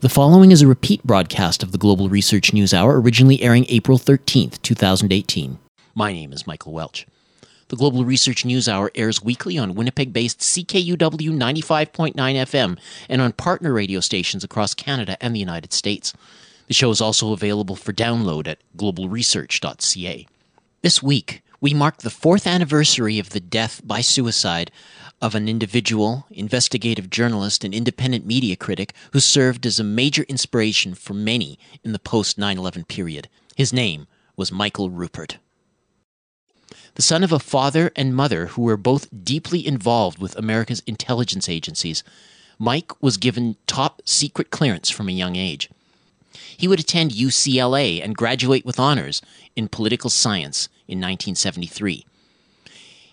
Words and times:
The 0.00 0.10
following 0.10 0.52
is 0.52 0.60
a 0.60 0.66
repeat 0.66 1.02
broadcast 1.04 1.62
of 1.62 1.72
the 1.72 1.78
Global 1.78 2.10
Research 2.10 2.52
News 2.52 2.74
Hour, 2.74 3.00
originally 3.00 3.40
airing 3.40 3.64
April 3.70 3.98
13th, 3.98 4.60
2018. 4.60 5.58
My 5.94 6.12
name 6.12 6.34
is 6.34 6.46
Michael 6.46 6.74
Welch. 6.74 7.06
The 7.68 7.76
Global 7.76 8.04
Research 8.04 8.44
News 8.44 8.68
Hour 8.68 8.90
airs 8.94 9.22
weekly 9.22 9.56
on 9.56 9.74
Winnipeg 9.74 10.12
based 10.12 10.40
CKUW 10.40 10.98
95.9 10.98 12.14
FM 12.14 12.78
and 13.08 13.22
on 13.22 13.32
partner 13.32 13.72
radio 13.72 14.00
stations 14.00 14.44
across 14.44 14.74
Canada 14.74 15.16
and 15.18 15.34
the 15.34 15.40
United 15.40 15.72
States. 15.72 16.12
The 16.66 16.74
show 16.74 16.90
is 16.90 17.00
also 17.00 17.32
available 17.32 17.74
for 17.74 17.94
download 17.94 18.46
at 18.46 18.58
globalresearch.ca. 18.76 20.26
This 20.82 21.02
week, 21.02 21.42
we 21.60 21.72
mark 21.74 21.98
the 21.98 22.10
fourth 22.10 22.46
anniversary 22.46 23.18
of 23.18 23.30
the 23.30 23.40
death 23.40 23.80
by 23.84 24.00
suicide 24.00 24.70
of 25.22 25.34
an 25.34 25.48
individual, 25.48 26.26
investigative 26.30 27.08
journalist, 27.08 27.64
and 27.64 27.74
independent 27.74 28.26
media 28.26 28.56
critic 28.56 28.92
who 29.12 29.20
served 29.20 29.64
as 29.64 29.80
a 29.80 29.84
major 29.84 30.24
inspiration 30.24 30.94
for 30.94 31.14
many 31.14 31.58
in 31.82 31.92
the 31.92 31.98
post 31.98 32.36
9 32.36 32.58
11 32.58 32.84
period. 32.84 33.28
His 33.54 33.72
name 33.72 34.06
was 34.36 34.52
Michael 34.52 34.90
Ruppert. 34.90 35.36
The 36.96 37.02
son 37.02 37.24
of 37.24 37.32
a 37.32 37.38
father 37.38 37.90
and 37.96 38.14
mother 38.14 38.46
who 38.46 38.62
were 38.62 38.76
both 38.76 39.08
deeply 39.24 39.66
involved 39.66 40.18
with 40.18 40.36
America's 40.36 40.82
intelligence 40.86 41.48
agencies, 41.48 42.02
Mike 42.58 43.02
was 43.02 43.16
given 43.16 43.56
top 43.66 44.02
secret 44.04 44.50
clearance 44.50 44.90
from 44.90 45.08
a 45.08 45.12
young 45.12 45.36
age. 45.36 45.70
He 46.56 46.68
would 46.68 46.80
attend 46.80 47.12
UCLA 47.12 48.02
and 48.02 48.16
graduate 48.16 48.64
with 48.64 48.80
honors 48.80 49.22
in 49.54 49.68
political 49.68 50.10
science 50.10 50.68
in 50.88 50.98
1973. 50.98 52.04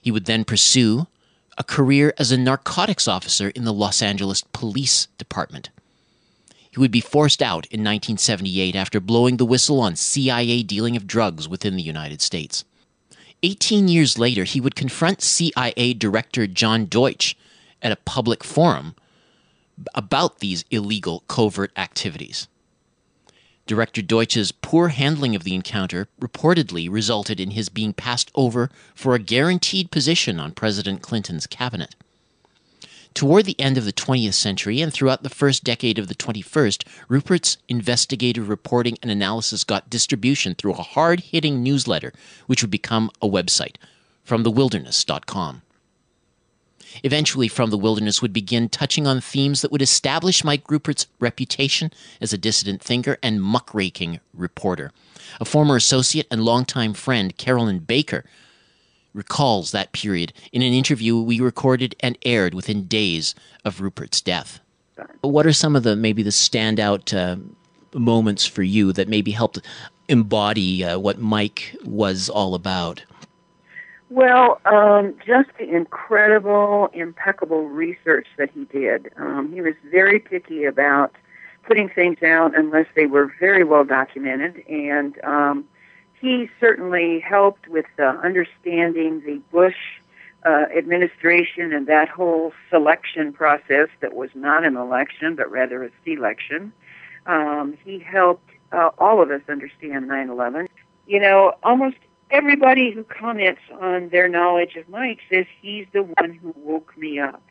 He 0.02 0.12
would 0.12 0.26
then 0.26 0.44
pursue 0.44 1.08
a 1.58 1.64
career 1.64 2.14
as 2.18 2.32
a 2.32 2.38
narcotics 2.38 3.08
officer 3.08 3.50
in 3.50 3.64
the 3.64 3.74
Los 3.74 4.02
Angeles 4.02 4.44
Police 4.54 5.08
Department. 5.18 5.70
He 6.72 6.80
would 6.80 6.92
be 6.92 7.02
forced 7.02 7.42
out 7.42 7.68
in 7.68 7.82
1978 7.82 8.76
after 8.76 9.00
blowing 9.00 9.38
the 9.38 9.46
whistle 9.46 9.80
on 9.80 9.96
CIA 9.96 10.64
dealing 10.64 10.98
of 10.98 11.06
drugs 11.06 11.48
within 11.48 11.76
the 11.76 11.84
United 11.84 12.22
States. 12.22 12.66
18 13.44 13.88
years 13.88 14.18
later, 14.18 14.44
he 14.44 14.60
would 14.60 14.76
confront 14.76 15.22
CIA 15.22 15.94
Director 15.94 16.48
John 16.48 16.88
Deutch 16.88 17.38
at 17.82 17.92
a 17.92 17.98
public 17.98 18.44
forum 18.44 18.96
about 19.94 20.40
these 20.40 20.66
illegal 20.72 21.24
covert 21.28 21.72
activities. 21.78 22.48
Director 23.66 24.02
Deutch's 24.02 24.52
poor 24.52 24.90
handling 24.90 25.36
of 25.36 25.44
the 25.44 25.56
encounter 25.56 26.08
reportedly 26.20 26.90
resulted 26.92 27.40
in 27.40 27.52
his 27.52 27.70
being 27.70 27.94
passed 27.94 28.30
over 28.36 28.70
for 28.94 29.16
a 29.16 29.20
guaranteed 29.20 29.90
position 29.90 30.40
on 30.40 30.52
President 30.52 31.02
Clinton's 31.02 31.48
cabinet. 31.48 31.96
Toward 33.14 33.46
the 33.46 33.60
end 33.60 33.78
of 33.78 33.86
the 33.86 33.94
20th 33.94 34.34
century 34.34 34.82
and 34.82 34.92
throughout 34.92 35.24
the 35.24 35.30
first 35.30 35.64
decade 35.64 35.98
of 35.98 36.08
the 36.08 36.16
21st, 36.16 36.84
Ruppert's 37.08 37.58
investigative 37.70 38.50
reporting 38.50 38.98
and 39.02 39.10
analysis 39.10 39.64
got 39.64 39.90
distribution 39.90 40.56
through 40.56 40.74
a 40.74 40.84
hard 40.84 41.22
hitting 41.22 41.64
newsletter, 41.64 42.12
which 42.48 42.62
would 42.62 42.72
become 42.72 43.12
a 43.22 43.28
website, 43.28 43.76
fromthewilderness.com. 44.28 45.63
Eventually, 47.02 47.48
From 47.48 47.70
the 47.70 47.78
Wilderness 47.78 48.22
would 48.22 48.34
begin 48.34 48.70
touching 48.70 49.08
on 49.08 49.22
themes 49.22 49.62
that 49.62 49.72
would 49.72 49.82
establish 49.82 50.44
Mike 50.44 50.70
Ruppert's 50.70 51.08
reputation 51.20 51.92
as 52.22 52.34
a 52.34 52.38
dissident 52.38 52.82
thinker 52.82 53.18
and 53.24 53.42
muckraking 53.42 54.20
reporter. 54.34 54.92
A 55.40 55.46
former 55.46 55.76
associate 55.76 56.28
and 56.30 56.44
longtime 56.44 56.94
friend, 56.94 57.36
Carolyn 57.38 57.80
Baker, 57.80 58.26
recalls 59.14 59.72
that 59.72 59.92
period 59.92 60.34
in 60.52 60.62
an 60.62 60.74
interview 60.74 61.20
we 61.20 61.40
recorded 61.40 61.96
and 62.00 62.18
aired 62.24 62.54
within 62.54 62.86
days 62.86 63.36
of 63.64 63.80
Ruppert's 63.80 64.22
death. 64.22 64.60
What 65.22 65.46
are 65.46 65.54
some 65.54 65.76
of 65.76 65.84
the 65.84 65.96
maybe 65.96 66.24
the 66.24 66.30
standout 66.30 67.14
uh, 67.16 67.38
moments 67.98 68.46
for 68.46 68.64
you 68.64 68.94
that 68.94 69.08
maybe 69.08 69.32
helped 69.32 69.60
embody 70.08 70.84
uh, 70.84 71.00
what 71.00 71.20
Mike 71.20 71.76
was 71.84 72.30
all 72.30 72.56
about? 72.56 73.04
Well, 74.14 74.62
um, 74.66 75.16
just 75.26 75.50
the 75.58 75.68
incredible, 75.76 76.88
impeccable 76.94 77.68
research 77.68 78.28
that 78.38 78.52
he 78.52 78.66
did. 78.66 79.12
Um, 79.18 79.52
he 79.52 79.60
was 79.60 79.74
very 79.90 80.20
picky 80.20 80.66
about 80.66 81.16
putting 81.64 81.90
things 81.90 82.22
out 82.22 82.56
unless 82.56 82.86
they 82.96 83.08
were 83.08 83.34
very 83.40 83.64
well 83.64 83.84
documented, 83.84 84.64
and 84.70 85.20
um, 85.24 85.66
he 86.22 86.48
certainly 86.60 87.22
helped 87.22 87.68
with 87.68 87.88
uh, 87.98 88.04
understanding 88.24 89.24
the 89.26 89.42
Bush 89.52 89.98
uh, 90.46 90.66
administration 90.78 91.74
and 91.74 91.88
that 91.88 92.08
whole 92.08 92.54
selection 92.70 93.34
process 93.34 93.88
that 94.02 94.14
was 94.14 94.30
not 94.36 94.64
an 94.64 94.78
election 94.78 95.36
but 95.36 95.50
rather 95.50 95.84
a 95.84 95.90
selection. 96.06 96.72
Um, 97.26 97.80
he 97.84 97.98
helped 97.98 98.48
uh, 98.72 98.92
all 99.00 99.24
of 99.24 99.32
us 99.32 99.42
understand 99.50 100.08
9 100.08 100.30
11. 100.30 100.68
You 101.08 101.20
know, 101.20 101.54
almost 101.64 101.98
everybody 102.34 102.92
who 102.92 103.04
comments 103.04 103.62
on 103.80 104.10
their 104.10 104.28
knowledge 104.28 104.76
of 104.76 104.90
Mike 104.90 105.20
says 105.32 105.46
he's 105.62 105.86
the 105.94 106.04
one 106.04 106.34
who 106.34 106.54
woke 106.58 106.98
me 106.98 107.20
up. 107.20 107.44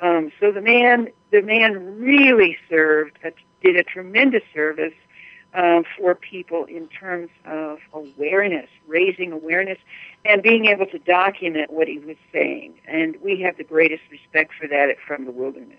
Um, 0.00 0.32
so 0.40 0.50
the 0.50 0.62
man, 0.62 1.08
the 1.30 1.42
man 1.42 2.00
really 2.00 2.56
served, 2.68 3.18
a, 3.22 3.32
did 3.62 3.76
a 3.76 3.84
tremendous 3.84 4.42
service 4.52 4.94
um, 5.52 5.84
for 5.96 6.14
people 6.14 6.64
in 6.64 6.88
terms 6.88 7.30
of 7.44 7.78
awareness, 7.92 8.68
raising 8.86 9.30
awareness, 9.30 9.78
and 10.24 10.42
being 10.42 10.66
able 10.66 10.86
to 10.86 10.98
document 10.98 11.70
what 11.70 11.86
he 11.86 11.98
was 11.98 12.16
saying. 12.32 12.74
And 12.88 13.16
we 13.22 13.42
have 13.42 13.56
the 13.56 13.64
greatest 13.64 14.02
respect 14.10 14.52
for 14.58 14.66
that 14.68 14.96
From 15.06 15.26
the 15.26 15.30
Wilderness. 15.30 15.78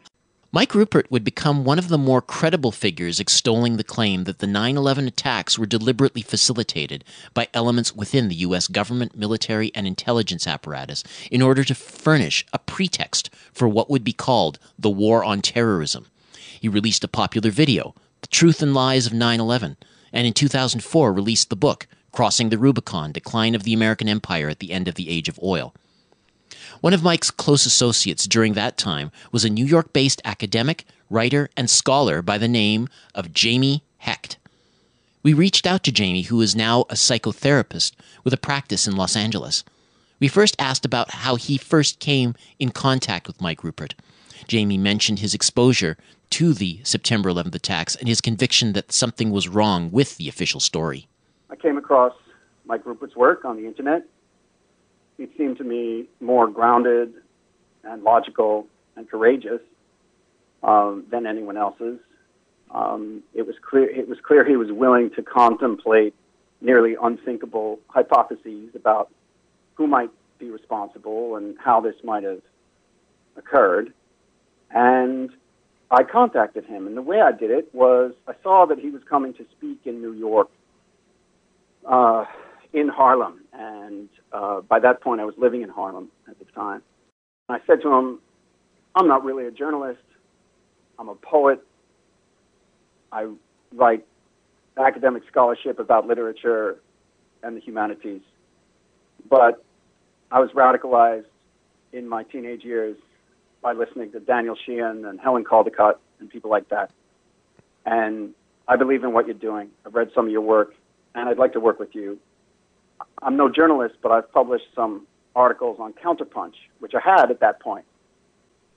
Mike 0.55 0.71
Ruppert 0.71 1.11
would 1.11 1.25
become 1.25 1.65
one 1.65 1.77
of 1.77 1.89
the 1.89 1.97
more 1.97 2.21
credible 2.21 2.71
figures 2.71 3.19
extolling 3.19 3.75
the 3.75 3.83
claim 3.83 4.23
that 4.23 4.39
the 4.39 4.47
9 4.47 4.77
11 4.77 5.05
attacks 5.05 5.59
were 5.59 5.65
deliberately 5.65 6.21
facilitated 6.21 7.03
by 7.33 7.49
elements 7.53 7.93
within 7.93 8.29
the 8.29 8.35
U.S. 8.35 8.69
government, 8.69 9.17
military, 9.17 9.69
and 9.75 9.85
intelligence 9.85 10.47
apparatus 10.47 11.03
in 11.29 11.41
order 11.41 11.65
to 11.65 11.75
furnish 11.75 12.45
a 12.53 12.59
pretext 12.59 13.29
for 13.51 13.67
what 13.67 13.89
would 13.89 14.05
be 14.05 14.13
called 14.13 14.57
the 14.79 14.89
War 14.89 15.25
on 15.25 15.41
Terrorism. 15.41 16.05
He 16.61 16.69
released 16.69 17.03
a 17.03 17.09
popular 17.09 17.51
video, 17.51 17.93
The 18.21 18.27
Truth 18.27 18.61
and 18.61 18.73
Lies 18.73 19.05
of 19.05 19.11
9 19.11 19.41
11, 19.41 19.75
and 20.13 20.25
in 20.25 20.31
2004 20.31 21.11
released 21.11 21.49
the 21.49 21.57
book, 21.57 21.85
Crossing 22.13 22.47
the 22.47 22.57
Rubicon 22.57 23.11
Decline 23.11 23.55
of 23.55 23.63
the 23.63 23.73
American 23.73 24.07
Empire 24.07 24.47
at 24.47 24.59
the 24.59 24.71
End 24.71 24.87
of 24.87 24.95
the 24.95 25.09
Age 25.09 25.27
of 25.27 25.37
Oil. 25.43 25.73
One 26.81 26.93
of 26.93 27.03
Mike's 27.03 27.31
close 27.31 27.65
associates 27.65 28.27
during 28.27 28.53
that 28.53 28.77
time 28.77 29.11
was 29.31 29.45
a 29.45 29.49
New 29.49 29.65
York 29.65 29.93
based 29.93 30.21
academic, 30.25 30.85
writer, 31.09 31.49
and 31.55 31.69
scholar 31.69 32.21
by 32.21 32.37
the 32.37 32.47
name 32.47 32.89
of 33.13 33.29
Jamey 33.29 33.81
Hecht. 33.99 34.37
We 35.23 35.33
reached 35.33 35.65
out 35.65 35.83
to 35.83 35.91
Jamey, 35.91 36.25
who 36.27 36.41
is 36.41 36.55
now 36.55 36.81
a 36.81 36.93
psychotherapist 36.95 37.93
with 38.23 38.33
a 38.33 38.37
practice 38.37 38.87
in 38.87 38.95
Los 38.95 39.15
Angeles. 39.15 39.63
We 40.19 40.27
first 40.27 40.55
asked 40.59 40.85
about 40.85 41.11
how 41.11 41.35
he 41.35 41.57
first 41.57 41.99
came 41.99 42.35
in 42.59 42.69
contact 42.69 43.27
with 43.27 43.41
Mike 43.41 43.61
Ruppert. 43.61 43.93
Jamie 44.47 44.77
mentioned 44.77 45.19
his 45.19 45.33
exposure 45.33 45.97
to 46.31 46.53
the 46.53 46.79
September 46.83 47.29
11th 47.29 47.55
attacks 47.55 47.95
and 47.95 48.07
his 48.07 48.21
conviction 48.21 48.73
that 48.73 48.91
something 48.91 49.31
was 49.31 49.47
wrong 49.47 49.91
with 49.91 50.17
the 50.17 50.29
official 50.29 50.59
story. 50.59 51.07
I 51.49 51.55
came 51.55 51.77
across 51.77 52.13
Mike 52.65 52.83
Ruppert's 52.83 53.15
work 53.15 53.45
on 53.45 53.57
the 53.57 53.65
internet 53.65 54.05
he 55.17 55.27
seemed 55.37 55.57
to 55.57 55.63
me 55.63 56.05
more 56.19 56.47
grounded 56.47 57.13
and 57.83 58.03
logical 58.03 58.67
and 58.95 59.09
courageous 59.09 59.61
um, 60.63 61.05
than 61.09 61.25
anyone 61.25 61.57
else's. 61.57 61.99
Um, 62.71 63.23
it 63.33 63.45
was 63.45 63.55
clear 63.61 63.89
it 63.89 64.07
was 64.07 64.17
clear 64.25 64.43
he 64.43 64.57
was 64.57 64.71
willing 64.71 65.11
to 65.11 65.21
contemplate 65.21 66.13
nearly 66.61 66.95
unthinkable 67.01 67.79
hypotheses 67.87 68.75
about 68.75 69.11
who 69.75 69.87
might 69.87 70.09
be 70.39 70.49
responsible 70.49 71.35
and 71.35 71.55
how 71.59 71.79
this 71.79 71.95
might 72.03 72.23
have 72.23 72.41
occurred. 73.37 73.93
And 74.71 75.29
I 75.91 76.03
contacted 76.03 76.65
him, 76.65 76.87
and 76.87 76.97
the 76.97 77.01
way 77.01 77.21
I 77.21 77.31
did 77.31 77.51
it 77.51 77.73
was 77.73 78.13
I 78.27 78.33
saw 78.41 78.65
that 78.65 78.79
he 78.79 78.89
was 78.89 79.03
coming 79.07 79.33
to 79.35 79.45
speak 79.57 79.81
in 79.85 80.01
New 80.01 80.13
York 80.13 80.49
uh, 81.85 82.25
in 82.75 82.89
Harlem, 82.89 83.39
and 83.53 84.09
uh, 84.33 84.59
by 84.59 84.79
that 84.79 85.01
point, 85.01 85.21
I 85.21 85.25
was 85.25 85.33
living 85.37 85.61
in 85.61 85.69
Harlem 85.69 86.11
at 86.29 86.37
the 86.37 86.45
time. 86.45 86.81
I 87.47 87.59
said 87.65 87.81
to 87.83 87.93
him, 87.93 88.19
I'm 88.95 89.07
not 89.07 89.23
really 89.23 89.45
a 89.45 89.51
journalist. 89.51 90.01
I'm 90.99 91.07
a 91.07 91.15
poet. 91.15 91.63
I 93.13 93.27
write 93.73 94.05
academic 94.77 95.23
scholarship 95.31 95.79
about 95.79 96.05
literature 96.05 96.77
and 97.43 97.55
the 97.55 97.61
humanities. 97.61 98.21
But 99.29 99.63
I 100.29 100.41
was 100.41 100.49
radicalized 100.51 101.25
in 101.93 102.09
my 102.09 102.23
teenage 102.23 102.65
years 102.65 102.97
by 103.61 103.71
listening 103.71 104.11
to 104.11 104.19
Daniel 104.19 104.57
Sheehan 104.65 105.05
and 105.05 105.17
Helen 105.17 105.45
Caldicott 105.45 105.95
and 106.19 106.29
people 106.29 106.51
like 106.51 106.67
that. 106.69 106.91
And 107.85 108.33
I 108.67 108.75
believe 108.75 109.05
in 109.05 109.13
what 109.13 109.27
you're 109.27 109.33
doing. 109.33 109.69
I've 109.85 109.95
read 109.95 110.09
some 110.13 110.25
of 110.25 110.31
your 110.31 110.41
work, 110.41 110.73
and 111.13 111.29
I'd 111.29 111.37
like 111.37 111.53
to 111.53 111.61
work 111.61 111.79
with 111.79 111.95
you 111.95 112.19
I'm 113.21 113.37
no 113.37 113.49
journalist, 113.49 113.95
but 114.01 114.11
I've 114.11 114.31
published 114.31 114.65
some 114.75 115.07
articles 115.35 115.77
on 115.79 115.93
Counterpunch, 115.93 116.53
which 116.79 116.93
I 116.95 116.99
had 116.99 117.31
at 117.31 117.39
that 117.41 117.61
point. 117.61 117.85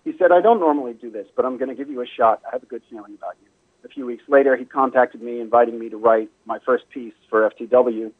He 0.05 0.13
said, 0.19 0.33
I 0.33 0.41
don't 0.41 0.61
normally 0.61 0.95
do 0.95 1.11
this, 1.11 1.27
but 1.37 1.45
I'm 1.45 1.59
going 1.59 1.69
to 1.69 1.75
give 1.75 1.91
you 1.91 2.01
a 2.01 2.07
shot. 2.07 2.43
I 2.47 2.51
have 2.53 2.63
a 2.63 2.67
good 2.67 2.83
feeling 2.89 3.15
about 3.15 3.37
you. 3.43 3.49
a 3.85 3.89
few 3.89 4.07
weeks 4.07 4.25
later, 4.29 4.57
he 4.57 4.65
contacted 4.65 5.23
me, 5.23 5.41
inviting 5.41 5.79
me 5.79 5.89
to 5.91 5.97
write 5.97 6.31
my 6.47 6.59
first 6.65 6.89
piece 6.91 7.15
for 7.29 7.49
FTW 7.51 8.11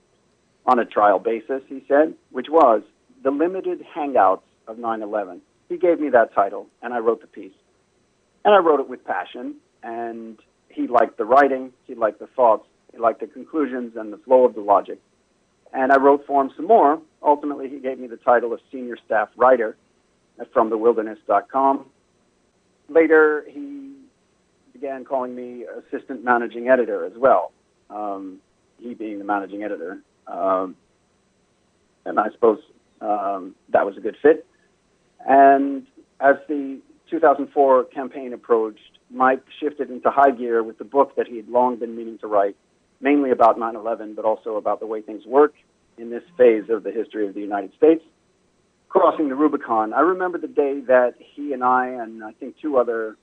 on 0.67 0.79
a 0.79 0.85
trial 0.85 1.19
basis, 1.19 1.63
he 1.67 1.83
said, 1.89 2.15
which 2.31 2.49
was 2.51 2.83
The 3.23 3.31
Limited 3.31 3.85
Hangouts 3.97 4.43
of 4.67 4.79
9 4.79 5.03
11. 5.03 5.41
He 5.69 5.79
gave 5.79 5.99
me 5.99 6.11
that 6.11 6.35
title, 6.35 6.67
and 6.83 6.93
I 6.93 6.99
wrote 6.99 7.21
the 7.21 7.27
piece. 7.27 7.53
And 8.45 8.55
I 8.55 8.59
wrote 8.59 8.81
it 8.81 8.89
with 8.89 9.05
passion, 9.05 9.57
and 9.83 10.39
he 10.69 10.87
liked 10.87 11.17
the 11.17 11.25
writing, 11.25 11.73
he 11.87 11.95
liked 11.95 12.19
the 12.19 12.27
thoughts, 12.27 12.67
he 12.93 12.99
liked 12.99 13.21
the 13.21 13.27
conclusions 13.27 13.97
and 13.97 14.13
the 14.13 14.19
flow 14.19 14.45
of 14.45 14.55
the 14.55 14.61
logic. 14.61 15.01
And 15.73 15.93
I 15.93 15.99
wrote 15.99 16.27
for 16.27 16.43
him 16.43 16.51
some 16.57 16.67
more. 16.67 17.01
Ultimately, 17.23 17.69
he 17.69 17.79
gave 17.79 17.99
me 17.99 18.07
the 18.07 18.17
title 18.17 18.53
of 18.53 18.61
senior 18.73 18.97
staff 19.05 19.29
writer 19.37 19.77
at 20.41 20.53
FromTheWilderness.com. 20.53 21.87
Later, 22.89 23.45
he 23.49 23.93
began 24.73 25.05
calling 25.05 25.35
me 25.35 25.65
assistant 25.65 26.25
managing 26.25 26.69
editor 26.69 27.05
as 27.05 27.13
well, 27.17 27.53
um, 27.91 28.39
he 28.79 28.95
being 28.95 29.19
the 29.19 29.25
managing 29.25 29.63
editor. 29.63 29.99
Um, 30.27 30.77
and 32.05 32.19
I 32.19 32.31
suppose 32.31 32.61
um, 33.01 33.55
that 33.71 33.85
was 33.85 33.97
a 33.97 34.01
good 34.01 34.17
fit. 34.23 34.47
And 35.27 35.87
as 36.21 36.37
the 36.49 36.81
2004 37.11 37.85
campaign 37.85 38.33
approached, 38.33 38.99
Mike 39.11 39.43
shifted 39.61 39.91
into 39.91 40.11
high 40.11 40.31
gear 40.31 40.63
with 40.63 40.79
the 40.79 40.85
book 40.85 41.17
that 41.17 41.27
he 41.27 41.37
had 41.37 41.49
long 41.49 41.77
been 41.77 41.97
meaning 41.97 42.19
to 42.19 42.27
write, 42.27 42.57
mainly 43.01 43.31
about 43.31 43.59
9 43.59 43.77
11, 43.77 44.15
but 44.15 44.25
also 44.25 44.57
about 44.57 44.81
the 44.81 44.87
way 44.87 45.03
things 45.03 45.25
work 45.27 45.55
in 45.97 46.11
this 46.11 46.23
phase 46.37 46.65
of 46.71 46.83
the 46.83 46.91
history 46.91 47.27
of 47.27 47.35
the 47.35 47.41
United 47.41 47.73
States, 47.77 48.03
crossing 48.89 49.29
the 49.29 49.35
Rubicon. 49.35 49.93
I 49.93 50.01
remember 50.01 50.39
the 50.39 50.49
day 50.49 50.81
that 50.87 51.15
he 51.19 51.53
and 51.53 51.65
I, 51.65 51.89
and 51.89 52.23
I 52.25 52.33
think 52.33 52.57
two 52.61 52.79
other 52.79 53.17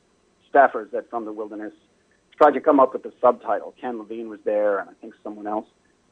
staffers 0.54 0.94
at 0.94 1.10
From 1.10 1.26
the 1.26 1.34
Wilderness, 1.34 1.74
tried 2.38 2.52
to 2.52 2.62
come 2.62 2.80
up 2.80 2.94
with 2.94 3.04
the 3.04 3.14
subtitle. 3.22 3.74
Ken 3.80 3.98
Levine 3.98 4.30
was 4.30 4.40
there, 4.44 4.80
and 4.80 4.90
I 4.90 4.94
think 5.02 5.14
someone 5.24 5.48
else. 5.48 5.68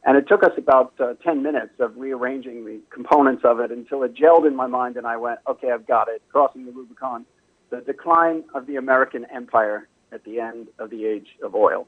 And 0.06 0.18
it 0.18 0.28
took 0.28 0.44
us 0.44 0.52
about 0.58 0.94
uh, 1.00 1.14
10 1.24 1.44
minutes 1.44 1.74
of 1.80 1.96
rearranging 1.96 2.66
the 2.66 2.82
components 2.90 3.44
of 3.46 3.60
it 3.60 3.72
until 3.72 4.04
it 4.04 4.16
gelled 4.16 4.46
in 4.46 4.56
my 4.56 4.68
mind, 4.68 4.98
and 4.98 5.08
I 5.08 5.18
went, 5.18 5.40
okay, 5.48 5.72
I've 5.72 5.88
got 5.88 6.10
it. 6.10 6.22
Crossing 6.30 6.66
the 6.66 6.72
Rubicon, 6.72 7.26
the 7.70 7.82
decline 7.82 8.44
of 8.54 8.68
the 8.68 8.76
American 8.76 9.26
empire 9.34 9.88
at 10.12 10.24
the 10.26 10.40
end 10.40 10.68
of 10.78 10.90
the 10.90 11.06
age 11.06 11.28
of 11.42 11.56
oil. 11.56 11.88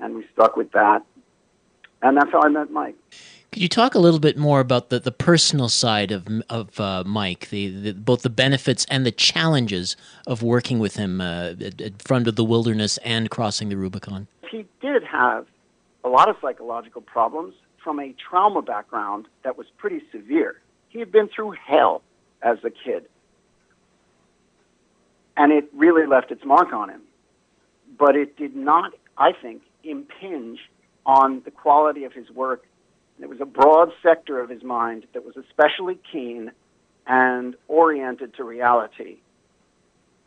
And 0.00 0.14
we 0.14 0.26
stuck 0.32 0.56
with 0.56 0.72
that. 0.72 1.04
And 2.02 2.16
that's 2.16 2.30
how 2.30 2.42
I 2.42 2.48
met 2.48 2.70
Mike. 2.70 2.96
Could 3.50 3.62
you 3.62 3.68
talk 3.68 3.94
a 3.94 3.98
little 3.98 4.20
bit 4.20 4.36
more 4.36 4.60
about 4.60 4.90
the, 4.90 5.00
the 5.00 5.10
personal 5.10 5.68
side 5.68 6.12
of 6.12 6.28
of 6.50 6.78
uh, 6.78 7.02
Mike, 7.06 7.48
the, 7.48 7.68
the, 7.68 7.92
both 7.94 8.22
the 8.22 8.30
benefits 8.30 8.84
and 8.90 9.06
the 9.06 9.10
challenges 9.10 9.96
of 10.26 10.42
working 10.42 10.78
with 10.78 10.96
him 10.96 11.20
uh, 11.20 11.54
at, 11.60 11.80
at 11.80 12.02
front 12.02 12.28
of 12.28 12.36
the 12.36 12.44
wilderness 12.44 12.98
and 12.98 13.30
crossing 13.30 13.70
the 13.70 13.76
Rubicon? 13.76 14.28
He 14.50 14.66
did 14.80 15.02
have 15.04 15.46
a 16.04 16.08
lot 16.08 16.28
of 16.28 16.36
psychological 16.42 17.00
problems 17.00 17.54
from 17.82 17.98
a 17.98 18.14
trauma 18.30 18.60
background 18.60 19.26
that 19.44 19.56
was 19.56 19.66
pretty 19.78 20.02
severe. 20.12 20.60
He 20.90 20.98
had 20.98 21.10
been 21.10 21.28
through 21.28 21.54
hell 21.66 22.02
as 22.42 22.58
a 22.64 22.70
kid, 22.70 23.06
and 25.38 25.52
it 25.52 25.68
really 25.74 26.06
left 26.06 26.30
its 26.30 26.44
mark 26.44 26.72
on 26.72 26.90
him. 26.90 27.00
But 27.98 28.14
it 28.14 28.36
did 28.36 28.54
not, 28.54 28.92
I 29.16 29.32
think, 29.32 29.62
impinge 29.88 30.58
on 31.06 31.42
the 31.44 31.50
quality 31.50 32.04
of 32.04 32.12
his 32.12 32.30
work 32.30 32.64
it 33.20 33.28
was 33.28 33.40
a 33.40 33.46
broad 33.46 33.90
sector 34.02 34.40
of 34.40 34.48
his 34.48 34.62
mind 34.62 35.06
that 35.12 35.24
was 35.24 35.36
especially 35.36 35.98
keen 36.12 36.52
and 37.06 37.56
oriented 37.66 38.34
to 38.34 38.44
reality. 38.44 39.18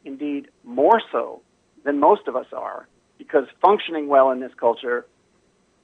Indeed, 0.03 0.49
more 0.63 1.01
so 1.11 1.41
than 1.85 1.99
most 1.99 2.27
of 2.27 2.35
us 2.35 2.47
are, 2.51 2.87
because 3.17 3.45
functioning 3.61 4.07
well 4.07 4.31
in 4.31 4.39
this 4.39 4.51
culture, 4.59 5.05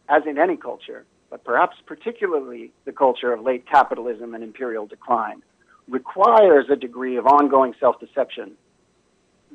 as 0.10 0.24
in 0.28 0.38
any 0.38 0.58
culture, 0.58 1.06
but 1.30 1.44
perhaps 1.44 1.78
particularly 1.86 2.72
the 2.86 2.92
culture 2.92 3.32
of 3.32 3.42
late 3.42 3.66
capitalism 3.70 4.34
and 4.34 4.44
imperial 4.44 4.86
decline, 4.86 5.44
requires 5.88 6.66
a 6.70 6.76
degree 6.76 7.18
of 7.18 7.26
ongoing 7.26 7.74
self 7.80 8.00
deception 8.00 8.54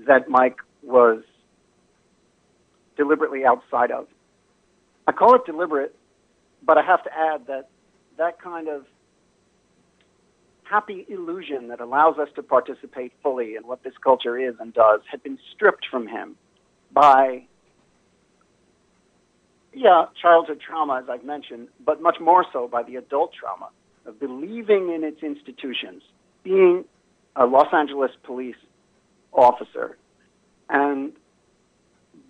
that 0.06 0.28
Mike 0.28 0.56
was 0.82 1.22
deliberately 3.02 3.42
outside 3.44 3.90
of. 3.90 4.06
I 5.06 5.12
call 5.12 5.34
it 5.34 5.44
deliberate 5.44 5.94
but 6.64 6.78
I 6.78 6.82
have 6.82 7.02
to 7.04 7.10
add 7.12 7.46
that 7.46 7.68
that 8.18 8.40
kind 8.40 8.68
of 8.68 8.84
happy 10.64 11.04
illusion 11.08 11.68
that 11.68 11.80
allows 11.80 12.18
us 12.18 12.28
to 12.36 12.42
participate 12.42 13.12
fully 13.22 13.56
in 13.56 13.66
what 13.66 13.82
this 13.82 13.94
culture 14.02 14.38
is 14.38 14.54
and 14.60 14.72
does 14.72 15.00
had 15.10 15.22
been 15.22 15.38
stripped 15.52 15.86
from 15.90 16.06
him 16.06 16.36
by, 16.92 17.44
yeah, 19.74 20.06
childhood 20.20 20.60
trauma, 20.66 21.00
as 21.02 21.10
I've 21.10 21.24
mentioned, 21.24 21.68
but 21.84 22.00
much 22.00 22.16
more 22.20 22.46
so 22.52 22.68
by 22.68 22.82
the 22.82 22.96
adult 22.96 23.32
trauma 23.38 23.68
of 24.06 24.18
believing 24.18 24.92
in 24.94 25.04
its 25.04 25.22
institutions, 25.22 26.02
being 26.42 26.84
a 27.36 27.46
Los 27.46 27.72
Angeles 27.72 28.12
police 28.22 28.56
officer, 29.32 29.96
and 30.68 31.12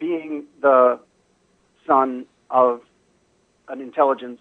being 0.03 0.43
the 0.61 0.99
son 1.87 2.27
of 2.51 2.81
an 3.69 3.81
intelligence 3.81 4.41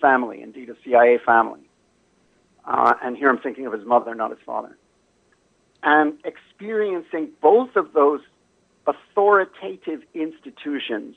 family, 0.00 0.42
indeed 0.42 0.70
a 0.70 0.76
CIA 0.84 1.18
family. 1.26 1.68
Uh, 2.64 2.94
and 3.02 3.16
here 3.16 3.28
I'm 3.28 3.38
thinking 3.38 3.66
of 3.66 3.72
his 3.72 3.84
mother, 3.84 4.14
not 4.14 4.30
his 4.30 4.38
father. 4.46 4.78
And 5.82 6.18
experiencing 6.24 7.30
both 7.42 7.74
of 7.74 7.92
those 7.94 8.20
authoritative 8.86 10.02
institutions 10.14 11.16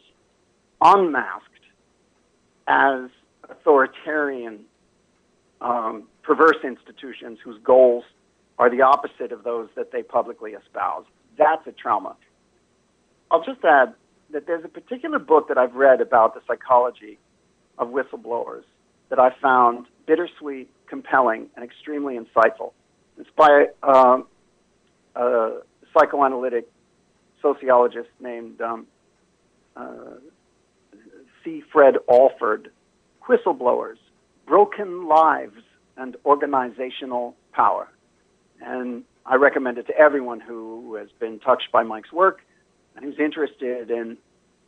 unmasked 0.82 1.50
as 2.66 3.12
authoritarian, 3.48 4.62
um, 5.62 6.08
perverse 6.24 6.58
institutions 6.64 7.38
whose 7.44 7.62
goals 7.64 8.04
are 8.58 8.72
the 8.72 8.82
opposite 8.82 9.32
of 9.32 9.44
those 9.44 9.70
that 9.76 9.92
they 9.92 10.02
publicly 10.02 10.54
espouse. 10.54 11.06
That's 11.38 11.68
a 11.68 11.72
trauma. 11.72 12.16
I'll 13.34 13.44
just 13.44 13.66
add 13.66 13.96
that 14.32 14.46
there's 14.46 14.64
a 14.64 14.68
particular 14.70 15.18
book 15.18 15.48
that 15.48 15.58
I've 15.58 15.74
read 15.74 16.02
about 16.02 16.36
the 16.36 16.42
psychology 16.48 17.18
of 17.80 17.88
whistleblowers 17.88 18.62
that 19.10 19.18
I 19.18 19.32
found 19.42 19.88
bittersweet, 20.06 20.70
compelling, 20.88 21.48
and 21.56 21.66
extremely 21.66 22.16
insightful. 22.18 22.74
It's 23.18 23.30
by 23.36 23.66
um, 23.82 24.28
a 25.16 25.62
psychoanalytic 25.98 26.70
sociologist 27.42 28.10
named 28.20 28.62
um, 28.62 28.86
uh, 29.76 30.18
C. 31.44 31.64
Fred 31.72 31.96
Alford. 32.08 32.70
Whistleblowers, 33.28 33.96
Broken 34.46 35.08
Lives, 35.08 35.62
and 35.96 36.18
Organizational 36.26 37.36
Power. 37.54 37.88
And 38.62 39.04
I 39.26 39.36
recommend 39.36 39.78
it 39.78 39.88
to 39.88 39.98
everyone 39.98 40.42
who 40.42 40.96
has 40.96 41.08
been 41.20 41.40
touched 41.40 41.72
by 41.72 41.84
Mike's 41.84 42.12
work 42.12 42.42
and 42.96 43.06
who's 43.06 43.20
interested 43.20 43.90
in 43.90 44.18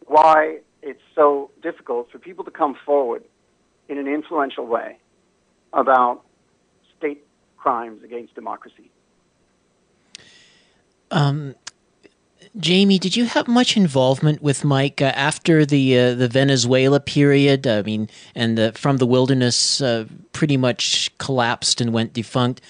why 0.08 0.60
it's 0.82 1.02
so 1.16 1.52
difficult 1.62 2.12
for 2.12 2.20
people 2.20 2.44
to 2.46 2.52
come 2.52 2.76
forward 2.86 3.24
in 3.90 3.98
an 3.98 4.08
influential 4.08 4.66
way 4.66 4.98
about 5.74 6.22
state 6.98 7.26
crimes 7.58 8.04
against 8.04 8.36
democracy. 8.36 8.92
Um, 11.12 11.56
Jamey, 12.58 13.00
did 13.00 13.18
you 13.18 13.26
have 13.26 13.48
much 13.48 13.76
involvement 13.76 14.42
with 14.42 14.64
Mike 14.64 15.02
uh, 15.02 15.06
after 15.16 15.66
the 15.66 16.00
uh, 16.00 16.14
the 16.14 16.28
Venezuela 16.30 17.00
period? 17.00 17.68
I 17.68 17.82
mean, 17.82 18.10
and 18.34 18.58
the, 18.58 18.72
from 18.74 18.98
the 18.98 19.06
wilderness 19.06 19.82
uh, 19.82 20.06
pretty 20.32 20.56
much 20.56 21.12
collapsed 21.18 21.82
and 21.82 21.92
went 21.92 22.14
defunct. 22.14 22.62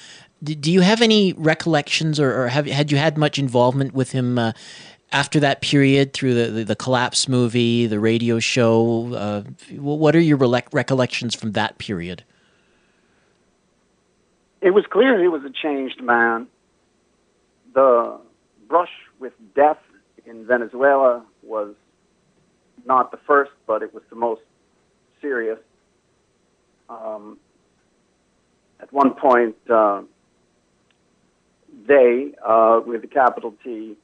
D- 0.44 0.56
do 0.56 0.72
you 0.72 0.82
have 0.82 1.02
any 1.02 1.34
recollections, 1.34 2.20
or, 2.20 2.44
or, 2.44 2.48
have 2.48 2.66
had 2.66 2.92
you 2.92 2.98
had 2.98 3.18
much 3.18 3.38
involvement 3.38 3.94
with 3.94 4.12
him 4.12 4.40
uh, 4.40 4.54
after 5.16 5.40
that 5.40 5.62
period 5.62 6.12
through 6.12 6.34
the, 6.34 6.52
the, 6.52 6.64
the, 6.66 6.76
collapse 6.76 7.30
movie 7.30 7.88
the 7.88 8.02
radio 8.02 8.38
show 8.38 9.14
uh, 9.14 9.44
what 9.80 10.14
are 10.14 10.20
your 10.20 10.36
recollections 10.74 11.34
from 11.34 11.54
that 11.54 11.78
period? 11.78 12.22
It 14.60 14.72
was 14.72 14.84
clear 14.92 15.22
he 15.22 15.30
was 15.30 15.42
a 15.46 15.50
changed 15.50 16.02
man. 16.04 16.48
The 17.74 18.20
brush 18.68 18.92
with 19.20 19.32
death 19.56 19.80
in 20.26 20.46
venezuela 20.46 21.24
was 21.44 21.76
not 22.86 23.12
the 23.12 23.20
first 23.26 23.52
but 23.66 23.84
it 23.84 23.94
was 23.94 24.04
the 24.10 24.18
most 24.18 24.42
serious. 25.22 25.60
Um, 26.90 27.38
at 28.82 28.92
one 28.92 29.14
point 29.14 29.56
uh, 29.70 30.02
they 31.88 32.34
uh, 32.46 32.82
with 32.86 33.00
the 33.02 33.08
capital 33.08 33.56
t 33.64 33.96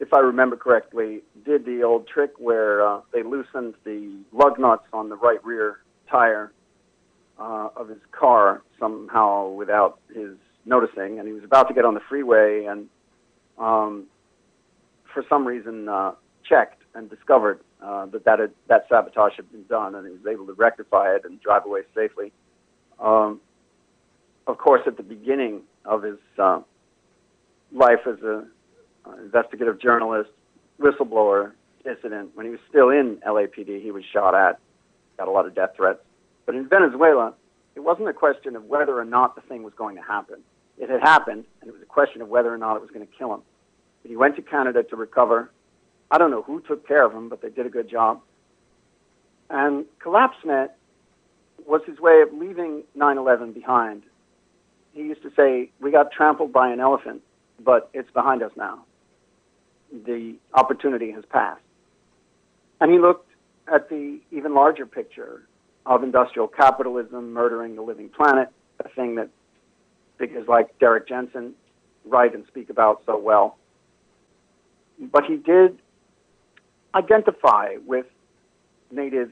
if 0.00 0.12
I 0.14 0.20
remember 0.20 0.56
correctly, 0.56 1.20
did 1.44 1.64
the 1.64 1.82
old 1.82 2.06
trick 2.06 2.32
where 2.38 2.86
uh, 2.86 3.00
they 3.12 3.22
loosened 3.22 3.74
the 3.84 4.18
lug 4.32 4.58
nuts 4.58 4.84
on 4.92 5.08
the 5.08 5.16
right 5.16 5.44
rear 5.44 5.78
tire 6.10 6.52
uh, 7.38 7.68
of 7.76 7.88
his 7.88 7.98
car 8.12 8.62
somehow 8.78 9.48
without 9.48 10.00
his 10.14 10.36
noticing, 10.64 11.18
and 11.18 11.26
he 11.26 11.32
was 11.32 11.44
about 11.44 11.68
to 11.68 11.74
get 11.74 11.84
on 11.84 11.94
the 11.94 12.00
freeway 12.08 12.64
and, 12.64 12.88
um, 13.58 14.06
for 15.12 15.24
some 15.28 15.46
reason, 15.46 15.88
uh, 15.88 16.12
checked 16.48 16.82
and 16.94 17.10
discovered 17.10 17.60
uh, 17.82 18.06
that 18.06 18.24
that, 18.24 18.38
had, 18.38 18.52
that 18.68 18.86
sabotage 18.88 19.34
had 19.36 19.50
been 19.50 19.64
done, 19.64 19.94
and 19.94 20.06
he 20.06 20.12
was 20.12 20.26
able 20.30 20.46
to 20.46 20.52
rectify 20.52 21.14
it 21.14 21.24
and 21.24 21.40
drive 21.40 21.64
away 21.64 21.82
safely. 21.94 22.32
Um, 23.00 23.40
of 24.46 24.58
course, 24.58 24.82
at 24.86 24.96
the 24.96 25.02
beginning 25.02 25.62
of 25.84 26.02
his 26.02 26.18
uh, 26.38 26.60
life 27.72 28.00
as 28.06 28.22
uh, 28.24 28.42
investigative 29.22 29.80
journalist, 29.80 30.30
whistleblower, 30.80 31.52
dissident, 31.84 32.30
when 32.34 32.46
he 32.46 32.50
was 32.50 32.60
still 32.68 32.90
in 32.90 33.16
LAPD, 33.26 33.82
he 33.82 33.90
was 33.90 34.04
shot 34.04 34.34
at, 34.34 34.58
got 35.16 35.28
a 35.28 35.30
lot 35.30 35.46
of 35.46 35.54
death 35.54 35.70
threats. 35.76 36.00
But 36.46 36.54
in 36.54 36.68
Venezuela, 36.68 37.34
it 37.74 37.80
wasn't 37.80 38.08
a 38.08 38.12
question 38.12 38.56
of 38.56 38.64
whether 38.64 38.98
or 38.98 39.04
not 39.04 39.34
the 39.34 39.40
thing 39.42 39.62
was 39.62 39.74
going 39.74 39.96
to 39.96 40.02
happen. 40.02 40.40
It 40.78 40.90
had 40.90 41.00
happened, 41.00 41.44
and 41.60 41.68
it 41.68 41.72
was 41.72 41.82
a 41.82 41.86
question 41.86 42.22
of 42.22 42.28
whether 42.28 42.52
or 42.52 42.58
not 42.58 42.76
it 42.76 42.80
was 42.80 42.90
going 42.90 43.06
to 43.06 43.12
kill 43.18 43.34
him. 43.34 43.42
But 44.02 44.10
he 44.10 44.16
went 44.16 44.36
to 44.36 44.42
Canada 44.42 44.82
to 44.84 44.96
recover. 44.96 45.50
I 46.10 46.18
don't 46.18 46.30
know 46.30 46.42
who 46.42 46.60
took 46.60 46.86
care 46.86 47.04
of 47.04 47.12
him, 47.12 47.28
but 47.28 47.42
they 47.42 47.50
did 47.50 47.66
a 47.66 47.68
good 47.68 47.88
job. 47.90 48.20
And 49.50 49.86
CollapseNet 50.04 50.70
was 51.66 51.82
his 51.86 51.98
way 51.98 52.22
of 52.22 52.32
leaving 52.32 52.84
9 52.94 53.18
11 53.18 53.52
behind. 53.52 54.02
He 54.92 55.02
used 55.02 55.22
to 55.22 55.30
say, 55.36 55.70
We 55.80 55.90
got 55.90 56.12
trampled 56.12 56.52
by 56.52 56.70
an 56.70 56.80
elephant, 56.80 57.22
but 57.60 57.90
it's 57.92 58.10
behind 58.10 58.42
us 58.42 58.52
now. 58.56 58.84
The 59.92 60.36
opportunity 60.54 61.10
has 61.12 61.24
passed. 61.30 61.62
And 62.80 62.92
he 62.92 62.98
looked 62.98 63.30
at 63.72 63.88
the 63.88 64.20
even 64.30 64.54
larger 64.54 64.86
picture 64.86 65.42
of 65.86 66.02
industrial 66.02 66.48
capitalism 66.48 67.32
murdering 67.32 67.74
the 67.74 67.82
living 67.82 68.08
planet, 68.08 68.48
a 68.84 68.88
thing 68.90 69.14
that 69.16 69.28
figures 70.18 70.46
like 70.48 70.78
Derrick 70.78 71.08
Jensen 71.08 71.54
write 72.04 72.34
and 72.34 72.46
speak 72.46 72.70
about 72.70 73.02
so 73.06 73.18
well. 73.18 73.56
But 75.00 75.24
he 75.24 75.36
did 75.36 75.78
identify 76.94 77.76
with 77.86 78.06
native 78.90 79.30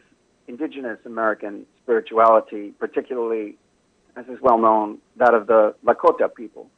indigenous 0.49 0.99
American 1.05 1.67
spirituality, 1.83 2.71
particularly, 2.79 3.57
as 4.17 4.27
is 4.27 4.41
well 4.41 4.59
known, 4.59 4.99
that 5.17 5.35
of 5.35 5.47
the 5.47 5.75
Lakota 5.85 6.33
people. 6.33 6.69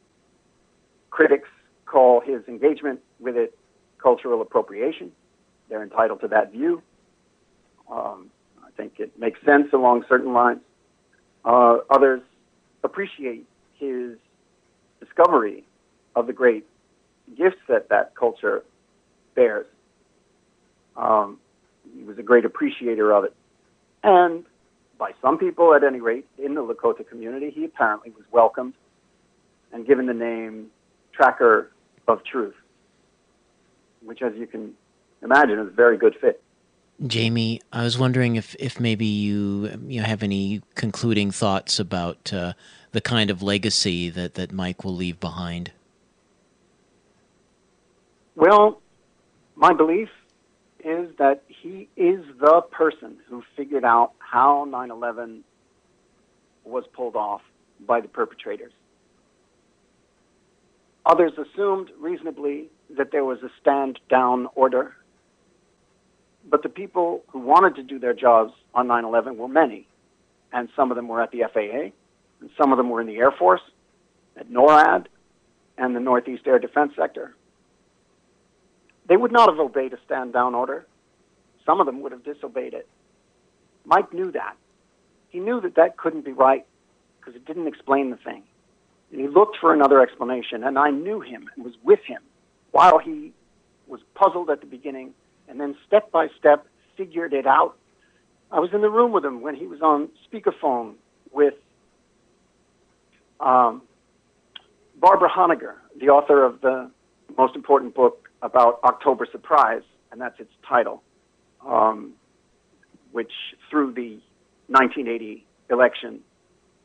Critics 1.11 1.49
call 1.87 2.20
his 2.20 2.42
engagement 2.49 3.00
with 3.20 3.37
it 3.37 3.57
cultural 4.18 4.42
appropriation. 4.42 5.12
They're 5.68 5.82
entitled 5.82 6.20
to 6.20 6.28
that 6.28 6.52
view. 6.52 6.82
Um, 7.90 8.30
I 8.64 8.70
think 8.76 8.94
it 8.98 9.18
makes 9.18 9.40
sense 9.44 9.68
along 9.72 10.04
certain 10.08 10.32
lines. 10.32 10.60
Uh, 11.44 11.78
others 11.90 12.20
appreciate 12.82 13.46
his 13.75 14.16
discovery 15.00 15.64
of 16.16 16.26
the 16.26 16.32
great 16.32 16.66
gifts 17.37 17.58
that 17.68 17.88
that 17.90 18.14
culture 18.16 18.64
bears. 19.34 19.66
Um, 20.96 21.38
he 21.96 22.02
was 22.02 22.18
a 22.18 22.22
great 22.22 22.44
appreciator 22.44 23.12
of 23.12 23.25
it. 23.25 23.34
And 24.02 24.44
by 24.98 25.12
some 25.22 25.38
people, 25.38 25.75
at 25.75 25.84
any 25.84 26.00
rate, 26.00 26.26
in 26.38 26.54
the 26.54 26.62
Lakota 26.62 27.08
community, 27.08 27.50
he 27.50 27.64
apparently 27.64 28.10
was 28.10 28.25
welcomed 28.32 28.75
and 29.72 29.87
given 29.87 30.06
the 30.06 30.14
name 30.14 30.66
Tracker 31.12 31.70
of 32.08 32.25
Truth, 32.25 32.54
which, 34.08 34.22
as 34.22 34.34
you 34.34 34.46
can 34.46 34.72
imagine, 35.22 35.58
is 35.58 35.68
a 35.68 35.70
very 35.70 35.96
good 35.96 36.16
fit. 36.20 36.42
Jamey, 37.02 37.60
I 37.72 37.84
was 37.84 37.96
wondering 37.96 38.34
if, 38.34 38.56
if 38.58 38.80
maybe 38.80 39.06
you 39.06 39.78
you 39.86 40.02
have 40.02 40.24
any 40.24 40.62
concluding 40.74 41.30
thoughts 41.30 41.78
about 41.78 42.32
uh, 42.32 42.54
the 42.90 43.00
kind 43.00 43.30
of 43.30 43.40
legacy 43.40 44.10
that, 44.10 44.34
that 44.34 44.50
Mike 44.50 44.82
will 44.82 44.96
leave 44.96 45.20
behind. 45.20 45.70
Well, 48.34 48.80
my 49.54 49.72
belief 49.72 50.08
is 50.84 51.10
that 51.18 51.42
he 51.46 51.88
is 51.96 52.24
the 52.40 52.62
person 52.70 53.18
who 53.28 53.44
figured 53.56 53.84
out 53.84 54.12
how 54.18 54.64
9 54.64 54.90
11 54.90 55.44
was 56.64 56.84
pulled 56.92 57.14
off 57.14 57.42
by 57.86 58.00
the 58.00 58.08
perpetrators. 58.08 58.72
Others 61.06 61.32
assumed 61.38 61.90
reasonably 61.98 62.68
that 62.97 63.12
there 63.12 63.25
was 63.25 63.42
a 63.42 63.50
stand 63.61 63.99
down 64.09 64.49
order 64.54 64.95
but 66.50 66.62
the 66.62 66.68
people 66.68 67.23
who 67.28 67.40
wanted 67.40 67.75
to 67.76 67.83
do 67.83 67.99
their 67.99 68.14
jobs 68.14 68.52
on 68.75 68.87
9 68.87 69.04
11 69.04 69.37
were 69.37 69.49
many. 69.49 69.87
And 70.52 70.68
some 70.75 70.90
of 70.90 70.97
them 70.97 71.09
were 71.09 71.21
at 71.21 71.30
the 71.30 71.42
FAA, 71.52 71.92
and 72.40 72.50
some 72.57 72.73
of 72.73 72.78
them 72.78 72.88
were 72.88 73.00
in 73.00 73.07
the 73.07 73.16
Air 73.16 73.30
Force, 73.30 73.61
at 74.37 74.50
NORAD, 74.50 75.07
and 75.76 75.95
the 75.95 76.00
Northeast 76.00 76.47
Air 76.47 76.59
Defense 76.59 76.92
Sector. 76.97 77.35
They 79.07 79.16
would 79.16 79.33
not 79.33 79.50
have 79.50 79.59
obeyed 79.59 79.92
a 79.92 79.99
stand 80.07 80.33
down 80.33 80.54
order. 80.54 80.87
Some 81.66 81.80
of 81.80 81.87
them 81.87 82.00
would 82.00 82.12
have 82.12 82.25
disobeyed 82.25 82.73
it. 82.73 82.88
Mike 83.85 84.12
knew 84.14 84.33
that. 84.33 84.57
He 85.28 85.38
knew 85.38 85.61
that 85.61 85.75
that 85.75 85.99
couldn't 85.99 86.25
be 86.25 86.33
right 86.33 86.64
because 87.21 87.35
it 87.35 87.45
didn't 87.45 87.66
explain 87.66 88.11
the 88.11 88.16
thing. 88.16 88.42
And 89.12 89.21
he 89.21 89.28
looked 89.28 89.59
for 89.61 89.75
another 89.75 90.00
explanation, 90.00 90.64
and 90.64 90.78
I 90.78 90.90
knew 90.90 91.21
him 91.21 91.50
and 91.54 91.64
was 91.64 91.75
with 91.83 92.00
him 92.07 92.23
while 92.70 92.98
he 92.98 93.32
was 93.87 94.00
puzzled 94.14 94.50
at 94.50 94.60
the 94.60 94.66
beginning 94.66 95.14
and 95.48 95.60
then 95.60 95.76
step 95.87 96.10
by 96.10 96.28
step 96.38 96.66
figured 96.96 97.32
it 97.32 97.46
out. 97.46 97.76
I 98.50 98.60
was 98.60 98.70
in 98.72 98.80
the 98.80 98.90
room 98.90 99.12
with 99.12 99.25
him 99.25 99.40
when 99.40 99.54
he 99.54 99.66
was 99.66 99.80
on 99.80 100.08
speakerphone 100.30 100.94
with 101.32 101.54
um, 103.40 103.82
Barbara 104.96 105.28
Honegger, 105.28 105.75
the 105.98 106.08
author 106.08 106.44
of 106.44 106.60
the 106.60 106.90
most 107.37 107.54
important 107.54 107.94
book 107.94 108.28
about 108.42 108.80
October 108.84 109.26
Surprise, 109.30 109.82
and 110.10 110.20
that's 110.20 110.38
its 110.40 110.52
title, 110.66 111.02
um, 111.66 112.12
which 113.12 113.32
threw 113.70 113.92
the 113.92 114.18
1980 114.68 115.44
election 115.70 116.20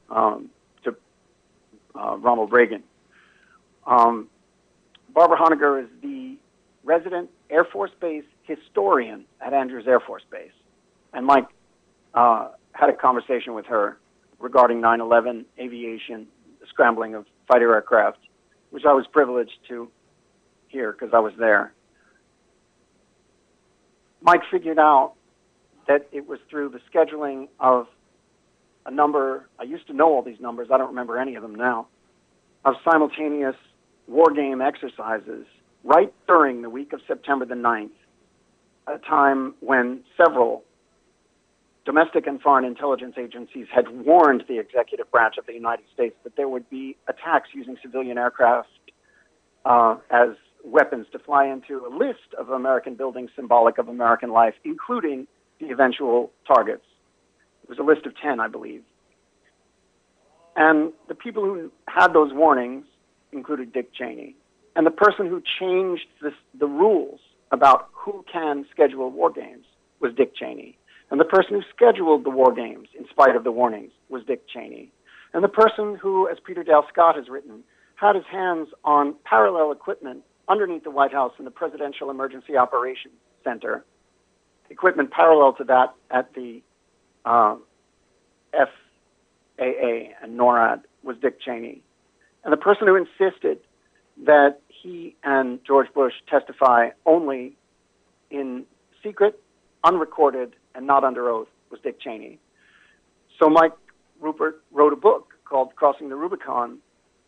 um, 0.10 0.50
to 0.84 0.96
uh, 1.96 2.18
Ronald 2.18 2.52
Reagan. 2.52 2.84
Um, 3.86 4.30
Barbara 5.14 5.38
Honegger 5.38 5.84
is 5.84 5.90
the 6.02 6.38
resident 6.84 7.30
Air 7.50 7.66
Force 7.66 7.92
Base 8.02 8.24
historian 8.44 9.26
at 9.40 9.54
Andrews 9.54 9.86
Air 9.88 10.00
Force 10.00 10.24
Base. 10.32 10.52
And 11.14 11.26
Mike 11.26 11.48
uh, 12.14 12.50
had 12.74 12.90
a 12.90 12.94
conversation 12.94 13.54
with 13.54 13.66
her 13.68 13.98
regarding 14.40 14.82
9 14.82 15.02
11 15.02 15.46
aviation, 15.60 16.28
scrambling 16.68 17.16
of 17.16 17.26
fighter 17.48 17.74
aircraft, 17.74 18.18
which 18.72 18.84
I 18.86 18.94
was 18.94 19.06
privileged 19.12 19.58
to 19.70 19.90
hear 20.68 20.92
because 20.92 21.10
I 21.14 21.20
was 21.20 21.34
there. 21.38 21.74
Mike 24.22 24.42
figured 24.50 24.80
out 24.80 25.14
that 25.88 26.08
it 26.12 26.28
was 26.28 26.40
through 26.50 26.70
the 26.70 26.80
scheduling 26.92 27.50
of 27.60 27.88
a 28.86 28.92
number, 28.92 29.48
I 29.60 29.64
used 29.64 29.88
to 29.88 29.94
know 29.94 30.08
all 30.08 30.22
these 30.22 30.40
numbers, 30.40 30.70
I 30.74 30.78
don't 30.78 30.90
remember 30.90 31.18
any 31.18 31.36
of 31.36 31.42
them 31.42 31.56
now, 31.56 31.88
of 32.66 32.76
simultaneous 32.90 33.56
war 34.08 34.32
game 34.32 34.62
exercises 34.62 35.46
right 35.84 36.14
during 36.28 36.62
the 36.62 36.70
week 36.70 36.94
of 36.94 37.02
September 37.08 37.46
the 37.46 37.56
9th 37.56 37.90
a 38.88 38.98
time 38.98 39.54
when 39.62 40.02
several 40.18 40.64
domestic 41.86 42.28
and 42.28 42.42
foreign 42.42 42.66
intelligence 42.66 43.16
agencies 43.18 43.68
had 43.74 44.06
warned 44.06 44.44
the 44.48 44.60
executive 44.60 45.10
branch 45.12 45.36
of 45.38 45.46
the 45.46 45.54
United 45.54 45.86
States 45.94 46.16
that 46.24 46.36
there 46.36 46.48
would 46.48 46.70
be 46.70 46.96
attacks 47.08 47.50
using 47.54 47.78
civilian 47.82 48.18
aircraft 48.18 48.70
uh, 49.66 49.96
as 50.10 50.30
weapons 50.64 51.06
to 51.12 51.20
fly 51.20 51.46
into 51.46 51.86
a 51.86 51.92
list 51.94 52.34
of 52.38 52.50
American 52.50 52.96
buildings 52.96 53.30
symbolic 53.36 53.78
of 53.78 53.90
American 53.90 54.32
life, 54.32 54.54
including 54.64 55.28
the 55.60 55.70
eventual 55.72 56.32
targets. 56.48 56.86
It 57.64 57.70
was 57.70 57.80
a 57.80 57.84
list 57.84 58.06
of 58.06 58.14
10, 58.18 58.40
I 58.40 58.48
believe. 58.48 58.84
And 60.56 60.94
the 61.08 61.16
people 61.16 61.44
who 61.44 61.72
had 61.88 62.14
those 62.14 62.32
warnings 62.34 62.86
included 63.34 63.74
Dick 63.74 63.94
Cheney. 63.94 64.36
And 64.76 64.86
the 64.86 64.92
person 64.92 65.28
who 65.28 65.42
changed 65.60 66.08
this, 66.22 66.34
the 66.58 66.68
rules 66.68 67.20
about 67.52 67.90
who 67.94 68.26
can 68.32 68.66
schedule 68.72 69.12
war 69.12 69.32
games 69.32 69.66
was 70.00 70.14
Dick 70.16 70.36
Cheney. 70.36 70.78
And 71.12 71.20
the 71.20 71.26
person 71.26 71.54
who 71.54 71.62
scheduled 71.76 72.24
the 72.24 72.32
war 72.32 72.54
games, 72.54 72.88
in 72.98 73.06
spite 73.10 73.36
of 73.36 73.44
the 73.44 73.52
warnings, 73.52 73.92
was 74.10 74.24
Dick 74.26 74.48
Cheney. 74.48 74.92
And 75.34 75.44
the 75.44 75.48
person 75.50 75.96
who, 75.96 76.28
as 76.28 76.38
Peter 76.46 76.64
Dale 76.64 76.86
Scott 76.92 77.16
has 77.16 77.30
written, 77.30 77.64
had 77.96 78.16
his 78.16 78.26
hands 78.32 78.70
on 78.84 79.16
parallel 79.24 79.72
equipment 79.72 80.24
underneath 80.50 80.84
the 80.84 80.92
White 80.92 81.14
House 81.14 81.34
in 81.40 81.46
the 81.46 81.52
Presidential 81.52 82.10
Emergency 82.10 82.58
Operations 82.58 83.14
Center, 83.44 83.86
equipment 84.70 85.12
parallel 85.12 85.54
to 85.54 85.64
that 85.66 85.94
at 86.12 86.34
the 86.34 86.62
uh, 87.26 87.56
FAA 88.52 90.14
and 90.22 90.38
NORAD 90.38 90.82
was 91.04 91.18
Dick 91.22 91.40
Cheney. 91.42 91.84
And 92.44 92.52
the 92.52 92.58
person 92.58 92.88
who 92.88 92.96
insisted 92.96 93.60
that 94.26 94.60
he 94.68 95.16
and 95.24 95.60
George 95.66 95.88
Bush 95.94 96.14
testify 96.30 96.90
only 97.06 97.56
in 98.30 98.66
secret, 99.02 99.42
unrecorded, 99.84 100.56
and 100.76 100.86
not 100.86 101.04
under 101.04 101.30
oath 101.30 101.48
was 101.70 101.80
Dick 101.82 102.00
Cheney. 102.00 102.40
So 103.40 103.50
Mike 103.50 103.74
Ruppert 104.22 104.56
wrote 104.72 104.94
a 104.94 104.98
book 104.98 105.34
called 105.46 105.76
Crossing 105.76 106.10
the 106.10 106.16
Rubicon 106.16 106.80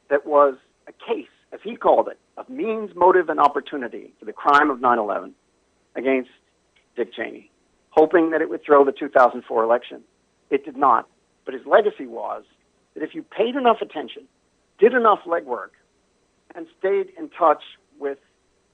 that 0.09 0.25
was 0.25 0.55
a 0.87 0.91
case, 0.91 1.29
as 1.51 1.59
he 1.63 1.75
called 1.75 2.07
it, 2.07 2.19
of 2.37 2.49
means, 2.49 2.91
motive, 2.95 3.29
and 3.29 3.39
opportunity 3.39 4.13
for 4.19 4.25
the 4.25 4.33
crime 4.33 4.69
of 4.69 4.81
9 4.81 4.99
11 4.99 5.33
against 5.95 6.29
Dick 6.95 7.13
Cheney, 7.13 7.51
hoping 7.89 8.31
that 8.31 8.41
it 8.41 8.49
would 8.49 8.63
throw 8.63 8.85
the 8.85 8.91
2004 8.91 9.63
election. 9.63 10.01
It 10.49 10.65
did 10.65 10.77
not. 10.77 11.07
But 11.45 11.53
his 11.53 11.65
legacy 11.65 12.05
was 12.05 12.43
that 12.93 13.03
if 13.03 13.13
you 13.13 13.23
paid 13.23 13.55
enough 13.55 13.77
attention, 13.81 14.27
did 14.79 14.93
enough 14.93 15.19
legwork, 15.25 15.69
and 16.55 16.67
stayed 16.79 17.07
in 17.17 17.29
touch 17.29 17.63
with 17.99 18.17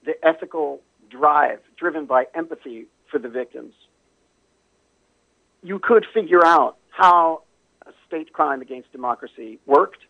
the 0.04 0.12
ethical 0.24 0.80
drive 1.10 1.60
driven 1.78 2.06
by 2.06 2.24
empathy 2.34 2.86
for 3.10 3.18
the 3.18 3.28
victims, 3.28 3.74
you 5.62 5.78
could 5.78 6.06
figure 6.12 6.44
out 6.44 6.76
how 6.90 7.42
a 7.86 7.92
state 8.06 8.32
crime 8.32 8.62
against 8.62 8.90
democracy 8.92 9.58
worked 9.66 10.04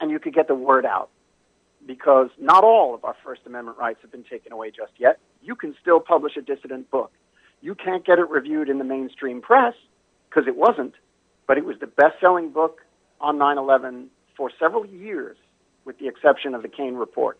and 0.00 0.10
you 0.10 0.18
could 0.18 0.34
get 0.34 0.48
the 0.48 0.54
word 0.54 0.84
out. 0.84 1.10
Because 1.86 2.28
not 2.38 2.62
all 2.62 2.94
of 2.94 3.04
our 3.04 3.16
First 3.24 3.42
Amendment 3.46 3.78
rights 3.78 4.00
have 4.02 4.12
been 4.12 4.24
taken 4.24 4.52
away 4.52 4.70
just 4.70 4.92
yet. 4.98 5.18
You 5.42 5.54
can 5.54 5.74
still 5.80 5.98
publish 5.98 6.36
a 6.36 6.42
dissident 6.42 6.90
book. 6.90 7.10
You 7.62 7.74
can't 7.74 8.04
get 8.04 8.18
it 8.18 8.28
reviewed 8.28 8.68
in 8.68 8.78
the 8.78 8.84
mainstream 8.84 9.40
press 9.40 9.74
because 10.28 10.46
it 10.46 10.56
wasn't, 10.56 10.94
but 11.46 11.56
it 11.56 11.64
was 11.64 11.76
the 11.80 11.86
best 11.86 12.16
selling 12.20 12.50
book 12.50 12.80
on 13.20 13.38
9 13.38 13.56
11 13.56 14.10
for 14.40 14.50
several 14.58 14.86
years, 14.86 15.36
with 15.84 15.98
the 15.98 16.08
exception 16.08 16.54
of 16.54 16.62
the 16.62 16.68
Kean 16.68 16.94
Report. 16.94 17.38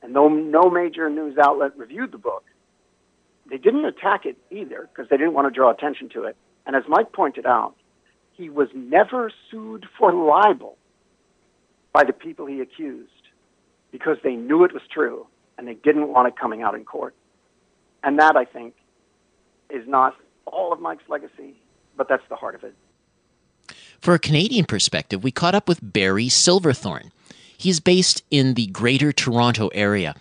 And 0.00 0.16
though 0.16 0.30
no 0.30 0.70
major 0.70 1.10
news 1.10 1.36
outlet 1.36 1.76
reviewed 1.76 2.12
the 2.12 2.18
book, 2.18 2.44
they 3.50 3.58
didn't 3.58 3.84
attack 3.84 4.24
it 4.24 4.38
either 4.50 4.88
because 4.88 5.10
they 5.10 5.18
didn't 5.18 5.34
want 5.34 5.48
to 5.48 5.54
draw 5.54 5.70
attention 5.70 6.08
to 6.14 6.24
it. 6.24 6.38
And 6.64 6.74
as 6.74 6.84
Mike 6.88 7.12
pointed 7.12 7.44
out, 7.44 7.74
he 8.32 8.48
was 8.48 8.68
never 8.74 9.30
sued 9.50 9.84
for 9.98 10.14
libel 10.14 10.78
by 11.92 12.04
the 12.04 12.14
people 12.14 12.46
he 12.46 12.62
accused 12.62 13.10
because 13.92 14.16
they 14.24 14.34
knew 14.34 14.64
it 14.64 14.72
was 14.72 14.82
true 14.90 15.26
and 15.58 15.68
they 15.68 15.74
didn't 15.74 16.08
want 16.08 16.26
it 16.26 16.38
coming 16.40 16.62
out 16.62 16.74
in 16.74 16.86
court. 16.86 17.14
And 18.02 18.18
that, 18.18 18.34
I 18.36 18.46
think, 18.46 18.72
is 19.68 19.86
not 19.86 20.14
all 20.46 20.72
of 20.72 20.80
Mike's 20.80 21.04
legacy, 21.06 21.56
but 21.98 22.08
that's 22.08 22.26
the 22.30 22.36
heart 22.36 22.54
of 22.54 22.64
it. 22.64 22.74
For 24.00 24.14
a 24.14 24.18
Canadian 24.18 24.64
perspective, 24.64 25.22
we 25.22 25.30
caught 25.30 25.54
up 25.54 25.68
with 25.68 25.92
Barry 25.92 26.30
Silverthorn. 26.30 27.12
He's 27.58 27.80
based 27.80 28.22
in 28.30 28.54
the 28.54 28.68
Greater 28.68 29.12
Toronto 29.12 29.68
area. 29.74 30.14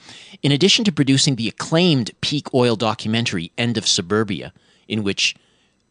In 0.43 0.51
addition 0.51 0.83
to 0.83 0.91
producing 0.91 1.37
the 1.37 1.47
acclaimed 1.47 2.11
peak 2.19 2.53
oil 2.53 2.75
documentary 2.75 3.53
End 3.57 3.77
of 3.77 3.87
Suburbia, 3.87 4.51
in 4.89 5.01
which 5.01 5.33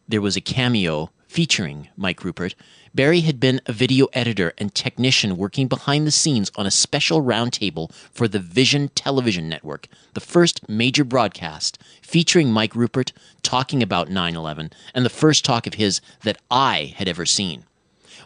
there 0.07 0.21
was 0.21 0.37
a 0.37 0.41
cameo 0.41 1.09
featuring 1.27 1.87
Mike 1.97 2.19
Ruppert, 2.19 2.53
Barry 2.93 3.21
had 3.21 3.39
been 3.39 3.59
a 3.65 3.73
video 3.73 4.05
editor 4.13 4.53
and 4.59 4.75
technician 4.75 5.35
working 5.35 5.67
behind 5.67 6.05
the 6.05 6.11
scenes 6.11 6.51
on 6.55 6.67
a 6.67 6.71
special 6.71 7.23
roundtable 7.23 7.91
for 8.11 8.27
the 8.27 8.37
Vision 8.37 8.89
Television 8.89 9.49
Network, 9.49 9.87
the 10.13 10.19
first 10.19 10.69
major 10.69 11.03
broadcast 11.03 11.79
featuring 12.03 12.51
Mike 12.51 12.73
Ruppert 12.73 13.13
talking 13.41 13.81
about 13.81 14.11
9 14.11 14.35
11 14.35 14.71
and 14.93 15.03
the 15.03 15.09
first 15.09 15.43
talk 15.43 15.65
of 15.65 15.73
his 15.73 16.01
that 16.21 16.37
I 16.51 16.93
had 16.95 17.07
ever 17.07 17.25
seen. 17.25 17.65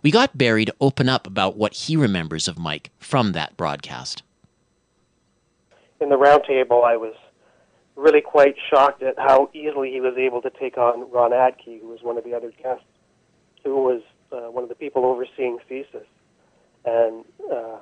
We 0.04 0.12
got 0.12 0.38
Barry 0.38 0.66
to 0.66 0.76
open 0.82 1.08
up 1.08 1.26
about 1.26 1.56
what 1.56 1.74
he 1.74 1.96
remembers 1.96 2.50
of 2.50 2.60
Mike 2.60 2.92
from 3.00 3.32
that 3.32 3.56
broadcast. 3.56 4.22
In 6.02 6.10
the 6.10 6.18
roundtable, 6.18 6.84
I 6.84 6.98
was 6.98 7.16
really 7.96 8.20
quite 8.20 8.56
shocked 8.70 9.02
at 9.02 9.18
how 9.18 9.50
easily 9.54 9.92
he 9.92 10.02
was 10.02 10.16
able 10.18 10.42
to 10.42 10.50
take 10.50 10.78
on 10.78 11.10
Ron 11.10 11.32
Atkey, 11.32 11.80
who 11.80 11.88
was 11.88 12.02
one 12.02 12.18
of 12.18 12.26
the 12.26 12.34
other 12.34 12.52
guests, 12.62 12.84
who 13.64 13.82
was 13.82 14.02
uh, 14.34 14.52
one 14.52 14.64
of 14.64 14.70
the 14.70 14.76
people 14.76 15.06
overseeing 15.06 15.60
CSIS. 15.70 16.04
And 16.84 17.24
uh, 17.50 17.78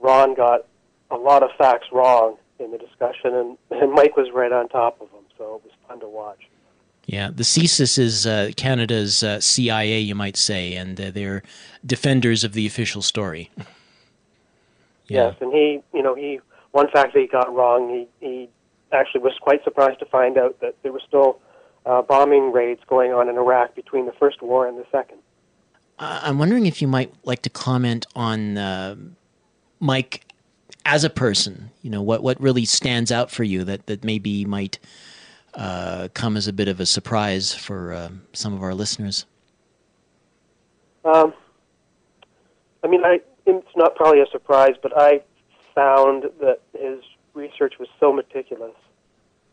Ron 0.00 0.34
got 0.34 0.64
a 1.10 1.16
lot 1.16 1.42
of 1.42 1.50
facts 1.58 1.88
wrong 1.92 2.38
in 2.58 2.70
the 2.70 2.78
discussion, 2.78 3.34
and, 3.34 3.58
and 3.70 3.92
Mike 3.92 4.16
was 4.16 4.28
right 4.32 4.50
on 4.50 4.70
top 4.70 4.98
of 5.02 5.10
them, 5.10 5.24
so 5.36 5.56
it 5.56 5.62
was 5.62 5.72
fun 5.86 6.00
to 6.00 6.08
watch. 6.08 6.48
Yeah, 7.06 7.30
the 7.32 7.44
CSIS 7.44 7.98
is 7.98 8.26
uh, 8.26 8.50
Canada's 8.56 9.22
uh, 9.22 9.40
CIA, 9.40 10.00
you 10.00 10.16
might 10.16 10.36
say, 10.36 10.74
and 10.74 11.00
uh, 11.00 11.10
they're 11.12 11.44
defenders 11.84 12.42
of 12.42 12.52
the 12.52 12.66
official 12.66 13.00
story. 13.00 13.50
yeah. 15.06 15.28
Yes, 15.28 15.36
and 15.40 15.52
he, 15.52 15.80
you 15.94 16.02
know, 16.02 16.16
he 16.16 16.40
one 16.72 16.88
fact 16.90 17.14
that 17.14 17.20
he 17.20 17.28
got 17.28 17.54
wrong, 17.54 17.88
he 17.88 18.26
he 18.26 18.48
actually 18.92 19.20
was 19.20 19.32
quite 19.40 19.62
surprised 19.62 20.00
to 20.00 20.04
find 20.06 20.36
out 20.36 20.60
that 20.60 20.74
there 20.82 20.92
were 20.92 21.02
still 21.06 21.40
uh, 21.86 22.02
bombing 22.02 22.52
raids 22.52 22.80
going 22.88 23.12
on 23.12 23.28
in 23.28 23.36
Iraq 23.36 23.74
between 23.74 24.06
the 24.06 24.12
first 24.12 24.42
war 24.42 24.66
and 24.66 24.76
the 24.76 24.86
second. 24.90 25.18
I'm 25.98 26.38
wondering 26.38 26.66
if 26.66 26.82
you 26.82 26.88
might 26.88 27.14
like 27.24 27.42
to 27.42 27.50
comment 27.50 28.06
on 28.14 28.58
uh, 28.58 28.96
Mike 29.80 30.26
as 30.84 31.04
a 31.04 31.10
person. 31.10 31.70
You 31.82 31.90
know, 31.90 32.02
what 32.02 32.22
what 32.22 32.40
really 32.40 32.64
stands 32.64 33.12
out 33.12 33.30
for 33.30 33.44
you 33.44 33.62
that 33.64 33.86
that 33.86 34.04
maybe 34.04 34.44
might 34.44 34.78
uh, 35.56 36.08
come 36.14 36.36
as 36.36 36.46
a 36.46 36.52
bit 36.52 36.68
of 36.68 36.80
a 36.80 36.86
surprise 36.86 37.54
for 37.54 37.92
uh, 37.92 38.10
some 38.32 38.52
of 38.52 38.62
our 38.62 38.74
listeners. 38.74 39.24
Um, 41.04 41.32
I 42.84 42.88
mean, 42.88 43.04
I 43.04 43.20
it's 43.46 43.76
not 43.76 43.94
probably 43.94 44.20
a 44.20 44.26
surprise, 44.30 44.74
but 44.82 44.92
I 44.96 45.22
found 45.74 46.24
that 46.40 46.60
his 46.78 47.00
research 47.32 47.74
was 47.78 47.88
so 48.00 48.12
meticulous 48.12 48.74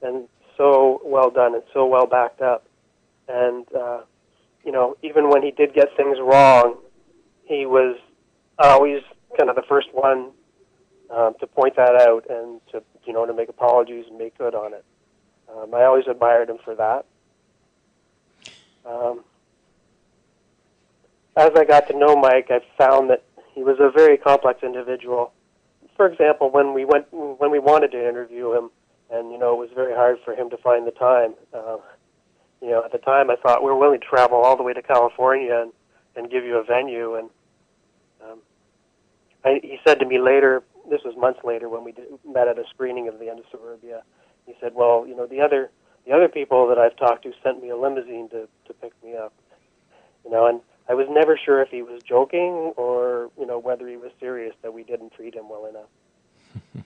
and 0.02 0.28
so 0.58 1.02
well 1.06 1.30
done 1.30 1.54
and 1.54 1.64
so 1.74 1.86
well 1.86 2.06
backed 2.06 2.42
up, 2.42 2.66
and 3.28 3.66
uh, 3.74 4.02
you 4.66 4.72
know, 4.72 4.98
even 5.04 5.30
when 5.30 5.42
he 5.42 5.52
did 5.52 5.74
get 5.74 5.96
things 5.96 6.18
wrong, 6.20 6.78
he 7.46 7.66
was 7.66 7.98
always 8.60 9.02
kind 9.38 9.50
of 9.50 9.56
the 9.56 9.64
first 9.68 9.88
one 9.94 10.32
um, 11.10 11.34
to 11.40 11.48
point 11.48 11.76
that 11.76 11.96
out 12.02 12.26
and 12.30 12.60
to 12.72 12.84
you 13.06 13.14
know 13.14 13.26
to 13.26 13.34
make 13.34 13.50
apologies 13.50 14.06
and 14.10 14.18
make 14.18 14.38
good 14.38 14.56
on 14.56 14.74
it. 14.74 14.84
Um, 15.56 15.74
I 15.74 15.84
always 15.84 16.06
admired 16.10 16.50
him 16.50 16.58
for 16.64 16.76
that. 16.76 17.06
Um, 18.86 19.24
as 21.36 21.52
I 21.56 21.64
got 21.64 21.88
to 21.88 21.98
know 21.98 22.16
Mike, 22.16 22.48
I 22.50 22.60
found 22.78 23.10
that 23.10 23.24
he 23.54 23.64
was 23.64 23.78
a 23.80 23.92
very 23.92 24.18
complex 24.18 24.64
individual. 24.64 25.32
For 25.96 26.08
example, 26.08 26.50
when 26.50 26.74
we 26.74 26.86
went 26.86 27.06
when 27.12 27.52
we 27.52 27.60
wanted 27.60 27.92
to 27.92 28.08
interview 28.10 28.54
him, 28.54 28.72
and 29.12 29.32
you 29.32 29.38
know 29.38 29.54
it 29.54 29.58
was 29.58 29.70
very 29.76 29.94
hard 29.94 30.18
for 30.26 30.34
him 30.34 30.50
to 30.50 30.58
find 30.58 30.88
the 30.88 30.92
time. 30.92 31.36
Uh, 31.54 31.78
you 32.62 32.70
know, 32.70 32.84
at 32.84 32.92
the 32.92 32.98
time 32.98 33.30
I 33.30 33.36
thought 33.36 33.62
we 33.62 33.70
were 33.70 33.78
willing 33.78 34.00
to 34.00 34.06
travel 34.06 34.38
all 34.38 34.56
the 34.56 34.64
way 34.64 34.74
to 34.74 34.82
California 34.82 35.54
and, 35.54 35.74
and 36.16 36.32
give 36.32 36.46
you 36.46 36.58
a 36.58 36.64
venue. 36.64 37.16
And 37.16 37.30
um, 38.24 38.40
I, 39.44 39.60
he 39.62 39.78
said 39.86 40.00
to 40.00 40.06
me 40.06 40.18
later, 40.18 40.64
this 40.90 41.02
was 41.04 41.14
months 41.18 41.42
later 41.44 41.68
when 41.68 41.84
we 41.84 41.92
did, 41.92 42.06
met 42.26 42.48
at 42.48 42.58
a 42.58 42.64
screening 42.70 43.10
of 43.10 43.20
the 43.20 43.30
end 43.30 43.40
of 43.40 43.46
Suburbia. 43.52 44.04
He 44.46 44.54
said, 44.60 44.74
"Well, 44.76 45.06
you 45.08 45.16
know, 45.16 45.26
the 45.26 45.42
other 45.42 45.70
the 46.06 46.12
other 46.12 46.28
people 46.28 46.68
that 46.68 46.78
I've 46.78 46.96
talked 46.98 47.24
to 47.24 47.34
sent 47.44 47.62
me 47.62 47.70
a 47.70 47.78
limousine 47.78 48.30
to 48.30 48.48
to 48.68 48.74
pick 48.74 48.92
me 49.04 49.16
up." 49.16 49.34
You 50.26 50.32
know, 50.32 50.48
and 50.48 50.62
I 50.88 50.94
was 50.94 51.08
never 51.10 51.38
sure 51.38 51.62
if 51.62 51.70
he 51.70 51.82
was 51.82 52.02
joking 52.04 52.74
or 52.78 53.30
you 53.40 53.46
know 53.46 53.60
whether 53.60 53.88
he 53.88 53.98
was 53.98 54.12
serious 54.20 54.56
that 54.62 54.74
we 54.74 54.84
didn't 54.84 55.14
treat 55.14 55.34
him 55.36 55.50
well 55.50 55.66
enough. 55.66 56.86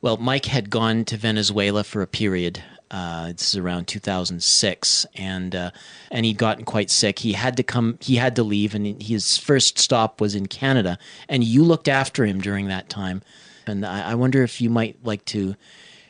well, 0.00 0.16
Mike 0.16 0.46
had 0.46 0.70
gone 0.70 1.04
to 1.06 1.16
Venezuela 1.16 1.84
for 1.84 2.02
a 2.02 2.06
period 2.06 2.62
uh, 2.90 3.28
this 3.28 3.50
is 3.50 3.56
around 3.56 3.86
2006, 3.86 5.06
and 5.14 5.54
uh, 5.54 5.70
and 6.10 6.26
he'd 6.26 6.38
gotten 6.38 6.64
quite 6.64 6.90
sick. 6.90 7.20
He 7.20 7.34
had 7.34 7.56
to 7.56 7.62
come. 7.62 7.98
He 8.00 8.16
had 8.16 8.34
to 8.36 8.42
leave, 8.42 8.74
and 8.74 9.00
his 9.00 9.38
first 9.38 9.78
stop 9.78 10.20
was 10.20 10.34
in 10.34 10.46
Canada. 10.46 10.98
And 11.28 11.44
you 11.44 11.62
looked 11.62 11.86
after 11.86 12.24
him 12.24 12.40
during 12.40 12.66
that 12.66 12.88
time. 12.88 13.22
And 13.66 13.86
I, 13.86 14.12
I 14.12 14.14
wonder 14.16 14.42
if 14.42 14.60
you 14.60 14.70
might 14.70 14.96
like 15.04 15.24
to 15.26 15.54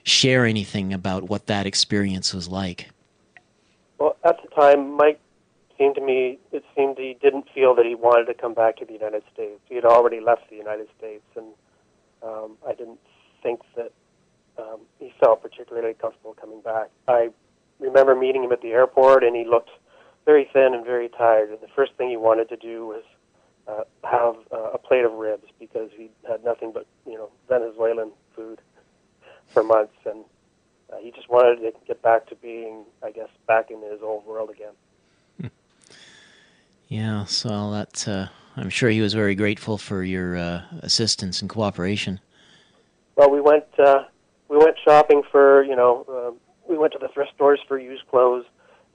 share 0.05 0.45
anything 0.45 0.93
about 0.93 1.25
what 1.25 1.47
that 1.47 1.67
experience 1.67 2.33
was 2.33 2.49
like. 2.49 2.89
Well, 3.99 4.17
at 4.25 4.41
the 4.43 4.49
time, 4.49 4.97
Mike 4.97 5.21
seemed 5.79 5.95
to 5.95 6.01
me 6.01 6.39
it 6.53 6.65
seemed 6.77 6.99
he 6.99 7.17
didn't 7.21 7.47
feel 7.55 7.75
that 7.75 7.87
he 7.87 7.95
wanted 7.95 8.27
to 8.27 8.35
come 8.35 8.55
back 8.55 8.77
to 8.77 8.85
the 8.85 8.93
United 8.93 9.23
States. 9.33 9.61
He 9.69 9.75
had 9.75 9.85
already 9.85 10.21
left 10.21 10.49
the 10.51 10.57
United 10.57 10.89
States, 10.99 11.25
and 11.37 11.47
um, 12.23 12.57
I 12.67 12.75
didn't 12.75 13.01
think 13.43 13.61
that 13.77 13.93
um, 14.59 14.81
he 14.99 15.13
felt 15.19 15.43
particularly 15.43 15.95
comfortable 15.95 16.35
coming 16.39 16.61
back. 16.61 16.91
I 17.09 17.31
remember 17.79 18.15
meeting 18.15 18.45
him 18.45 18.53
at 18.53 18.63
the 18.63 18.73
airport, 18.73 19.25
and 19.25 19.35
he 19.35 19.45
looked 19.45 19.71
very 20.27 20.49
thin 20.53 20.75
and 20.75 20.85
very 20.85 21.09
tired. 21.09 21.51
And 21.51 21.61
the 21.61 21.69
first 21.75 21.93
thing 21.97 22.11
he 22.11 22.17
wanted 22.17 22.49
to 22.51 22.57
do 22.57 22.87
was 22.87 23.03
uh, 23.67 23.85
have 24.05 24.37
uh, 24.53 24.73
a 24.73 24.79
plate 24.79 25.05
of 25.05 25.13
ribs 25.13 25.47
because 25.59 25.91
he 25.97 26.11
had 26.29 26.45
nothing 26.45 26.73
but 26.73 26.87
you 27.07 27.15
know 27.15 27.31
Venezuelan 27.49 28.11
food 28.35 28.61
for 29.53 29.63
months, 29.63 29.95
and 30.05 30.25
uh, 30.93 30.97
he 30.99 31.11
just 31.11 31.29
wanted 31.29 31.57
to 31.57 31.73
get 31.87 32.03
back 32.03 32.29
to 32.29 32.35
being, 32.37 32.85
I 33.03 33.11
guess, 33.11 33.29
back 33.47 33.71
in 33.71 33.83
his 33.83 34.01
old 34.03 34.27
world 34.27 34.51
again. 34.51 34.73
Yeah, 36.91 37.25
so 37.27 37.71
that 37.71 38.09
uh, 38.09 38.27
I'm 38.57 38.69
sure 38.69 38.91
he 38.91 39.01
was 39.01 39.15
very 39.15 39.37
grateful 39.37 39.79
for 39.79 40.03
your 40.03 40.37
uh, 40.37 40.63
assistance 40.81 41.41
and 41.41 41.49
cooperation. 41.49 42.19
Well, 43.15 43.31
we 43.31 43.41
went 43.41 43.67
uh, 43.79 44.05
we 44.49 44.57
went 44.57 44.77
shopping 44.85 45.23
for 45.31 45.63
you 45.63 45.77
know 45.77 46.05
uh, 46.09 46.37
we 46.69 46.77
went 46.77 46.93
to 46.95 46.99
the 46.99 47.07
thrift 47.07 47.31
stores 47.37 47.61
for 47.69 47.79
used 47.79 48.09
clothes, 48.09 48.45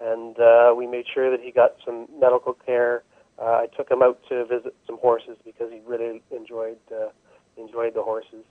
and 0.02 0.38
uh, 0.38 0.74
we 0.76 0.88
made 0.88 1.06
sure 1.13 1.32
that 1.32 1.39
he 1.39 1.52
got 1.52 1.76
some 1.86 2.08
medical 2.20 2.52
care. 2.54 3.04
Uh, 3.39 3.63
I 3.63 3.68
took 3.78 3.89
him 3.89 4.02
out 4.02 4.20
to 4.28 4.44
visit 4.44 4.76
some 4.86 4.98
horses 4.98 5.38
because 5.46 5.72
he 5.72 5.80
really 5.86 6.22
enjoyed 6.32 6.80
uh, 6.91 7.08
enjoyed 7.56 7.94
the 7.94 8.04
horses. 8.04 8.44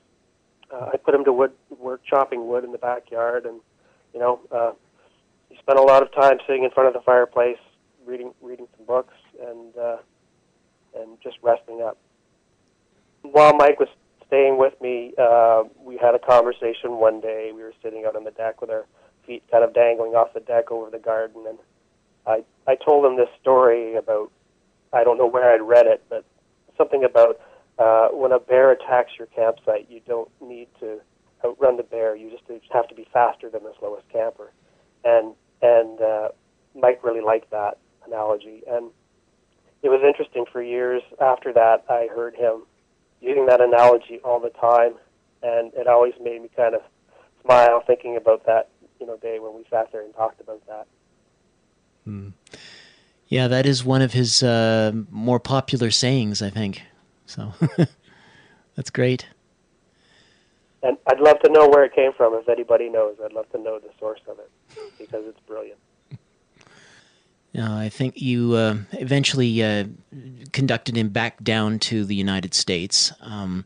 Uh, 0.73 0.91
I 0.93 0.97
put 0.97 1.15
him 1.15 1.25
to 1.25 1.33
wood 1.33 1.53
work 1.79 2.03
chopping 2.09 2.47
wood 2.47 2.65
in 2.65 2.73
the 2.73 2.79
backyard, 2.79 3.47
and 3.47 3.61
you 4.13 4.21
know 4.21 4.41
uh, 4.51 4.73
he 5.49 5.57
spent 5.59 5.79
a 5.79 5.83
lot 5.83 6.03
of 6.03 6.13
time 6.13 6.39
sitting 6.47 6.65
in 6.65 6.71
front 6.71 6.89
of 6.89 6.95
the 6.95 7.01
fireplace, 7.01 7.59
reading 8.07 8.33
reading 8.43 8.67
some 8.77 8.87
books, 8.87 9.15
and 9.41 9.77
uh, 9.77 9.97
and 10.97 11.19
just 11.23 11.37
resting 11.43 11.83
up. 11.83 11.99
While 13.23 13.55
Mike 13.55 13.81
was 13.81 13.89
staying 14.27 14.59
with 14.59 14.75
me, 14.81 15.13
uh, 15.19 15.65
we 15.83 15.97
had 15.97 16.15
a 16.15 16.19
conversation 16.19 16.99
one 16.99 17.21
day. 17.21 17.53
We 17.55 17.63
were 17.63 17.75
sitting 17.83 18.05
out 18.07 18.17
on 18.17 18.25
the 18.25 18.31
deck 18.31 18.61
with 18.61 18.71
our 18.71 18.87
feet 19.27 19.43
kind 19.51 19.65
of 19.65 19.73
dangling 19.73 20.15
off 20.15 20.35
the 20.35 20.41
deck 20.41 20.71
over 20.71 20.91
the 20.91 20.99
garden, 20.99 21.45
and 21.49 21.59
I 22.27 22.45
I 22.67 22.77
told 22.77 23.05
him 23.05 23.17
this 23.17 23.29
story 23.41 23.95
about 23.97 24.31
I 24.93 25.05
don't 25.05 25.19
know 25.19 25.27
where 25.27 25.53
I'd 25.53 25.63
read 25.63 25.87
it, 25.87 26.03
but 26.09 26.25
something 26.77 27.05
about 27.05 27.41
uh, 27.79 28.09
when 28.09 28.33
a 28.33 28.39
bear 28.39 28.71
attacks 28.71 29.13
your 29.19 29.27
campsite, 29.29 29.87
you 29.91 30.01
don't 30.07 30.31
need 30.41 30.69
to 30.81 31.01
outrun 31.45 31.77
the 31.77 31.83
bear. 31.83 32.15
You 32.15 32.31
just 32.31 32.45
have 32.73 32.89
to 32.89 32.95
be 32.95 33.07
faster 33.13 33.51
than 33.51 33.65
the 33.65 33.73
slowest 33.79 34.09
camper, 34.11 34.53
and 35.05 35.35
and 35.63 36.01
uh, 36.01 36.29
Mike 36.75 37.03
really 37.03 37.21
liked 37.21 37.51
that 37.51 37.79
analogy, 38.07 38.63
and 38.69 38.91
it 39.83 39.89
was 39.89 40.01
interesting 40.07 40.45
for 40.51 40.63
years 40.63 41.03
after 41.21 41.53
that. 41.53 41.85
I 41.89 42.09
heard 42.15 42.35
him 42.35 42.63
using 43.21 43.47
that 43.47 43.61
analogy 43.61 44.21
all 44.25 44.41
the 44.41 44.51
time, 44.51 44.95
and 45.43 45.73
it 45.75 45.87
always 45.87 46.15
made 46.23 46.43
me 46.43 46.51
kind 46.55 46.75
of 46.75 46.83
smile 47.43 47.83
thinking 47.87 48.17
about 48.17 48.47
that 48.47 48.69
you 49.01 49.07
know 49.07 49.17
day 49.17 49.39
when 49.39 49.55
we 49.55 49.65
sat 49.71 49.91
there 49.93 50.03
and 50.03 50.15
talked 50.15 50.41
about 50.41 50.65
that. 50.67 50.87
Hmm. 52.05 52.31
Yeah, 53.27 53.49
that 53.49 53.67
is 53.67 53.85
one 53.85 54.03
of 54.03 54.13
his 54.13 54.43
uh, 54.43 54.93
more 55.11 55.41
popular 55.41 55.91
sayings, 55.91 56.43
I 56.43 56.51
think. 56.51 56.83
So 57.27 57.53
that's 58.75 58.91
great. 58.91 59.27
And 60.83 60.99
I'd 61.07 61.21
love 61.21 61.41
to 61.41 61.51
know 61.51 61.69
where 61.69 61.85
it 61.85 61.95
came 61.95 62.13
from. 62.13 62.35
If 62.35 62.49
anybody 62.49 62.91
knows, 62.91 63.17
I'd 63.25 63.33
love 63.33 63.51
to 63.53 63.59
know 63.59 63.79
the 63.79 63.89
source 63.99 64.21
of 64.29 64.39
it 64.39 64.51
because 64.99 65.25
it's 65.27 65.41
brilliant. 65.47 65.79
Uh, 67.57 67.77
I 67.77 67.89
think 67.89 68.21
you 68.21 68.55
uh, 68.55 68.77
eventually 68.93 69.63
uh, 69.63 69.85
conducted 70.53 70.97
him 70.97 71.11
back 71.11 71.43
down 71.43 71.79
to 71.81 72.05
the 72.05 72.15
United 72.15 72.53
States. 72.53 73.13
Um, 73.21 73.65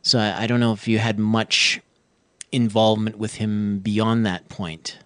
so 0.00 0.18
I, 0.18 0.44
I, 0.44 0.46
don't 0.46 0.58
know 0.58 0.72
if 0.72 0.88
you 0.88 0.98
had 0.98 1.18
much 1.18 1.80
involvement 2.50 3.18
with 3.18 3.34
him 3.34 3.80
beyond 3.80 4.24
that 4.24 4.48
point. 4.48 4.98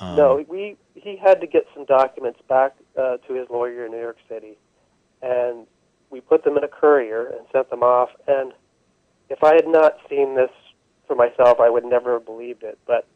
Um, 0.00 0.16
no, 0.16 0.44
we 0.48 0.76
he 0.94 1.16
had 1.16 1.40
to 1.40 1.46
get 1.46 1.66
some 1.74 1.84
documents 1.84 2.40
back 2.48 2.74
uh, 2.98 3.18
to 3.28 3.34
his 3.34 3.48
lawyer 3.48 3.86
in 3.86 3.92
New 3.92 4.00
York 4.00 4.18
City, 4.28 4.58
and 5.20 5.66
we 6.12 6.20
put 6.20 6.44
them 6.44 6.56
in 6.56 6.62
a 6.62 6.68
courier 6.68 7.26
and 7.26 7.46
sent 7.50 7.70
them 7.70 7.82
off. 7.82 8.10
And 8.28 8.52
if 9.30 9.42
I 9.42 9.54
had 9.54 9.66
not 9.66 9.96
seen 10.08 10.36
this 10.36 10.50
for 11.06 11.16
myself, 11.16 11.58
I 11.58 11.70
would 11.70 11.84
never 11.84 12.12
have 12.14 12.26
believed 12.26 12.62
it. 12.62 12.78
But 12.86 13.06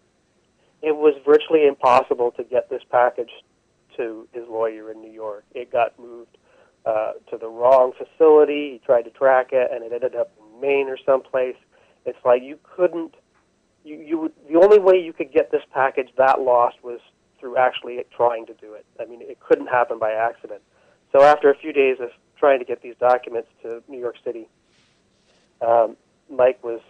it 0.83 0.97
was 0.97 1.15
virtually 1.25 1.67
impossible 1.67 2.33
to 2.33 2.43
get 2.43 2.71
this 2.71 2.83
package 2.91 3.31
to 3.97 4.27
his 4.33 4.45
lawyer 4.49 4.91
in 4.91 5.01
New 5.01 5.13
York. 5.13 5.45
It 5.55 5.71
got 5.71 5.99
moved 5.99 6.39
uh, 6.87 7.13
to 7.31 7.37
the 7.37 7.49
wrong 7.49 7.93
facility. 7.93 8.73
He 8.73 8.81
tried 8.85 9.03
to 9.03 9.11
track 9.11 9.49
it, 9.53 9.71
and 9.73 9.85
it 9.85 9.93
ended 9.93 10.17
up 10.17 10.33
in 10.39 10.61
Maine 10.61 10.89
or 10.89 10.99
someplace. 11.05 11.57
It's 12.07 12.19
like 12.25 12.43
you 12.43 12.59
couldn't. 12.63 13.15
You, 13.85 13.97
you 14.01 14.19
would, 14.19 14.33
the 14.51 14.59
only 14.59 14.79
way 14.79 14.97
you 14.99 15.13
could 15.13 15.33
get 15.33 15.53
this 15.53 15.63
package 15.73 16.09
that 16.19 16.41
lost 16.41 16.77
was 16.83 16.99
through 17.39 17.57
actually 17.57 18.03
trying 18.17 18.47
to 18.47 18.55
do 18.55 18.73
it. 18.73 18.85
I 19.01 19.05
mean, 19.05 19.21
it 19.23 19.39
couldn't 19.41 19.69
happen 19.69 19.99
by 19.99 20.13
accident. 20.13 20.61
So 21.13 21.23
after 21.23 21.51
a 21.51 21.57
few 21.57 21.73
days 21.73 21.99
of 22.01 22.11
trying 22.38 22.59
to 22.59 22.64
get 22.64 22.83
these 22.83 22.94
documents 22.99 23.49
to 23.62 23.83
New 23.88 23.99
York 23.99 24.16
City, 24.25 24.49
um, 25.61 25.96
Mike 26.31 26.62
was, 26.62 26.81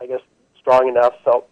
I 0.00 0.06
guess, 0.06 0.20
strong 0.60 0.88
enough, 0.88 1.14
felt, 1.24 1.48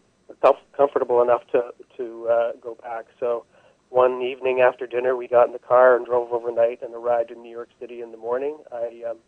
comfortable 0.77 1.23
enough 1.23 1.43
to 1.53 1.73
to 1.97 2.29
uh, 2.29 2.53
go 2.61 2.77
back. 2.83 3.05
So 3.21 3.45
one 3.91 4.23
evening 4.23 4.61
after 4.61 4.87
dinner, 4.87 5.15
we 5.17 5.29
got 5.29 5.47
in 5.47 5.53
the 5.53 5.59
car 5.59 5.97
and 5.97 6.07
drove 6.07 6.33
overnight 6.33 6.83
and 6.83 6.95
arrived 6.95 7.31
in 7.31 7.43
New 7.43 7.51
York 7.51 7.69
City 7.79 8.01
in 8.01 8.11
the 8.11 8.17
morning. 8.17 8.57
I 8.73 9.03
um, 9.11 9.19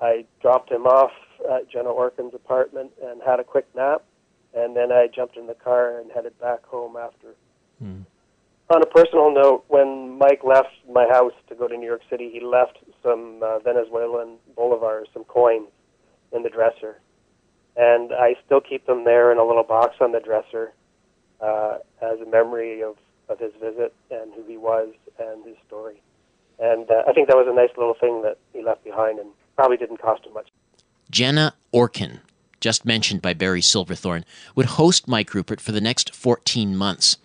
I 0.00 0.24
dropped 0.40 0.70
him 0.70 0.86
off 0.86 1.12
at 1.52 1.70
Jenna 1.70 1.90
Orkin's 1.90 2.34
apartment 2.34 2.92
and 3.04 3.20
had 3.22 3.38
a 3.38 3.44
quick 3.44 3.66
nap, 3.76 4.02
and 4.54 4.74
then 4.74 4.90
I 4.90 5.06
jumped 5.14 5.36
in 5.36 5.46
the 5.46 5.54
car 5.54 5.98
and 5.98 6.10
headed 6.10 6.38
back 6.40 6.64
home 6.64 6.96
after. 6.96 7.34
Mm. 7.82 8.06
On 8.70 8.80
a 8.80 8.86
personal 8.86 9.34
note, 9.34 9.64
when 9.66 10.16
Mike 10.16 10.44
left 10.44 10.68
my 10.88 11.06
house 11.08 11.32
to 11.48 11.56
go 11.56 11.66
to 11.66 11.76
New 11.76 11.86
York 11.86 12.02
City, 12.08 12.30
he 12.32 12.40
left 12.40 12.78
some 13.02 13.40
uh, 13.42 13.58
Venezuelan 13.58 14.36
bolivars, 14.56 15.06
some 15.12 15.24
coins, 15.24 15.68
in 16.32 16.44
the 16.44 16.48
dresser, 16.48 17.00
and 17.76 18.12
I 18.12 18.36
still 18.46 18.60
keep 18.60 18.86
them 18.86 19.04
there 19.04 19.32
in 19.32 19.38
a 19.38 19.44
little 19.44 19.64
box 19.64 19.96
on 20.00 20.12
the 20.12 20.20
dresser 20.20 20.72
uh, 21.40 21.78
as 22.00 22.20
a 22.20 22.26
memory 22.26 22.82
of 22.82 22.96
of 23.28 23.38
his 23.38 23.52
visit 23.60 23.94
and 24.10 24.32
who 24.34 24.44
he 24.46 24.56
was 24.56 24.92
and 25.18 25.44
his 25.44 25.56
story. 25.66 26.02
And 26.58 26.90
uh, 26.90 27.04
I 27.08 27.12
think 27.12 27.28
that 27.28 27.36
was 27.36 27.46
a 27.48 27.54
nice 27.54 27.70
little 27.76 27.94
thing 27.94 28.22
that 28.22 28.38
he 28.52 28.62
left 28.62 28.84
behind 28.84 29.18
and 29.20 29.30
probably 29.54 29.76
didn't 29.76 30.02
cost 30.02 30.26
him 30.26 30.34
much. 30.34 30.48
Jenna 31.10 31.54
Orkin, 31.72 32.20
just 32.60 32.84
mentioned 32.84 33.22
by 33.22 33.34
Barry 33.34 33.62
Silverthorn, 33.62 34.24
would 34.56 34.66
host 34.66 35.06
Mike 35.06 35.30
Ruppert 35.30 35.60
for 35.60 35.70
the 35.70 35.80
next 35.80 36.14
14 36.14 36.76
months. 36.76 37.18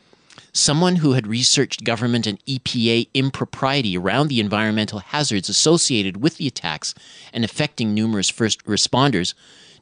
Someone 0.57 0.95
who 0.95 1.11
had 1.11 1.27
researched 1.27 1.83
government 1.83 2.25
and 2.25 2.39
EPA 2.45 3.09
impropriety 3.13 3.97
around 3.97 4.29
the 4.29 4.39
environmental 4.39 4.99
hazards 4.99 5.49
associated 5.49 6.23
with 6.23 6.37
the 6.37 6.47
attacks 6.47 6.95
and 7.33 7.43
affecting 7.43 7.93
numerous 7.93 8.29
first 8.29 8.63
responders 8.63 9.33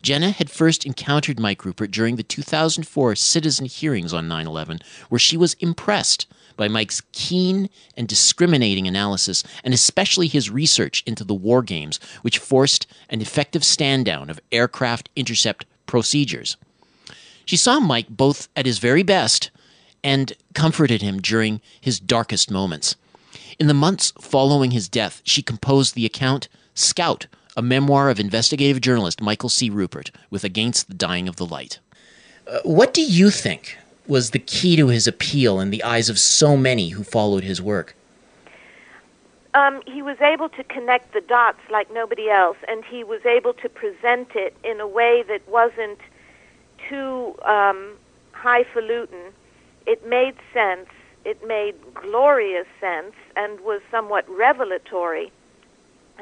Jenna 0.01 0.31
had 0.31 0.49
first 0.49 0.83
encountered 0.83 1.39
Mike 1.39 1.59
Ruppert 1.59 1.91
during 1.91 2.15
the 2.15 2.23
2004 2.23 3.15
citizen 3.15 3.67
hearings 3.67 4.13
on 4.13 4.27
9 4.27 4.47
11, 4.47 4.79
where 5.09 5.19
she 5.19 5.38
was 5.38 5.53
impressed 5.59 6.25
by 6.57 6.67
Mike's 6.67 7.03
keen 7.12 7.69
and 7.95 8.07
discriminating 8.07 8.88
analysis, 8.88 9.43
and 9.63 9.75
especially 9.75 10.27
his 10.27 10.49
research 10.49 11.03
into 11.05 11.23
the 11.23 11.36
war 11.36 11.62
games, 11.62 11.99
which 12.23 12.39
forced 12.39 12.88
an 13.12 13.21
effective 13.21 13.63
stand 13.63 14.07
down 14.07 14.31
of 14.31 14.41
aircraft 14.51 15.09
intercept 15.15 15.67
procedures. 15.86 16.57
She 17.45 17.57
saw 17.57 17.79
Mike 17.79 18.07
both 18.09 18.49
at 18.55 18.65
his 18.65 18.79
very 18.79 19.03
best 19.03 19.51
and 20.03 20.33
comforted 20.53 21.01
him 21.01 21.21
during 21.21 21.61
his 21.79 21.99
darkest 21.99 22.51
moments. 22.51 22.95
In 23.59 23.67
the 23.67 23.73
months 23.73 24.13
following 24.19 24.71
his 24.71 24.89
death, 24.89 25.21
she 25.23 25.41
composed 25.41 25.95
the 25.95 26.05
account 26.05 26.47
Scout 26.75 27.27
a 27.55 27.61
memoir 27.61 28.09
of 28.09 28.19
investigative 28.19 28.81
journalist 28.81 29.21
Michael 29.21 29.49
C. 29.49 29.69
Ruppert, 29.69 30.09
with 30.29 30.43
Against 30.43 30.87
the 30.87 30.93
Dying 30.93 31.27
of 31.27 31.35
the 31.35 31.45
Light. 31.45 31.79
Uh, 32.47 32.59
what 32.63 32.93
do 32.93 33.01
you 33.01 33.29
think 33.29 33.77
was 34.07 34.31
the 34.31 34.39
key 34.39 34.75
to 34.75 34.87
his 34.87 35.07
appeal 35.07 35.59
in 35.59 35.69
the 35.69 35.83
eyes 35.83 36.09
of 36.09 36.19
so 36.19 36.57
many 36.57 36.89
who 36.89 37.03
followed 37.03 37.43
his 37.43 37.61
work? 37.61 37.95
Um, 39.53 39.83
he 39.85 40.01
was 40.01 40.19
able 40.19 40.49
to 40.49 40.63
connect 40.63 41.13
the 41.13 41.21
dots 41.21 41.59
like 41.69 41.93
nobody 41.93 42.29
else, 42.29 42.57
and 42.67 42.83
he 42.83 43.03
was 43.03 43.23
able 43.25 43.53
to 43.53 43.69
present 43.69 44.29
it 44.35 44.55
in 44.63 44.79
a 44.79 44.87
way 44.87 45.23
that 45.27 45.47
wasn't 45.47 45.99
too 46.89 47.35
um, 47.43 47.93
highfalutin. 48.31 49.31
It 49.86 50.08
made 50.08 50.36
sense, 50.54 50.88
it 51.26 51.46
made 51.48 51.76
glorious 51.93 52.67
sense, 52.80 53.13
and 53.36 53.60
was 53.62 53.82
somewhat 53.91 54.28
revelatory. 54.30 55.32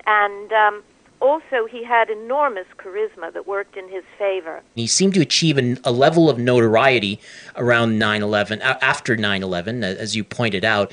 And 0.05 0.51
um, 0.53 0.83
also 1.19 1.65
he 1.69 1.83
had 1.83 2.09
enormous 2.09 2.67
charisma 2.77 3.31
that 3.33 3.47
worked 3.47 3.77
in 3.77 3.87
his 3.89 4.03
favor. 4.17 4.61
He 4.75 4.87
seemed 4.87 5.13
to 5.13 5.21
achieve 5.21 5.57
an, 5.57 5.79
a 5.83 5.91
level 5.91 6.29
of 6.29 6.37
notoriety 6.37 7.19
around 7.55 7.99
9/11 7.99 8.59
after 8.61 9.15
9/11 9.15 9.83
as 9.83 10.15
you 10.15 10.23
pointed 10.23 10.65
out. 10.65 10.91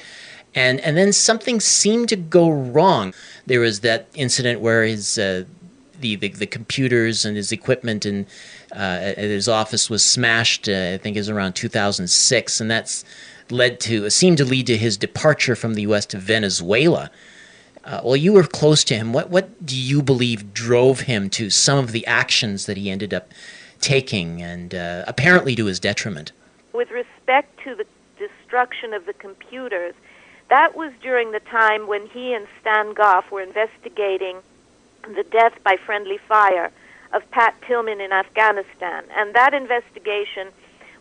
And 0.55 0.81
and 0.81 0.97
then 0.97 1.13
something 1.13 1.61
seemed 1.61 2.09
to 2.11 2.17
go 2.17 2.51
wrong. 2.51 3.15
There 3.47 3.61
was 3.61 3.81
that 3.81 4.09
incident 4.15 4.61
where 4.61 4.85
his 4.85 5.19
uh, 5.19 5.45
the, 6.01 6.17
the, 6.17 6.29
the 6.29 6.47
computers 6.47 7.25
and 7.25 7.37
his 7.37 7.51
equipment 7.51 8.05
and 8.05 8.27
uh, 8.73 9.15
his 9.17 9.49
office 9.49 9.89
was 9.89 10.05
smashed. 10.05 10.69
Uh, 10.69 10.93
I 10.95 10.99
think 10.99 11.17
it 11.17 11.21
was 11.21 11.31
around 11.31 11.55
2006, 11.55 12.61
and 12.61 12.71
that's 12.71 13.05
led 13.51 13.81
to 13.81 14.11
seemed 14.11 14.39
to 14.39 14.45
lead 14.45 14.67
to 14.67 14.77
his 14.77 14.97
departure 14.97 15.57
from 15.57 15.75
the 15.75 15.83
U.S. 15.83 16.07
to 16.07 16.19
Venezuela. 16.19 17.11
Uh, 17.85 18.01
well, 18.05 18.17
you 18.17 18.33
were 18.33 18.45
close 18.45 18.85
to 18.85 18.95
him. 18.95 19.13
What 19.13 19.31
what 19.31 19.65
do 19.65 19.77
you 19.77 20.03
believe 20.03 20.53
drove 20.53 21.01
him 21.01 21.31
to 21.31 21.51
some 21.51 21.79
of 21.79 21.93
the 21.93 22.07
actions 22.07 22.67
that 22.67 22.77
he 22.77 22.91
ended 22.91 23.15
up 23.15 23.33
taking, 23.81 24.43
and 24.43 24.75
uh, 24.75 25.05
apparently 25.07 25.55
to 25.57 25.67
his 25.67 25.81
detriment? 25.81 26.33
With 26.73 26.91
respect 26.91 27.59
to 27.65 27.75
the 27.75 27.87
destruction 28.19 28.93
of 28.93 29.07
the 29.07 29.15
computers, 29.15 29.95
that 30.49 30.77
was 30.77 30.93
during 31.01 31.33
the 31.33 31.41
time 31.41 31.87
when 31.87 32.07
he 32.09 32.35
and 32.35 32.47
Stan 32.61 32.93
Goff 32.93 33.31
were 33.31 33.43
investigating 33.43 34.39
the 35.03 35.25
death 35.31 35.55
by 35.65 35.77
friendly 35.77 36.19
fire 36.19 36.71
of 37.13 37.29
Pat 37.31 37.55
Tillman 37.67 38.01
in 38.01 38.13
Afghanistan, 38.13 39.05
and 39.17 39.35
that 39.35 39.55
investigation 39.55 40.49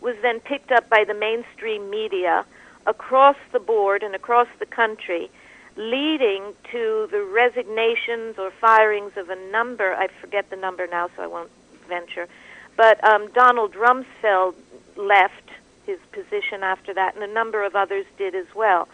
was 0.01 0.15
then 0.21 0.39
picked 0.39 0.71
up 0.71 0.89
by 0.89 1.03
the 1.03 1.13
mainstream 1.13 1.89
media 1.89 2.45
across 2.85 3.35
the 3.51 3.59
board 3.59 4.03
and 4.03 4.15
across 4.15 4.47
the 4.59 4.65
country 4.65 5.29
leading 5.77 6.53
to 6.71 7.07
the 7.11 7.21
resignations 7.23 8.37
or 8.39 8.51
firings 8.51 9.15
of 9.15 9.29
a 9.29 9.35
number, 9.51 9.93
I 9.93 10.07
forget 10.07 10.49
the 10.49 10.55
number 10.55 10.87
now, 10.87 11.09
so 11.15 11.21
I 11.23 11.27
won't 11.27 11.51
venture, 11.87 12.27
but 12.75 13.01
um, 13.03 13.31
Donald 13.31 13.73
Rumsfeld 13.73 14.55
left 14.95 15.49
his 15.85 15.99
position 16.11 16.63
after 16.63 16.93
that, 16.95 17.15
and 17.15 17.23
a 17.23 17.31
number 17.31 17.63
of 17.63 17.75
others 17.75 18.05
did 18.17 18.35
as 18.35 18.47
well. 18.55 18.89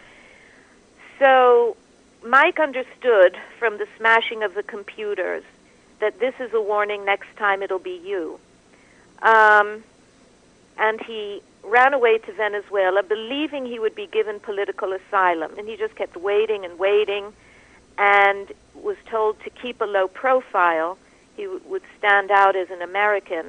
So 1.18 1.76
Mike 2.24 2.60
understood 2.60 3.36
from 3.58 3.78
the 3.78 3.86
smashing 3.96 4.42
of 4.42 4.54
the 4.54 4.62
computers 4.62 5.42
that 6.04 6.20
this 6.20 6.34
is 6.38 6.52
a 6.52 6.60
warning 6.60 7.02
next 7.06 7.34
time 7.38 7.62
it'll 7.62 7.78
be 7.78 7.98
you. 8.04 8.38
Um, 9.22 9.82
and 10.76 11.00
he 11.00 11.40
ran 11.62 11.94
away 11.94 12.18
to 12.18 12.32
Venezuela 12.34 13.02
believing 13.02 13.64
he 13.64 13.78
would 13.78 13.94
be 13.94 14.06
given 14.06 14.38
political 14.38 14.92
asylum. 14.92 15.52
And 15.56 15.66
he 15.66 15.78
just 15.78 15.96
kept 15.96 16.14
waiting 16.18 16.62
and 16.66 16.78
waiting 16.78 17.32
and 17.96 18.52
was 18.74 18.98
told 19.06 19.40
to 19.44 19.48
keep 19.48 19.80
a 19.80 19.86
low 19.86 20.06
profile. 20.06 20.98
He 21.38 21.44
w- 21.44 21.62
would 21.70 21.84
stand 21.96 22.30
out 22.30 22.54
as 22.54 22.68
an 22.68 22.82
American. 22.82 23.46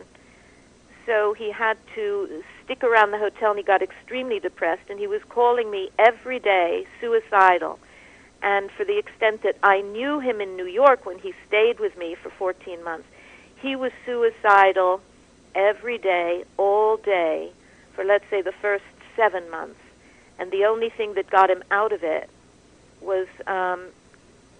So 1.06 1.34
he 1.34 1.52
had 1.52 1.78
to 1.96 2.42
stick 2.64 2.86
around 2.86 3.12
the 3.12 3.18
hotel 3.18 3.50
and 3.50 3.60
he 3.60 3.66
got 3.66 3.82
extremely 3.82 4.40
depressed 4.40 4.90
and 4.90 4.98
he 4.98 5.08
was 5.08 5.22
calling 5.28 5.70
me 5.70 5.90
every 6.00 6.40
day 6.40 6.88
suicidal. 7.02 7.80
And 8.42 8.72
for 8.72 8.86
the 8.86 8.98
extent 8.98 9.44
that 9.44 9.58
I 9.64 9.82
knew 9.82 10.20
him 10.20 10.42
in 10.42 10.56
New 10.56 10.66
York 10.66 11.06
when 11.06 11.18
he 11.18 11.34
stayed 11.48 11.80
with 11.80 11.98
me 11.98 12.16
for 12.16 12.30
14 12.30 12.84
months, 12.84 13.08
he 13.62 13.76
was 13.76 13.92
suicidal 14.06 15.02
every 15.56 15.98
day, 15.98 16.44
all 16.58 16.98
day, 16.98 17.52
for 17.94 18.04
let's 18.04 18.26
say 18.30 18.42
the 18.42 18.52
first 18.52 18.84
seven 19.16 19.50
months. 19.50 19.80
And 20.38 20.52
the 20.52 20.66
only 20.66 20.90
thing 20.90 21.14
that 21.14 21.30
got 21.30 21.50
him 21.50 21.64
out 21.72 21.94
of 21.94 22.04
it 22.04 22.30
was 23.02 23.28
um, 23.48 23.88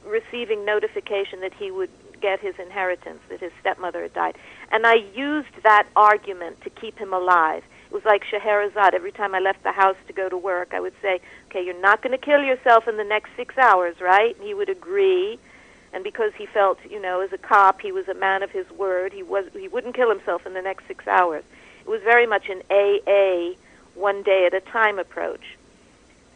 receiving 0.06 0.66
notification 0.66 1.42
that 1.42 1.54
he 1.54 1.72
would 1.72 1.90
get 2.22 2.40
his 2.40 2.58
inheritance, 2.58 3.20
that 3.30 3.40
his 3.40 3.52
stepmother 3.60 4.04
had 4.04 4.14
died. 4.14 4.38
And 4.72 4.88
I 4.88 4.96
used 4.96 5.64
that 5.64 5.88
argument 5.96 6.62
to 6.62 6.70
keep 6.70 6.98
him 6.98 7.14
alive. 7.14 7.64
It 7.86 7.92
was 7.92 8.06
like 8.06 8.24
Scheherazade. 8.26 8.94
Every 8.94 9.12
time 9.12 9.36
I 9.36 9.40
left 9.40 9.64
the 9.64 9.72
house 9.72 9.96
to 10.08 10.14
go 10.14 10.28
to 10.30 10.38
work, 10.38 10.74
I 10.74 10.80
would 10.80 10.94
say, 11.02 11.22
okay, 11.48 11.64
you're 11.64 11.80
not 11.80 12.02
going 12.02 12.18
to 12.18 12.24
kill 12.24 12.44
yourself 12.44 12.88
in 12.88 12.98
the 12.98 13.04
next 13.04 13.32
six 13.36 13.58
hours, 13.58 14.00
right? 14.02 14.36
And 14.36 14.46
he 14.46 14.54
would 14.54 14.70
agree. 14.70 15.40
And 15.94 16.04
because 16.04 16.34
he 16.36 16.46
felt, 16.46 16.80
you 16.90 17.02
know, 17.02 17.22
as 17.22 17.32
a 17.32 17.38
cop, 17.38 17.82
he 17.82 17.92
was 17.92 18.08
a 18.08 18.14
man 18.14 18.44
of 18.44 18.52
his 18.52 18.70
word. 18.72 19.14
He 19.14 19.24
was 19.24 19.46
he 19.54 19.68
wouldn't 19.68 19.96
kill 19.96 20.10
himself 20.10 20.46
in 20.46 20.54
the 20.54 20.62
next 20.62 20.88
six 20.88 21.08
hours. 21.08 21.44
It 21.82 21.88
was 21.88 22.02
very 22.02 22.26
much 22.26 22.50
an 22.50 22.62
AA, 22.70 23.54
one 23.94 24.24
day 24.24 24.46
at 24.46 24.54
a 24.54 24.60
time 24.60 25.00
approach. 25.00 25.58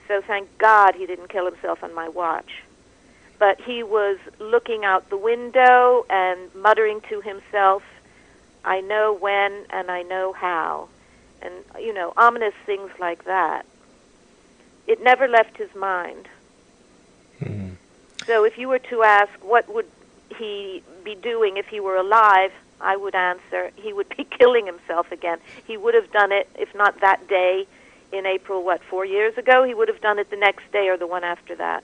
So 0.07 0.21
thank 0.21 0.57
God 0.57 0.95
he 0.95 1.05
didn't 1.05 1.29
kill 1.29 1.45
himself 1.45 1.83
on 1.83 1.93
my 1.93 2.07
watch 2.07 2.63
but 3.39 3.61
he 3.61 3.81
was 3.81 4.17
looking 4.37 4.83
out 4.83 5.09
the 5.09 5.17
window 5.17 6.05
and 6.09 6.53
muttering 6.53 7.01
to 7.09 7.21
himself, 7.21 7.81
I 8.65 8.81
know 8.81 9.15
when 9.17 9.65
and 9.69 9.89
I 9.89 10.03
know 10.03 10.33
how. 10.33 10.89
And, 11.41 11.53
you 11.79 11.93
know, 11.93 12.13
ominous 12.17 12.53
things 12.65 12.91
like 12.99 13.25
that. 13.25 13.65
It 14.87 15.01
never 15.03 15.27
left 15.27 15.57
his 15.57 15.73
mind. 15.75 16.27
Mm-hmm. 17.41 17.75
So 18.25 18.43
if 18.43 18.57
you 18.57 18.67
were 18.67 18.79
to 18.79 19.03
ask 19.03 19.31
what 19.43 19.73
would 19.73 19.87
he 20.37 20.83
be 21.03 21.15
doing 21.15 21.57
if 21.57 21.67
he 21.67 21.79
were 21.79 21.95
alive, 21.95 22.51
I 22.81 22.95
would 22.95 23.15
answer 23.15 23.71
he 23.75 23.93
would 23.93 24.09
be 24.15 24.23
killing 24.39 24.65
himself 24.65 25.11
again. 25.11 25.39
He 25.65 25.77
would 25.77 25.93
have 25.93 26.11
done 26.11 26.31
it, 26.31 26.49
if 26.55 26.73
not 26.75 26.99
that 27.01 27.27
day 27.27 27.67
in 28.11 28.25
April, 28.25 28.63
what, 28.63 28.83
four 28.83 29.05
years 29.05 29.37
ago? 29.37 29.63
He 29.63 29.73
would 29.73 29.87
have 29.87 30.01
done 30.01 30.19
it 30.19 30.29
the 30.29 30.35
next 30.35 30.71
day 30.71 30.89
or 30.89 30.97
the 30.97 31.07
one 31.07 31.23
after 31.23 31.55
that 31.55 31.83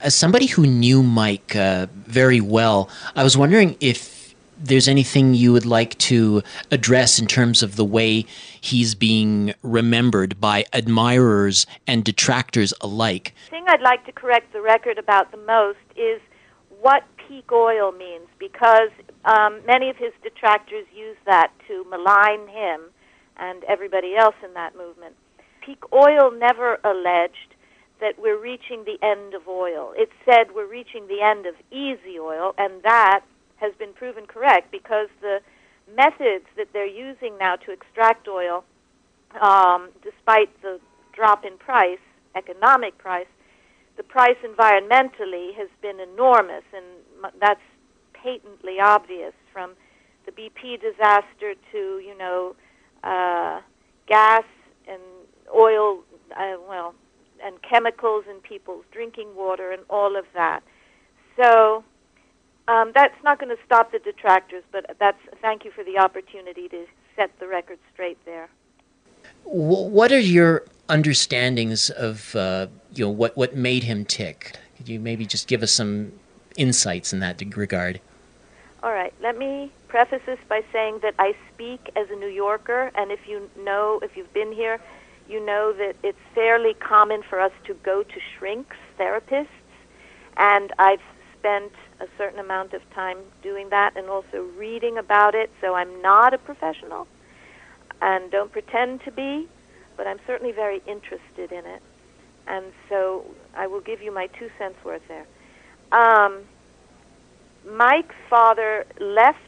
as 0.00 0.14
somebody 0.14 0.46
who 0.46 0.66
knew 0.66 1.02
Mike 1.02 1.56
uh, 1.56 1.86
very 1.92 2.40
well, 2.40 2.88
I 3.14 3.24
was 3.24 3.36
wondering 3.36 3.76
if 3.80 4.15
there's 4.58 4.88
anything 4.88 5.34
you 5.34 5.52
would 5.52 5.66
like 5.66 5.96
to 5.98 6.42
address 6.70 7.18
in 7.18 7.26
terms 7.26 7.62
of 7.62 7.76
the 7.76 7.84
way 7.84 8.24
he's 8.60 8.94
being 8.94 9.54
remembered 9.62 10.40
by 10.40 10.64
admirers 10.72 11.66
and 11.86 12.04
detractors 12.04 12.72
alike. 12.80 13.34
The 13.46 13.50
thing 13.50 13.64
I'd 13.68 13.82
like 13.82 14.04
to 14.06 14.12
correct 14.12 14.52
the 14.52 14.62
record 14.62 14.98
about 14.98 15.30
the 15.30 15.38
most 15.38 15.78
is 15.96 16.20
what 16.80 17.04
peak 17.28 17.50
oil 17.52 17.92
means, 17.92 18.26
because 18.38 18.90
um, 19.24 19.60
many 19.66 19.90
of 19.90 19.96
his 19.96 20.12
detractors 20.22 20.86
use 20.94 21.16
that 21.26 21.52
to 21.68 21.84
malign 21.90 22.48
him 22.48 22.80
and 23.36 23.64
everybody 23.64 24.16
else 24.16 24.36
in 24.44 24.54
that 24.54 24.76
movement. 24.76 25.14
Peak 25.64 25.82
oil 25.92 26.30
never 26.30 26.78
alleged 26.84 27.54
that 28.00 28.14
we're 28.18 28.40
reaching 28.40 28.84
the 28.84 28.98
end 29.02 29.34
of 29.34 29.48
oil. 29.48 29.92
It 29.96 30.10
said 30.24 30.54
we're 30.54 30.70
reaching 30.70 31.08
the 31.08 31.22
end 31.22 31.46
of 31.46 31.54
easy 31.70 32.18
oil, 32.20 32.54
and 32.58 32.82
that 32.82 33.24
has 33.56 33.72
been 33.78 33.92
proven 33.92 34.26
correct 34.26 34.70
because 34.70 35.08
the 35.20 35.40
methods 35.94 36.46
that 36.56 36.68
they're 36.72 36.86
using 36.86 37.38
now 37.38 37.56
to 37.56 37.72
extract 37.72 38.28
oil, 38.28 38.64
um, 39.40 39.90
despite 40.02 40.50
the 40.62 40.80
drop 41.12 41.44
in 41.44 41.56
price, 41.58 41.98
economic 42.34 42.98
price, 42.98 43.26
the 43.96 44.02
price 44.02 44.36
environmentally 44.44 45.54
has 45.54 45.68
been 45.80 46.00
enormous, 46.00 46.64
and 46.74 47.32
that's 47.40 47.60
patently 48.12 48.78
obvious 48.80 49.32
from 49.52 49.72
the 50.26 50.32
BP 50.32 50.80
disaster 50.80 51.54
to 51.72 51.78
you 52.04 52.16
know 52.18 52.54
uh, 53.02 53.60
gas 54.06 54.44
and 54.86 55.00
oil. 55.54 56.00
Uh, 56.36 56.56
well, 56.68 56.94
and 57.42 57.56
chemicals 57.62 58.24
in 58.28 58.40
people's 58.40 58.84
drinking 58.90 59.28
water 59.36 59.70
and 59.70 59.82
all 59.88 60.16
of 60.16 60.24
that. 60.34 60.62
So 61.40 61.84
um, 62.68 62.92
that's 62.94 63.22
not 63.22 63.38
going 63.38 63.54
to 63.54 63.62
stop 63.64 63.92
the 63.92 63.98
detractors, 63.98 64.64
but 64.72 64.96
that's 64.98 65.18
thank 65.40 65.64
you 65.64 65.70
for 65.70 65.84
the 65.84 65.98
opportunity 65.98 66.68
to 66.68 66.86
set 67.14 67.38
the 67.38 67.46
record 67.46 67.78
straight 67.92 68.18
there. 68.24 68.48
What 69.44 70.12
are 70.12 70.20
your 70.20 70.64
understandings 70.88 71.90
of 71.90 72.34
uh, 72.34 72.66
you 72.92 73.04
know 73.04 73.10
what 73.10 73.36
what 73.36 73.54
made 73.54 73.84
him 73.84 74.04
tick? 74.04 74.56
Could 74.76 74.88
you 74.88 75.00
maybe 75.00 75.26
just 75.26 75.48
give 75.48 75.62
us 75.62 75.72
some 75.72 76.12
insights 76.56 77.12
in 77.12 77.20
that 77.20 77.40
regard? 77.56 78.00
All 78.82 78.92
right. 78.92 79.12
Let 79.20 79.38
me 79.38 79.70
preface 79.88 80.22
this 80.26 80.38
by 80.48 80.62
saying 80.72 81.00
that 81.02 81.14
I 81.18 81.34
speak 81.52 81.90
as 81.96 82.10
a 82.10 82.16
New 82.16 82.28
Yorker, 82.28 82.90
and 82.94 83.10
if 83.10 83.26
you 83.26 83.50
know, 83.58 84.00
if 84.02 84.16
you've 84.16 84.32
been 84.32 84.52
here, 84.52 84.80
you 85.28 85.44
know 85.44 85.72
that 85.72 85.96
it's 86.02 86.18
fairly 86.34 86.74
common 86.74 87.22
for 87.22 87.40
us 87.40 87.52
to 87.64 87.74
go 87.74 88.02
to 88.02 88.20
shrinks, 88.36 88.76
therapists, 88.98 89.48
and 90.36 90.72
I've 90.78 91.00
spent 91.38 91.72
a 92.00 92.06
certain 92.18 92.38
amount 92.38 92.74
of 92.74 92.82
time 92.94 93.18
doing 93.42 93.70
that 93.70 93.96
and 93.96 94.08
also 94.08 94.42
reading 94.56 94.98
about 94.98 95.34
it, 95.34 95.50
so 95.60 95.74
I'm 95.74 96.02
not 96.02 96.34
a 96.34 96.38
professional 96.38 97.06
and 98.02 98.30
don't 98.30 98.52
pretend 98.52 99.02
to 99.04 99.10
be, 99.10 99.48
but 99.96 100.06
I'm 100.06 100.18
certainly 100.26 100.52
very 100.52 100.82
interested 100.86 101.52
in 101.52 101.64
it. 101.64 101.82
And 102.46 102.66
so 102.88 103.24
I 103.56 103.66
will 103.66 103.80
give 103.80 104.02
you 104.02 104.12
my 104.12 104.26
two 104.26 104.50
cents 104.58 104.76
worth 104.84 105.02
there. 105.08 105.26
Um, 105.92 106.42
Mike's 107.68 108.14
father 108.28 108.84
left 109.00 109.38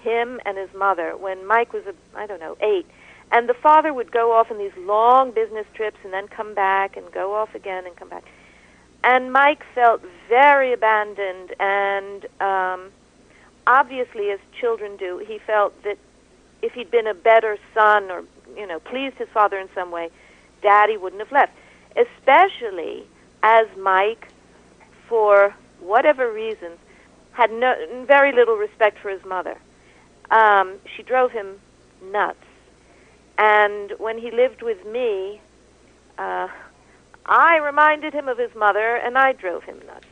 him 0.00 0.40
and 0.46 0.56
his 0.56 0.72
mother 0.74 1.16
when 1.16 1.46
Mike 1.46 1.72
was, 1.72 1.82
a, 1.86 1.94
I 2.16 2.26
don't 2.26 2.40
know, 2.40 2.56
eight 2.60 2.86
and 3.34 3.48
the 3.48 3.54
father 3.54 3.92
would 3.92 4.12
go 4.12 4.32
off 4.32 4.50
on 4.50 4.58
these 4.58 4.76
long 4.78 5.32
business 5.32 5.66
trips 5.74 5.96
and 6.04 6.12
then 6.12 6.28
come 6.28 6.54
back 6.54 6.96
and 6.96 7.10
go 7.12 7.34
off 7.34 7.54
again 7.54 7.86
and 7.86 7.96
come 7.96 8.08
back. 8.08 8.24
And 9.04 9.32
Mike 9.32 9.62
felt 9.74 10.02
very 10.30 10.72
abandoned, 10.72 11.54
and 11.60 12.24
um, 12.40 12.90
obviously, 13.66 14.30
as 14.30 14.40
children 14.58 14.96
do, 14.96 15.18
he 15.18 15.38
felt 15.38 15.80
that 15.82 15.98
if 16.62 16.72
he'd 16.72 16.90
been 16.90 17.06
a 17.06 17.12
better 17.12 17.58
son 17.74 18.10
or 18.10 18.24
you 18.56 18.66
know 18.66 18.80
pleased 18.80 19.16
his 19.16 19.28
father 19.28 19.58
in 19.58 19.68
some 19.74 19.90
way, 19.90 20.08
Daddy 20.62 20.96
wouldn't 20.96 21.20
have 21.20 21.32
left. 21.32 21.52
Especially 21.94 23.04
as 23.42 23.66
Mike, 23.76 24.28
for 25.06 25.54
whatever 25.80 26.32
reasons, 26.32 26.78
had 27.32 27.52
no, 27.52 27.74
very 28.06 28.32
little 28.32 28.56
respect 28.56 28.98
for 28.98 29.10
his 29.10 29.22
mother. 29.26 29.58
Um, 30.30 30.76
she 30.96 31.02
drove 31.02 31.30
him 31.30 31.60
nuts. 32.02 32.38
And 33.36 33.92
when 33.98 34.16
he 34.16 34.30
lived 34.30 34.62
with 34.62 34.86
me, 34.86 35.40
uh, 36.16 36.48
I 37.26 37.56
reminded 37.56 38.12
him 38.12 38.28
of 38.28 38.38
his 38.38 38.54
mother, 38.54 38.96
and 38.96 39.16
I 39.16 39.32
drove 39.32 39.64
him 39.64 39.78
nuts. 39.86 40.04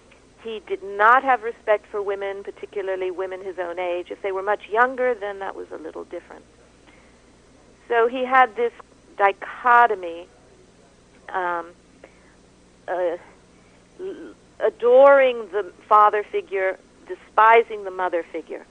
He 0.42 0.60
did 0.66 0.82
not 0.82 1.22
have 1.22 1.42
respect 1.42 1.86
for 1.90 2.02
women, 2.02 2.42
particularly 2.42 3.10
women 3.10 3.44
his 3.44 3.58
own 3.58 3.78
age. 3.78 4.10
If 4.10 4.22
they 4.22 4.32
were 4.32 4.42
much 4.42 4.62
younger, 4.70 5.14
then 5.14 5.38
that 5.38 5.54
was 5.54 5.66
a 5.72 5.76
little 5.76 6.04
different. 6.04 6.44
So 7.88 8.08
he 8.08 8.24
had 8.24 8.56
this 8.56 8.72
dichotomy, 9.16 10.26
um, 11.28 11.66
uh, 12.88 13.16
adoring 14.58 15.48
the 15.52 15.72
father 15.88 16.24
figure, 16.24 16.78
despising 17.06 17.84
the 17.84 17.90
mother 17.90 18.24
figure 18.32 18.66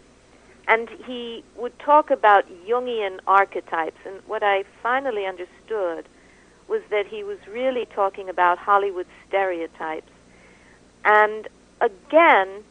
and 0.68 0.90
he 1.06 1.44
would 1.58 1.78
talk 1.80 2.12
about 2.12 2.46
Jungian 2.68 3.20
archetypes. 3.28 3.98
And 4.06 4.22
what 4.28 4.44
I 4.44 4.64
finally 4.82 5.26
understood 5.26 6.08
was 6.72 6.82
that 6.90 7.06
he 7.06 7.22
was 7.22 7.38
really 7.48 7.86
talking 7.86 8.30
about 8.30 8.58
Hollywood 8.58 9.06
stereotypes. 9.28 10.10
And 11.04 11.50
again, 11.82 12.64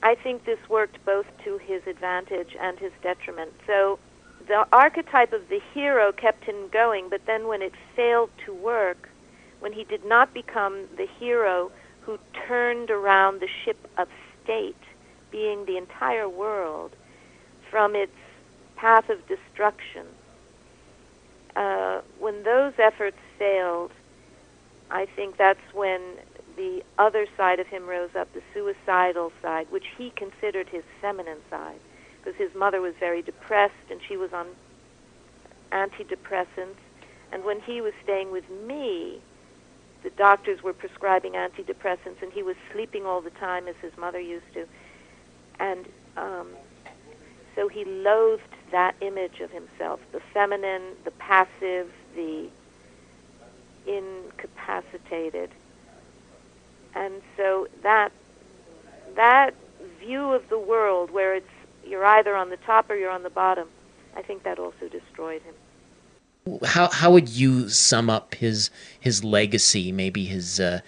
I 0.00 0.14
think 0.14 0.44
this 0.44 0.60
worked 0.68 1.04
both 1.04 1.26
to 1.44 1.58
his 1.58 1.84
advantage 1.88 2.56
and 2.60 2.78
his 2.78 2.92
detriment. 3.02 3.52
So 3.66 3.98
the 4.46 4.64
archetype 4.72 5.32
of 5.32 5.48
the 5.48 5.60
hero 5.74 6.12
kept 6.12 6.44
him 6.44 6.68
going, 6.68 7.08
but 7.08 7.26
then 7.26 7.48
when 7.48 7.62
it 7.62 7.72
failed 7.96 8.30
to 8.44 8.54
work, 8.54 9.08
when 9.58 9.72
he 9.72 9.82
did 9.82 10.04
not 10.04 10.32
become 10.32 10.84
the 10.96 11.08
hero 11.18 11.72
who 12.02 12.20
turned 12.46 12.92
around 12.92 13.40
the 13.40 13.48
ship 13.64 13.88
of 13.98 14.06
state, 14.44 14.76
being 15.32 15.64
the 15.64 15.76
entire 15.76 16.28
world, 16.28 16.92
from 17.72 17.96
its 17.96 18.14
path 18.76 19.10
of 19.10 19.18
destruction, 19.26 20.06
uh, 21.56 22.02
when 22.20 22.42
those 22.42 22.74
efforts 22.78 23.16
failed, 23.38 23.90
I 24.90 25.06
think 25.06 25.36
that's 25.36 25.72
when 25.72 26.00
the 26.56 26.82
other 26.98 27.26
side 27.36 27.60
of 27.60 27.66
him 27.66 27.86
rose 27.86 28.14
up, 28.14 28.32
the 28.32 28.42
suicidal 28.54 29.32
side, 29.42 29.66
which 29.70 29.86
he 29.98 30.10
considered 30.10 30.68
his 30.68 30.84
feminine 31.00 31.38
side, 31.50 31.80
because 32.18 32.38
his 32.38 32.54
mother 32.54 32.80
was 32.80 32.94
very 33.00 33.22
depressed 33.22 33.74
and 33.90 34.00
she 34.06 34.16
was 34.16 34.32
on 34.32 34.46
antidepressants. 35.72 36.76
And 37.32 37.44
when 37.44 37.60
he 37.60 37.80
was 37.80 37.92
staying 38.02 38.30
with 38.30 38.48
me, 38.50 39.20
the 40.02 40.10
doctors 40.10 40.62
were 40.62 40.72
prescribing 40.72 41.32
antidepressants, 41.32 42.22
and 42.22 42.32
he 42.32 42.42
was 42.42 42.56
sleeping 42.72 43.04
all 43.06 43.20
the 43.20 43.30
time 43.30 43.66
as 43.66 43.74
his 43.82 43.96
mother 43.96 44.20
used 44.20 44.52
to. 44.54 44.66
And 45.58 45.86
um, 46.16 46.48
so 47.54 47.68
he 47.68 47.84
loathed 47.84 48.55
that 48.70 48.94
image 49.00 49.40
of 49.40 49.50
himself 49.50 50.00
the 50.12 50.20
feminine, 50.32 50.82
the 51.04 51.10
passive, 51.12 51.90
the 52.14 52.48
incapacitated. 53.86 55.50
And 56.94 57.22
so 57.36 57.68
that 57.82 58.12
that 59.14 59.54
view 60.00 60.32
of 60.32 60.48
the 60.48 60.58
world 60.58 61.10
where 61.10 61.34
it's 61.34 61.46
you're 61.86 62.04
either 62.04 62.34
on 62.34 62.50
the 62.50 62.56
top 62.58 62.90
or 62.90 62.96
you're 62.96 63.10
on 63.10 63.22
the 63.22 63.30
bottom, 63.30 63.68
I 64.16 64.22
think 64.22 64.42
that 64.42 64.58
also 64.58 64.88
destroyed 64.90 65.42
him. 65.42 65.54
How 66.64 66.88
how 66.88 67.10
would 67.12 67.28
you 67.28 67.68
sum 67.68 68.08
up 68.08 68.34
his 68.34 68.70
his 68.98 69.24
legacy, 69.24 69.92
maybe 69.92 70.24
his 70.24 70.60
uh, 70.60 70.80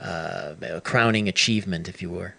uh, 0.00 0.80
crowning 0.84 1.28
achievement, 1.28 1.88
if 1.88 2.02
you 2.02 2.10
were? 2.10 2.34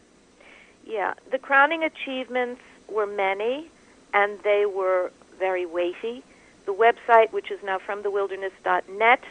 Yeah, 0.86 1.14
the 1.32 1.40
crowning 1.40 1.84
achievements 1.84 2.62
were 2.88 3.08
many, 3.08 3.70
and 4.14 4.40
they 4.44 4.66
were 4.66 5.12
very 5.38 5.66
weighty. 5.66 6.24
The 6.66 6.74
website, 6.74 7.32
which 7.32 7.52
is 7.52 7.62
now 7.64 7.80
from 7.80 8.04
thewilderness.net, 8.04 9.24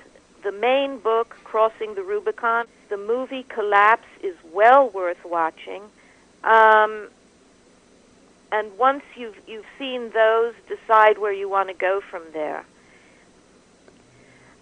the 0.43 0.53
main 0.53 0.99
book, 0.99 1.37
Crossing 1.45 1.95
the 1.95 2.03
Rubicon, 2.03 2.67
the 2.89 2.97
movie 2.97 3.43
Collapse 3.43 4.07
is 4.23 4.37
well 4.53 4.89
worth 4.89 5.25
watching. 5.25 5.83
Um, 6.45 7.09
and 8.53 8.79
once 8.79 9.03
you've 9.17 9.37
you've 9.47 9.67
seen 9.79 10.11
those, 10.11 10.55
decide 10.69 11.19
where 11.19 11.33
you 11.33 11.49
want 11.49 11.69
to 11.69 11.75
go 11.75 12.01
from 12.01 12.23
there. 12.33 12.65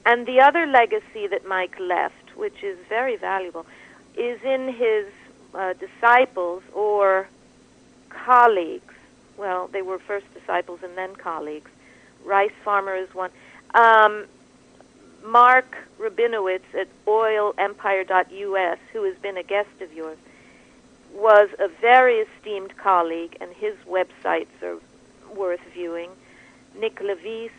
And 0.07 0.27
the 0.27 0.41
other 0.41 0.67
legacy 0.67 1.27
that 1.27 1.47
Mike 1.47 1.79
left, 1.79 2.37
which 2.37 2.63
is 2.63 2.79
very 2.89 3.17
valuable, 3.17 3.67
is 4.17 4.43
in 4.43 4.73
his 4.73 5.07
uh, 5.55 5.75
disciples 5.75 6.63
or 6.73 7.29
colleagues. 8.09 8.94
Well, 9.37 9.69
they 9.69 9.83
were 9.83 9.99
first 9.99 10.27
disciples 10.35 10.81
and 10.83 10.97
then 10.97 11.17
colleagues. 11.17 11.71
Rice 12.25 12.53
Farmer 12.65 12.95
is 12.95 13.13
one. 13.15 13.31
Um, 13.75 14.27
Mark 15.25 15.77
Robinowitz 15.99 16.75
at 16.79 16.89
oilempire.us, 17.07 18.79
who 18.93 19.03
has 19.05 19.17
been 19.17 19.37
a 19.37 19.43
guest 19.43 19.81
of 19.81 19.93
yours, 19.93 20.19
was 21.13 21.49
a 21.59 21.69
very 21.69 22.17
esteemed 22.19 22.77
colleague, 22.77 23.37
and 23.41 23.53
his 23.53 23.75
websites 23.89 24.63
are 24.63 24.79
worth 25.35 25.61
viewing. 25.73 26.11
Nick 26.79 27.01
Levis 27.01 27.53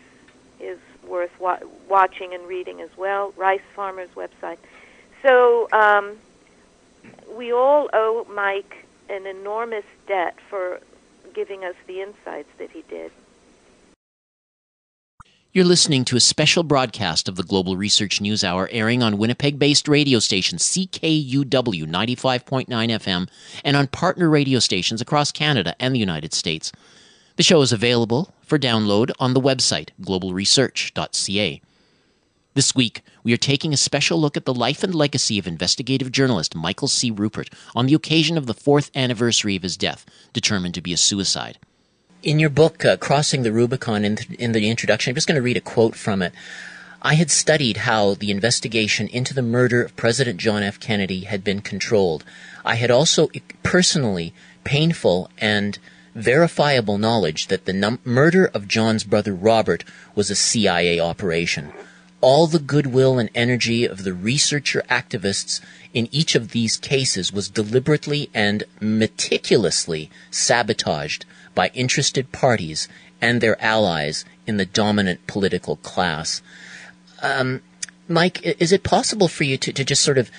is 0.59 0.77
worth 1.07 1.37
wa- 1.39 1.59
watching 1.87 2.33
and 2.33 2.47
reading 2.47 2.81
as 2.81 2.89
well. 2.97 3.33
Rice 3.37 3.61
Farmer's 3.75 4.09
website. 4.09 4.57
So 5.21 5.67
um, 5.71 6.17
we 7.35 7.51
all 7.51 7.89
owe 7.93 8.25
Mike 8.29 8.85
an 9.09 9.25
enormous 9.25 9.85
debt 10.07 10.35
for 10.49 10.79
giving 11.35 11.63
us 11.63 11.75
the 11.85 12.01
insights 12.01 12.49
that 12.57 12.71
he 12.71 12.81
did. 12.89 13.11
You're 15.51 15.63
listening 15.63 16.03
to 16.05 16.17
a 16.17 16.19
special 16.19 16.63
broadcast 16.63 17.29
of 17.29 17.37
the 17.37 17.43
Global 17.43 17.77
Research 17.77 18.19
News 18.19 18.43
Hour 18.43 18.67
airing 18.73 19.01
on 19.01 19.17
Winnipeg 19.17 19.57
based 19.57 19.87
radio 19.87 20.19
station 20.19 20.57
CKUW 20.57 21.45
95.9 21.45 22.67
FM 22.67 23.29
and 23.63 23.77
on 23.77 23.87
partner 23.87 24.29
radio 24.29 24.59
stations 24.59 24.99
across 24.99 25.31
Canada 25.31 25.73
and 25.79 25.95
the 25.95 25.99
United 25.99 26.33
States. 26.33 26.73
The 27.37 27.43
show 27.43 27.61
is 27.61 27.71
available 27.71 28.33
for 28.41 28.59
download 28.59 29.11
on 29.17 29.33
the 29.33 29.39
website 29.39 29.91
globalresearch.ca. 30.01 31.61
This 32.55 32.73
week, 32.73 33.01
we 33.21 33.33
are 33.33 33.37
taking 33.37 33.73
a 33.73 33.77
special 33.77 34.17
look 34.17 34.37
at 34.37 34.45
the 34.45 34.53
life 34.53 34.81
and 34.81 34.95
legacy 34.95 35.37
of 35.37 35.45
investigative 35.45 36.09
journalist 36.09 36.55
Michael 36.55 36.87
C. 36.87 37.11
Ruppert 37.11 37.51
on 37.75 37.85
the 37.85 37.93
occasion 37.93 38.37
of 38.37 38.45
the 38.45 38.53
fourth 38.53 38.91
anniversary 38.95 39.57
of 39.57 39.63
his 39.63 39.75
death, 39.75 40.05
determined 40.31 40.73
to 40.75 40.81
be 40.81 40.93
a 40.93 40.97
suicide. 40.97 41.57
In 42.23 42.39
your 42.39 42.49
book, 42.49 42.85
uh, 42.85 42.95
Crossing 42.95 43.43
the 43.43 43.51
Rubicon, 43.51 44.05
in, 44.05 44.15
th- 44.15 44.39
in 44.39 44.53
the 44.53 44.69
introduction, 44.69 45.11
I'm 45.11 45.15
just 45.15 45.27
going 45.27 45.35
to 45.35 45.41
read 45.41 45.57
a 45.57 45.61
quote 45.61 45.97
from 45.97 46.21
it. 46.21 46.31
I 47.01 47.15
had 47.15 47.29
studied 47.29 47.75
how 47.75 48.13
the 48.13 48.31
investigation 48.31 49.09
into 49.09 49.33
the 49.33 49.41
murder 49.41 49.83
of 49.83 49.97
President 49.97 50.39
John 50.39 50.63
F. 50.63 50.79
Kennedy 50.79 51.25
had 51.25 51.43
been 51.43 51.59
controlled. 51.59 52.23
I 52.63 52.75
had 52.75 52.89
also 52.89 53.27
personally 53.63 54.33
painful 54.63 55.29
and 55.39 55.77
verifiable 56.15 56.97
knowledge 56.97 57.47
that 57.47 57.65
the 57.65 57.73
num- 57.73 57.99
murder 58.05 58.45
of 58.45 58.69
John's 58.69 59.03
brother 59.03 59.33
Robert 59.33 59.83
was 60.15 60.29
a 60.29 60.35
CIA 60.35 61.01
operation. 61.01 61.73
All 62.21 62.47
the 62.47 62.59
goodwill 62.59 63.19
and 63.19 63.29
energy 63.35 63.85
of 63.85 64.03
the 64.03 64.13
researcher 64.13 64.83
activists 64.89 65.61
in 65.93 66.09
each 66.11 66.35
of 66.35 66.51
these 66.51 66.77
cases 66.77 67.31
was 67.31 67.49
deliberately 67.49 68.29
and 68.33 68.63
meticulously 68.79 70.09
sabotaged 70.31 71.25
by 71.53 71.71
interested 71.73 72.31
parties 72.31 72.87
and 73.21 73.41
their 73.41 73.61
allies 73.61 74.25
in 74.45 74.57
the 74.57 74.65
dominant 74.65 75.25
political 75.27 75.77
class. 75.77 76.41
Um, 77.21 77.61
Mike, 78.07 78.41
is 78.43 78.71
it 78.71 78.83
possible 78.83 79.27
for 79.27 79.43
you 79.43 79.57
to, 79.57 79.73
to 79.73 79.83
just 79.83 80.03
sort 80.03 80.17
of 80.17 80.29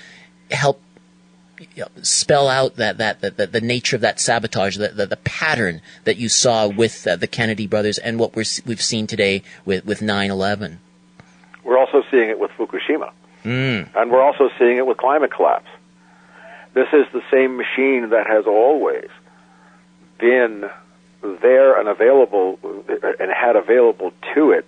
help 0.51 0.81
you 1.59 1.67
know, 1.83 1.89
spell 2.03 2.49
out 2.49 2.77
that, 2.77 2.99
that, 2.99 3.21
that, 3.23 3.37
that, 3.39 3.53
the 3.53 3.61
nature 3.61 3.97
of 3.97 4.03
that 4.03 4.21
sabotage, 4.21 4.77
the, 4.77 4.89
the, 4.89 5.07
the 5.07 5.17
pattern 5.17 5.81
that 6.05 6.17
you 6.17 6.29
saw 6.29 6.69
with 6.69 7.07
uh, 7.07 7.17
the 7.17 7.27
Kennedy 7.27 7.67
brothers 7.67 7.99
and 7.99 8.19
what 8.19 8.37
we're, 8.37 8.45
we've 8.67 8.83
seen 8.83 9.07
today 9.07 9.43
with, 9.65 9.85
with 9.85 10.01
9-11? 10.01 10.77
We're 11.67 11.79
also 11.79 12.03
seeing 12.11 12.31
it 12.31 12.39
with 12.39 12.53
Fukushima. 12.53 13.11
Mm. 13.45 13.89
And 13.97 14.11
we're 14.11 14.23
also 14.23 14.49
seeing 14.59 14.79
it 14.79 14.87
with 14.87 14.99
climate 14.99 15.33
collapse. 15.33 15.69
This 16.75 16.89
is 16.93 17.07
the 17.13 17.23
same 17.31 17.57
machine 17.57 18.11
that 18.11 18.27
has 18.27 18.47
always 18.47 19.09
been 20.19 20.71
there 21.23 21.79
and 21.79 21.89
available 21.89 22.59
and 23.19 23.33
had 23.33 23.57
available 23.57 24.13
to 24.35 24.53
it 24.53 24.67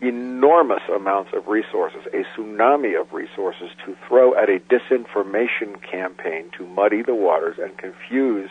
enormous 0.00 0.82
amounts 0.94 1.30
of 1.34 1.48
resources, 1.48 2.00
a 2.12 2.24
tsunami 2.38 2.98
of 2.98 3.12
resources 3.12 3.68
to 3.84 3.96
throw 4.06 4.34
at 4.34 4.48
a 4.48 4.60
disinformation 4.60 5.82
campaign 5.82 6.44
to 6.56 6.64
muddy 6.66 7.02
the 7.02 7.14
waters 7.14 7.56
and 7.58 7.76
confuse 7.76 8.48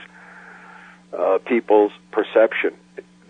uh, 1.17 1.37
people's 1.45 1.93
perception. 2.11 2.73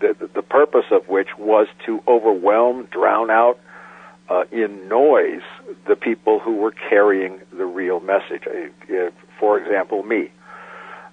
The, 0.00 0.14
the, 0.18 0.26
the, 0.26 0.42
purpose 0.42 0.86
of 0.90 1.08
which 1.08 1.28
was 1.38 1.68
to 1.86 2.02
overwhelm, 2.08 2.86
drown 2.86 3.30
out 3.30 3.60
uh, 4.28 4.44
in 4.52 4.88
noise 4.88 5.42
the 5.86 5.96
people 5.96 6.38
who 6.38 6.56
were 6.56 6.72
carrying 6.72 7.40
the 7.52 7.64
real 7.64 8.00
message. 8.00 8.42
Uh, 8.46 9.10
for 9.38 9.58
example, 9.58 10.02
me. 10.02 10.30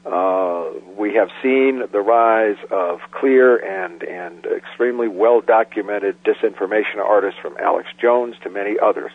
Uh, 0.06 0.66
we 0.96 1.16
have 1.16 1.30
seen 1.42 1.82
the 1.92 2.00
rise 2.00 2.58
of 2.70 3.00
clear 3.12 3.58
and 3.58 4.04
and 4.04 4.46
extremely 4.46 5.08
well 5.08 5.42
documented 5.42 6.16
disinformation 6.24 6.98
artists 6.98 7.40
from 7.42 7.58
Alex 7.58 7.90
Jones 8.00 8.36
to 8.44 8.50
many 8.50 8.78
others 8.80 9.12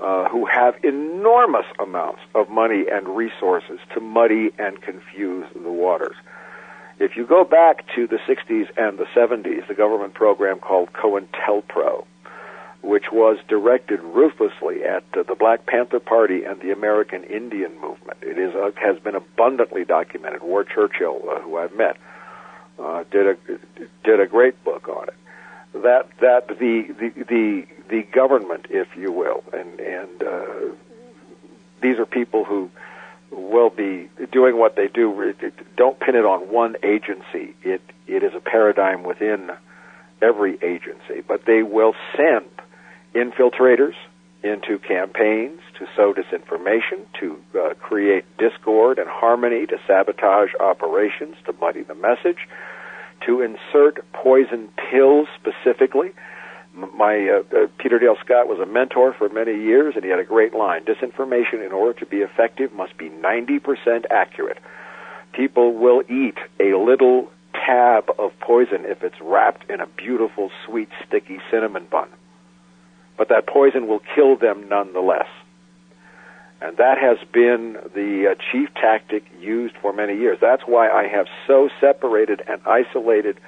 uh, 0.00 0.28
who 0.28 0.44
have 0.44 0.74
enormous 0.84 1.64
amounts 1.78 2.20
of 2.34 2.50
money 2.50 2.84
and 2.92 3.08
resources 3.08 3.78
to 3.94 4.00
muddy 4.00 4.50
and 4.58 4.82
confuse 4.82 5.46
the 5.54 5.72
waters. 5.72 6.16
If 6.98 7.16
you 7.16 7.26
go 7.26 7.44
back 7.44 7.84
to 7.94 8.06
the 8.06 8.18
60s 8.28 8.68
and 8.76 8.98
the 8.98 9.06
70s, 9.14 9.66
the 9.68 9.74
government 9.74 10.14
program 10.14 10.58
called 10.58 10.92
COINTELPRO, 10.92 12.06
which 12.86 13.10
was 13.10 13.36
directed 13.48 14.00
ruthlessly 14.00 14.84
at 14.84 15.02
uh, 15.16 15.24
the 15.24 15.34
Black 15.34 15.66
Panther 15.66 15.98
Party 15.98 16.44
and 16.44 16.60
the 16.60 16.70
American 16.70 17.24
Indian 17.24 17.74
movement. 17.80 18.18
It 18.22 18.38
is 18.38 18.54
uh, 18.54 18.70
has 18.76 18.98
been 19.00 19.16
abundantly 19.16 19.84
documented. 19.84 20.42
Ward 20.42 20.68
Churchill, 20.72 21.20
uh, 21.28 21.40
who 21.40 21.58
I've 21.58 21.74
met, 21.74 21.96
uh, 22.78 23.02
did 23.10 23.26
a 23.26 23.36
did 24.04 24.20
a 24.20 24.26
great 24.26 24.62
book 24.62 24.88
on 24.88 25.08
it. 25.08 25.14
That 25.72 26.08
that 26.20 26.46
the 26.48 26.94
the 26.98 27.24
the, 27.24 27.66
the 27.88 28.02
government, 28.02 28.66
if 28.70 28.88
you 28.96 29.10
will, 29.10 29.42
and 29.52 29.80
and 29.80 30.22
uh, 30.22 30.74
these 31.82 31.98
are 31.98 32.06
people 32.06 32.44
who 32.44 32.70
will 33.32 33.70
be 33.70 34.08
doing 34.30 34.56
what 34.58 34.76
they 34.76 34.86
do. 34.86 35.34
Don't 35.76 35.98
pin 35.98 36.14
it 36.14 36.24
on 36.24 36.52
one 36.52 36.76
agency. 36.84 37.56
It 37.64 37.82
it 38.06 38.22
is 38.22 38.32
a 38.34 38.40
paradigm 38.40 39.02
within 39.02 39.50
every 40.22 40.56
agency, 40.62 41.20
but 41.26 41.44
they 41.46 41.64
will 41.64 41.94
send 42.16 42.46
infiltrators 43.16 43.94
into 44.42 44.78
campaigns 44.78 45.60
to 45.78 45.86
sow 45.96 46.14
disinformation, 46.14 47.04
to 47.18 47.38
uh, 47.58 47.74
create 47.74 48.24
discord 48.38 48.98
and 48.98 49.08
harmony, 49.08 49.66
to 49.66 49.78
sabotage 49.86 50.50
operations, 50.60 51.36
to 51.46 51.52
muddy 51.54 51.82
the 51.82 51.94
message, 51.94 52.48
to 53.24 53.40
insert 53.40 54.04
poison 54.12 54.68
pills 54.90 55.26
specifically. 55.34 56.12
My 56.74 57.28
uh, 57.28 57.56
uh, 57.56 57.66
Peter 57.78 57.98
Dale 57.98 58.16
Scott 58.22 58.48
was 58.48 58.60
a 58.60 58.66
mentor 58.66 59.14
for 59.14 59.30
many 59.30 59.54
years, 59.54 59.94
and 59.96 60.04
he 60.04 60.10
had 60.10 60.20
a 60.20 60.24
great 60.24 60.54
line: 60.54 60.84
"Disinformation, 60.84 61.64
in 61.64 61.72
order 61.72 61.98
to 62.00 62.06
be 62.06 62.18
effective, 62.18 62.72
must 62.72 62.96
be 62.98 63.08
90% 63.08 64.04
accurate." 64.10 64.58
People 65.32 65.72
will 65.72 66.02
eat 66.08 66.36
a 66.60 66.76
little 66.76 67.30
tab 67.54 68.10
of 68.18 68.38
poison 68.40 68.84
if 68.84 69.02
it's 69.02 69.20
wrapped 69.20 69.68
in 69.70 69.80
a 69.80 69.86
beautiful, 69.86 70.50
sweet, 70.66 70.88
sticky 71.06 71.40
cinnamon 71.50 71.86
bun 71.90 72.08
but 73.16 73.28
that 73.28 73.46
poison 73.46 73.88
will 73.88 74.02
kill 74.14 74.36
them 74.36 74.68
nonetheless. 74.68 75.28
And 76.60 76.76
that 76.78 76.96
has 76.98 77.18
been 77.32 77.76
the 77.94 78.28
uh, 78.30 78.34
chief 78.50 78.72
tactic 78.74 79.24
used 79.40 79.74
for 79.82 79.92
many 79.92 80.16
years. 80.16 80.38
That's 80.40 80.62
why 80.64 80.88
I 80.88 81.06
have 81.06 81.26
so 81.46 81.68
separated 81.80 82.42
and 82.48 82.60
isolated, 82.64 83.38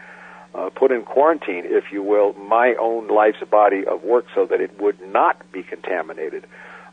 uh, 0.55 0.69
put 0.71 0.93
in 0.93 1.05
quarantine, 1.05 1.63
if 1.65 1.85
you 1.91 2.03
will, 2.03 2.35
my 2.35 2.75
own 2.79 3.09
life's 3.09 3.43
body 3.51 3.87
of 3.87 4.03
work 4.03 4.27
so 4.35 4.47
that 4.47 4.61
it 4.61 4.79
would 4.81 5.01
not 5.01 5.41
be 5.53 5.63
contaminated 5.63 6.47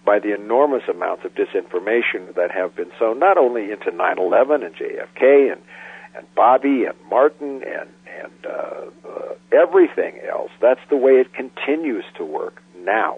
by 0.05 0.19
the 0.19 0.33
enormous 0.33 0.83
amounts 0.87 1.25
of 1.25 1.33
disinformation 1.33 2.33
that 2.35 2.51
have 2.51 2.75
been 2.75 2.91
sown 2.97 3.19
not 3.19 3.37
only 3.37 3.71
into 3.71 3.91
9/11 3.91 4.63
and 4.63 4.75
JFK 4.75 5.51
and 5.51 5.61
and 6.15 6.25
Bobby 6.33 6.85
and 6.85 6.95
Martin 7.09 7.61
and 7.63 7.89
and 8.21 8.45
uh, 8.45 9.09
uh, 9.09 9.33
everything 9.51 10.19
else. 10.29 10.51
That's 10.61 10.79
the 10.89 10.95
way 10.95 11.13
it 11.13 11.33
continues 11.33 12.05
to 12.15 12.23
work 12.23 12.61
now. 12.85 13.17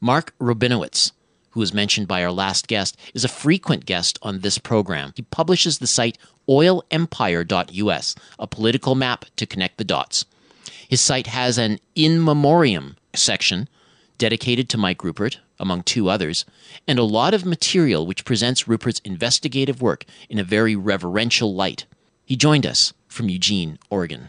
Mark 0.00 0.34
Robinowitz, 0.38 1.12
who 1.50 1.60
was 1.60 1.74
mentioned 1.74 2.08
by 2.08 2.22
our 2.24 2.32
last 2.32 2.66
guest, 2.66 2.96
is 3.14 3.24
a 3.24 3.28
frequent 3.28 3.86
guest 3.86 4.18
on 4.22 4.40
this 4.40 4.58
program. 4.58 5.12
He 5.16 5.22
publishes 5.22 5.78
the 5.78 5.86
site 5.86 6.18
oilempire.us, 6.48 8.14
a 8.38 8.46
political 8.46 8.94
map 8.94 9.24
to 9.36 9.46
connect 9.46 9.78
the 9.78 9.84
dots. 9.84 10.24
His 10.88 11.00
site 11.00 11.26
has 11.28 11.58
an 11.58 11.78
in 11.94 12.22
memoriam 12.22 12.96
section 13.14 13.68
dedicated 14.18 14.68
to 14.68 14.78
Mike 14.78 14.98
Ruppert, 14.98 15.38
among 15.58 15.82
two 15.82 16.08
others, 16.08 16.44
and 16.86 16.98
a 16.98 17.04
lot 17.04 17.34
of 17.34 17.44
material 17.44 18.06
which 18.06 18.24
presents 18.24 18.64
Ruppert's 18.64 19.00
investigative 19.00 19.80
work 19.80 20.04
in 20.28 20.38
a 20.38 20.44
very 20.44 20.76
reverential 20.76 21.54
light. 21.54 21.86
He 22.24 22.36
joined 22.36 22.66
us 22.66 22.92
from 23.08 23.28
Eugene, 23.28 23.78
Oregon. 23.90 24.28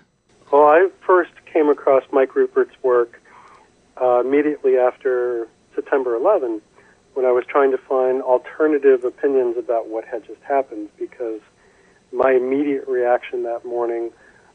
Well, 0.51 0.63
I 0.63 0.89
first 1.05 1.31
came 1.51 1.69
across 1.69 2.03
Mike 2.11 2.35
Ruppert's 2.35 2.75
work 2.83 3.21
uh, 4.01 4.19
immediately 4.19 4.77
after 4.77 5.47
September 5.73 6.15
11 6.15 6.61
when 7.13 7.25
I 7.25 7.31
was 7.31 7.45
trying 7.47 7.71
to 7.71 7.77
find 7.77 8.21
alternative 8.21 9.05
opinions 9.05 9.57
about 9.57 9.87
what 9.87 10.05
had 10.05 10.25
just 10.25 10.41
happened 10.41 10.89
because 10.99 11.39
my 12.11 12.31
immediate 12.33 12.87
reaction 12.87 13.43
that 13.43 13.65
morning 13.65 14.11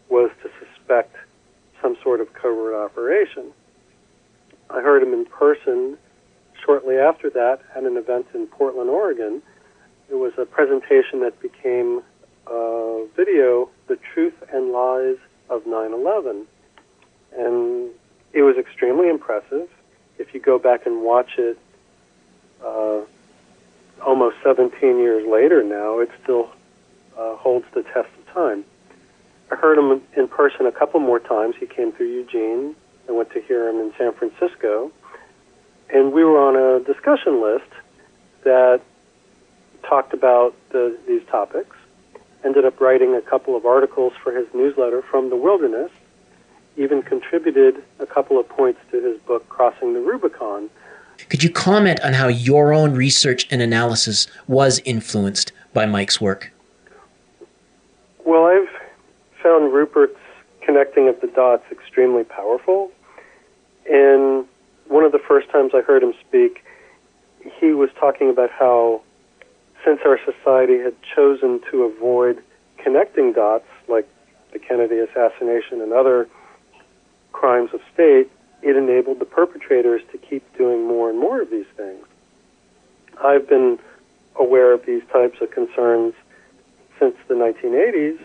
was 0.09 0.31
to 0.43 0.51
suspect 0.59 1.17
some 1.81 1.97
sort 2.03 2.21
of 2.21 2.33
covert 2.35 2.75
operation. 2.75 3.53
I 4.69 4.81
heard 4.81 5.03
him 5.03 5.13
in 5.13 5.25
person 5.25 5.97
shortly 6.65 6.97
after 6.97 7.31
that 7.31 7.61
at 7.75 7.85
an 7.85 7.97
event 7.97 8.27
in 8.35 8.47
Portland, 8.47 8.91
Oregon. 8.91 9.43
It 10.11 10.17
was 10.17 10.33
a 10.39 10.45
presentation 10.45 11.21
that 11.21 11.41
became 11.41 12.03
a 12.47 13.07
video, 13.17 13.71
The 13.87 13.99
Truth 14.13 14.35
and 14.53 14.71
Lies 14.71 15.17
of 15.49 15.67
9 15.67 15.93
11. 15.93 16.47
And 17.37 17.91
it 18.33 18.43
was 18.43 18.57
extremely 18.57 19.09
impressive. 19.09 19.69
If 20.19 20.35
you 20.35 20.41
go 20.41 20.59
back 20.59 20.87
and 20.87 21.03
watch 21.03 21.39
it 21.39 21.59
uh, 22.65 23.01
almost 24.05 24.37
17 24.43 24.99
years 24.99 25.27
later 25.27 25.63
now, 25.63 26.01
it 26.01 26.11
still 26.23 26.51
uh, 27.19 27.37
holds 27.37 27.67
the 27.75 27.83
test 27.83 28.09
of 28.19 28.35
time. 28.35 28.65
I 29.51 29.57
heard 29.57 29.79
him 29.79 30.03
in 30.17 30.29
person 30.29 30.67
a 30.67 30.73
couple 30.73 31.01
more 31.01 31.19
times. 31.19 31.57
He 31.59 31.67
came 31.67 31.93
through 31.93 32.07
Eugene. 32.07 32.77
I 33.09 33.13
went 33.13 33.31
to 33.33 33.41
hear 33.41 33.69
him 33.69 33.81
in 33.81 33.93
San 33.99 34.13
Francisco. 34.13 34.93
And 35.93 36.13
we 36.13 36.23
were 36.23 36.39
on 36.39 36.55
a 36.55 36.85
discussion 36.85 37.43
list 37.43 37.71
that 38.45 38.81
talked 39.83 40.13
about 40.15 40.55
the, 40.71 40.97
these 41.09 41.23
topics. 41.27 41.75
Ended 42.45 42.65
up 42.65 42.81
writing 42.81 43.15
a 43.17 43.21
couple 43.21 43.57
of 43.57 43.67
articles 43.67 44.13
for 44.23 44.33
his 44.33 44.47
newsletter 44.55 45.03
from 45.03 45.31
the 45.31 45.37
wilderness 45.37 45.91
even 46.81 47.03
contributed 47.03 47.85
a 47.99 48.07
couple 48.07 48.41
of 48.41 48.49
points 48.49 48.81
to 48.91 49.03
his 49.03 49.21
book, 49.21 49.47
Crossing 49.51 49.93
the 49.93 50.01
Rubicon. 50.01 50.71
Could 51.29 51.43
you 51.43 51.51
comment 51.51 52.01
on 52.01 52.15
how 52.15 52.29
your 52.29 52.73
own 52.73 52.95
research 52.95 53.47
and 53.51 53.61
analysis 53.61 54.27
was 54.49 54.81
influenced 54.87 55.53
by 55.75 55.85
Mike's 55.85 56.21
work? 56.21 56.51
Well, 58.25 58.47
I've 58.47 58.71
found 59.43 59.73
Ruppert's 59.75 60.19
connecting 60.63 61.07
of 61.07 61.21
the 61.21 61.27
dots 61.27 61.71
extremely 61.71 62.25
powerful. 62.25 62.91
And 63.91 64.47
one 64.89 65.05
of 65.05 65.13
the 65.13 65.19
first 65.19 65.51
times 65.51 65.73
I 65.75 65.83
heard 65.83 66.03
him 66.03 66.15
speak, 66.27 66.65
he 67.61 67.73
was 67.73 67.91
talking 67.99 68.31
about 68.31 68.51
how, 68.51 69.03
since 69.85 70.01
our 70.07 70.19
society 70.25 70.79
had 70.79 70.95
chosen 71.15 71.61
to 71.71 71.83
avoid 71.83 72.43
connecting 72.79 73.35
dots, 73.35 73.67
like 73.87 74.09
the 74.53 74.59
Kennedy 74.59 74.99
assassination 74.99 75.83
and 75.83 75.93
other 75.93 76.27
crimes 77.33 77.71
of 77.73 77.81
state, 77.93 78.31
it 78.63 78.77
enabled 78.77 79.19
the 79.19 79.25
perpetrators 79.25 80.03
to 80.13 80.19
keep 80.19 80.45
doing 80.57 80.87
more 80.87 81.09
and 81.09 81.19
more 81.19 81.41
of 81.41 81.51
these 81.51 81.67
things. 81.77 82.05
I've 83.23 83.49
been 83.49 83.79
aware 84.39 84.73
of 84.73 84.85
these 84.87 85.03
types 85.13 85.41
of 85.41 85.51
concerns 85.51 86.15
since 86.99 87.17
the 87.29 87.35
1980s, 87.35 88.19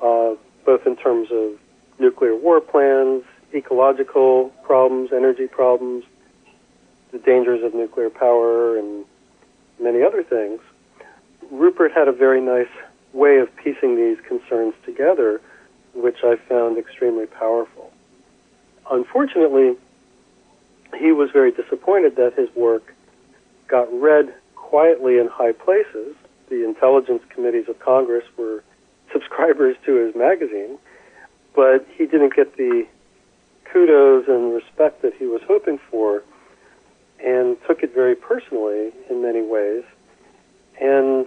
uh, 0.00 0.36
both 0.64 0.86
in 0.86 0.96
terms 0.96 1.28
of 1.30 1.58
nuclear 1.98 2.36
war 2.36 2.60
plans, 2.60 3.24
ecological 3.54 4.50
problems, 4.62 5.12
energy 5.12 5.46
problems, 5.46 6.04
the 7.12 7.18
dangers 7.18 7.62
of 7.62 7.74
nuclear 7.74 8.10
power, 8.10 8.76
and 8.76 9.04
many 9.80 10.02
other 10.02 10.22
things. 10.22 10.60
Ruppert 11.52 11.92
had 11.92 12.08
a 12.08 12.12
very 12.12 12.40
nice 12.40 12.68
way 13.12 13.38
of 13.38 13.54
piecing 13.56 13.96
these 13.96 14.18
concerns 14.26 14.74
together, 14.84 15.40
which 15.94 16.18
I 16.24 16.36
found 16.36 16.76
extremely 16.76 17.26
powerful 17.26 17.92
unfortunately, 18.90 19.76
he 20.98 21.12
was 21.12 21.30
very 21.30 21.52
disappointed 21.52 22.16
that 22.16 22.34
his 22.34 22.54
work 22.54 22.94
got 23.68 23.92
read 23.92 24.32
quietly 24.54 25.18
in 25.18 25.28
high 25.28 25.52
places. 25.52 26.14
The 26.48 26.64
intelligence 26.64 27.22
committees 27.28 27.68
of 27.68 27.78
Congress 27.78 28.24
were 28.36 28.62
subscribers 29.12 29.76
to 29.84 29.94
his 29.94 30.14
magazine, 30.14 30.78
but 31.54 31.86
he 31.96 32.06
didn't 32.06 32.34
get 32.34 32.56
the 32.56 32.86
kudos 33.64 34.28
and 34.28 34.54
respect 34.54 35.02
that 35.02 35.14
he 35.14 35.26
was 35.26 35.42
hoping 35.46 35.78
for 35.78 36.22
and 37.24 37.56
took 37.66 37.82
it 37.82 37.94
very 37.94 38.14
personally 38.14 38.92
in 39.08 39.22
many 39.22 39.42
ways. 39.42 39.84
And 40.80 41.26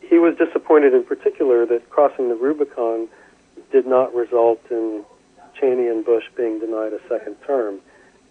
he 0.00 0.18
was 0.18 0.36
disappointed 0.36 0.94
in 0.94 1.04
particular 1.04 1.66
that 1.66 1.90
crossing 1.90 2.28
the 2.28 2.34
Rubicon 2.34 3.08
did 3.70 3.86
not 3.86 4.14
result 4.14 4.60
in 4.70 5.04
Cheney 5.58 5.88
and 5.88 6.04
Bush 6.04 6.24
being 6.36 6.58
denied 6.60 6.92
a 6.92 7.00
second 7.08 7.36
term, 7.46 7.80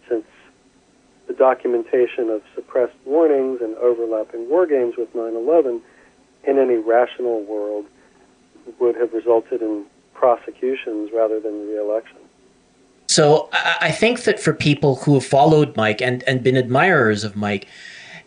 since 0.07 0.25
the 1.27 1.33
documentation 1.33 2.29
of 2.29 2.41
suppressed 2.53 2.95
warnings 3.05 3.61
and 3.61 3.75
overlapping 3.77 4.49
war 4.49 4.65
games 4.67 4.95
with 4.97 5.13
9 5.15 5.35
11 5.35 5.81
in 6.43 6.59
any 6.59 6.75
rational 6.75 7.41
world 7.43 7.85
would 8.79 8.95
have 8.95 9.13
resulted 9.13 9.61
in 9.61 9.85
prosecutions 10.13 11.11
rather 11.13 11.39
than 11.39 11.67
reelection. 11.67 12.17
So 13.07 13.49
I 13.53 13.91
think 13.91 14.23
that 14.23 14.39
for 14.39 14.53
people 14.53 14.95
who 14.97 15.13
have 15.13 15.25
followed 15.25 15.75
Mike 15.75 16.01
and, 16.01 16.23
and 16.23 16.43
been 16.43 16.57
admirers 16.57 17.23
of 17.23 17.35
Mike, 17.35 17.67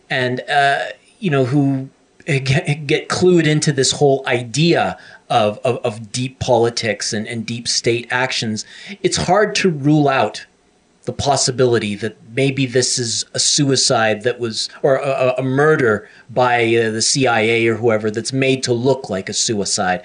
and 0.09 0.41
uh, 0.49 0.85
you 1.19 1.29
know 1.29 1.45
who 1.45 1.89
get, 2.25 2.87
get 2.87 3.09
clued 3.09 3.45
into 3.45 3.71
this 3.71 3.91
whole 3.91 4.23
idea 4.25 4.97
of, 5.29 5.59
of, 5.59 5.77
of 5.77 6.11
deep 6.11 6.39
politics 6.39 7.13
and, 7.13 7.27
and 7.27 7.45
deep 7.45 7.67
state 7.67 8.07
actions, 8.09 8.65
it's 9.03 9.17
hard 9.17 9.55
to 9.55 9.69
rule 9.69 10.07
out 10.07 10.45
the 11.05 11.13
possibility 11.13 11.95
that 11.95 12.15
maybe 12.35 12.65
this 12.65 12.99
is 12.99 13.25
a 13.33 13.39
suicide 13.39 14.23
that 14.23 14.39
was, 14.39 14.69
or 14.83 14.97
a, 14.97 15.33
a 15.37 15.41
murder 15.41 16.07
by 16.29 16.63
uh, 16.75 16.91
the 16.91 17.01
CIA 17.01 17.67
or 17.67 17.75
whoever 17.75 18.11
that's 18.11 18.33
made 18.33 18.61
to 18.63 18.73
look 18.73 19.09
like 19.09 19.29
a 19.29 19.33
suicide. 19.33 20.01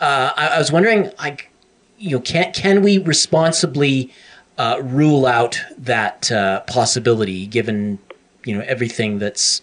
Uh, 0.00 0.32
I, 0.36 0.48
I, 0.48 0.58
was 0.58 0.72
wondering, 0.72 1.12
like, 1.18 1.50
you 1.98 2.16
know, 2.16 2.20
can 2.20 2.52
can 2.52 2.82
we 2.82 2.98
responsibly 2.98 4.12
uh, 4.56 4.80
rule 4.82 5.26
out 5.26 5.60
that 5.76 6.32
uh, 6.32 6.60
possibility, 6.60 7.46
given 7.46 7.98
you 8.44 8.56
know 8.56 8.64
everything 8.66 9.18
that's 9.18 9.60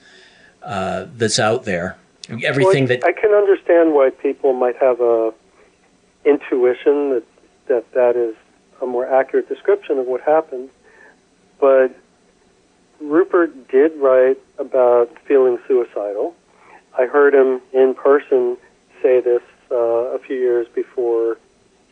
uh, 0.61 1.07
that's 1.15 1.39
out 1.39 1.65
there? 1.65 1.97
Everything 2.29 2.87
well, 2.87 2.97
that 2.99 3.05
I 3.05 3.13
can 3.13 3.31
understand 3.31 3.93
why 3.93 4.09
people 4.09 4.53
might 4.53 4.75
have 4.77 4.99
a 4.99 5.33
intuition 6.25 7.11
that 7.11 7.23
that 7.67 7.91
that 7.93 8.15
is 8.15 8.35
a 8.81 8.85
more 8.85 9.07
accurate 9.07 9.47
description 9.47 9.97
of 9.97 10.05
what 10.05 10.21
happened. 10.21 10.69
But 11.59 11.95
Ruppert 13.01 13.69
did 13.69 13.95
write 13.97 14.39
about 14.57 15.09
feeling 15.25 15.57
suicidal. 15.67 16.35
I 16.97 17.05
heard 17.05 17.33
him 17.33 17.61
in 17.73 17.93
person 17.93 18.57
say 19.01 19.21
this 19.21 19.41
uh, 19.71 19.75
a 19.75 20.19
few 20.19 20.35
years 20.35 20.67
before 20.73 21.37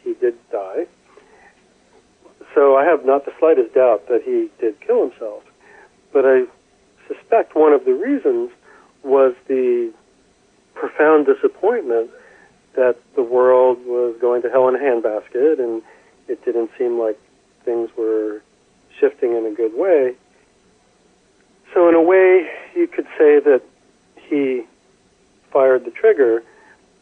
he 0.03 0.13
did 0.13 0.35
die. 0.51 0.87
So 2.53 2.77
I 2.77 2.85
have 2.85 3.05
not 3.05 3.25
the 3.25 3.33
slightest 3.39 3.73
doubt 3.73 4.07
that 4.07 4.23
he 4.23 4.49
did 4.59 4.79
kill 4.81 5.09
himself. 5.09 5.43
But 6.13 6.25
I 6.25 6.45
suspect 7.07 7.55
one 7.55 7.73
of 7.73 7.85
the 7.85 7.93
reasons 7.93 8.51
was 9.03 9.35
the 9.47 9.91
profound 10.75 11.25
disappointment 11.25 12.11
that 12.75 12.97
the 13.15 13.23
world 13.23 13.79
was 13.85 14.15
going 14.19 14.41
to 14.43 14.49
hell 14.49 14.67
in 14.67 14.75
a 14.75 14.79
handbasket 14.79 15.59
and 15.59 15.81
it 16.27 16.43
didn't 16.45 16.69
seem 16.77 16.99
like 16.99 17.19
things 17.63 17.89
were 17.97 18.41
shifting 18.99 19.35
in 19.35 19.45
a 19.45 19.51
good 19.51 19.73
way. 19.73 20.13
So, 21.73 21.89
in 21.89 21.95
a 21.95 22.01
way, 22.01 22.49
you 22.75 22.87
could 22.87 23.07
say 23.17 23.39
that 23.39 23.61
he 24.15 24.63
fired 25.51 25.85
the 25.85 25.91
trigger, 25.91 26.43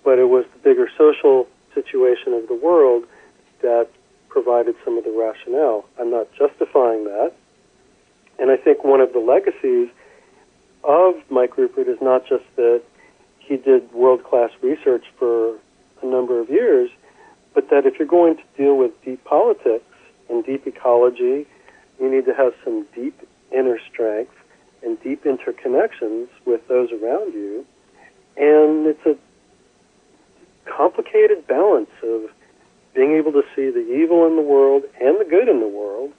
but 0.04 0.20
it 0.20 0.30
was 0.30 0.46
the 0.54 0.60
bigger 0.60 0.90
social 0.98 1.48
situation 1.74 2.34
of 2.34 2.48
the 2.48 2.56
world 2.56 3.06
that 3.62 3.88
provided 4.30 4.76
some 4.84 4.98
of 4.98 5.04
the 5.04 5.12
rationale. 5.12 5.86
I'm 6.00 6.12
not 6.12 6.28
justifying 6.34 7.04
that. 7.06 7.34
And 8.40 8.50
I 8.50 8.58
think 8.58 8.84
one 8.84 9.00
of 9.00 9.14
the 9.14 9.20
legacies 9.20 9.90
of 10.84 11.16
Mike 11.30 11.56
Ruppert 11.56 11.88
is 11.88 12.02
not 12.02 12.28
just 12.28 12.44
that 12.56 12.82
he 13.44 13.58
did 13.58 13.92
world 13.94 14.24
class 14.24 14.52
research 14.62 15.06
for 15.18 15.56
a 16.02 16.06
number 16.06 16.40
of 16.40 16.50
years, 16.50 16.90
but 17.54 17.70
that 17.70 17.86
if 17.86 18.00
you're 18.00 18.08
going 18.08 18.38
to 18.38 18.44
deal 18.58 18.78
with 18.78 18.92
deep 19.04 19.24
politics 19.26 19.86
and 20.30 20.46
deep 20.46 20.66
ecology, 20.66 21.46
you 22.00 22.10
need 22.10 22.26
to 22.26 22.34
have 22.34 22.54
some 22.64 22.86
deep 22.96 23.28
inner 23.52 23.80
strength 23.92 24.34
and 24.82 25.02
deep 25.02 25.24
interconnections 25.24 26.28
with 26.46 26.68
those 26.68 26.92
around 26.92 27.34
you. 27.34 27.66
And 28.36 28.88
it's 28.88 29.06
a 29.06 29.16
complicated 30.66 31.46
balance 31.48 31.92
of 32.02 32.32
being 32.96 33.14
able 33.14 33.32
to 33.34 33.44
see 33.56 33.70
the 33.70 33.86
evil 33.94 34.26
in 34.28 34.36
the 34.36 34.42
world 34.42 34.84
and 35.02 35.20
the 35.20 35.26
good 35.26 35.48
in 35.48 35.60
the 35.60 35.68
world 35.68 36.12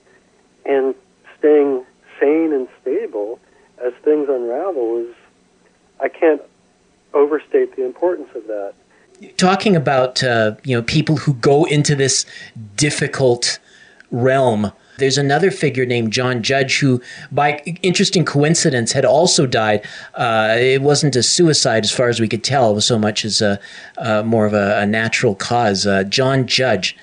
and 0.64 0.95
staying 1.39 1.85
sane 2.20 2.53
and 2.53 2.68
stable 2.81 3.39
as 3.85 3.93
things 4.05 4.29
unravel 4.29 4.99
is 4.99 5.14
I 6.01 6.09
can't 6.09 6.43
overstate 7.15 7.75
the 7.77 7.85
importance 7.85 8.29
of 8.35 8.47
that. 8.47 8.75
Talking 9.37 9.77
about 9.77 10.23
uh, 10.23 10.57
you 10.65 10.77
know 10.77 10.83
people 10.83 11.17
who 11.17 11.35
go 11.35 11.65
into 11.65 11.95
this 11.95 12.27
difficult 12.77 13.59
realm 14.11 14.73
there's 14.99 15.19
another 15.19 15.51
figure 15.51 15.87
named 15.87 16.12
John 16.12 16.43
Judge 16.43 16.79
who, 16.79 17.03
by 17.33 17.59
interesting 17.83 18.25
coincidence, 18.25 18.93
had 18.93 19.05
also 19.05 19.47
died. 19.47 19.85
Uh, 20.15 20.57
it 20.59 20.83
wasn't 20.83 21.17
a 21.17 21.23
suicide, 21.23 21.85
as 21.85 21.91
far 21.91 22.09
as 22.09 22.21
we 22.21 22.29
could 22.29 22.45
tell, 22.45 22.71
it 22.71 22.75
was 22.75 22.87
so 22.87 22.99
much 22.99 23.25
as 23.25 23.43
a, 23.43 23.59
uh, 23.99 24.23
more 24.23 24.47
of 24.47 24.55
a, 24.55 24.79
a 24.79 24.87
natural 24.87 25.35
cause. 25.35 25.87
Uh, 25.87 26.05
John 26.05 26.47
Judge. 26.47 26.97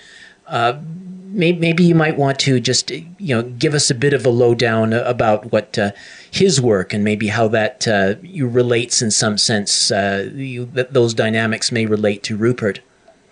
Uh, 1.31 1.53
maybe, 1.59 1.83
you 1.83 1.95
might 1.95 2.17
want 2.17 2.39
to 2.39 2.59
just 2.59 2.91
you 2.91 3.35
know 3.35 3.43
give 3.43 3.73
us 3.73 3.89
a 3.89 3.95
bit 3.95 4.13
of 4.13 4.25
a 4.25 4.29
lowdown 4.29 4.93
about 4.93 5.51
what 5.51 5.77
uh, 5.77 5.91
his 6.29 6.61
work 6.61 6.93
and 6.93 7.03
maybe 7.03 7.27
how 7.27 7.47
that 7.47 7.87
uh, 7.87 8.15
you 8.21 8.47
relates 8.47 9.01
in 9.01 9.11
some 9.11 9.37
sense. 9.37 9.89
You, 9.91 10.65
that 10.73 10.93
those 10.93 11.13
dynamics 11.13 11.71
may 11.71 11.85
relate 11.85 12.23
to 12.23 12.37
Ruppert. 12.37 12.79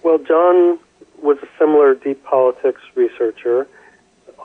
Well, 0.04 0.18
John 0.18 0.80
was 1.22 1.38
a 1.44 1.48
similar 1.58 1.96
deep 1.96 2.24
politics 2.24 2.82
researcher 2.96 3.68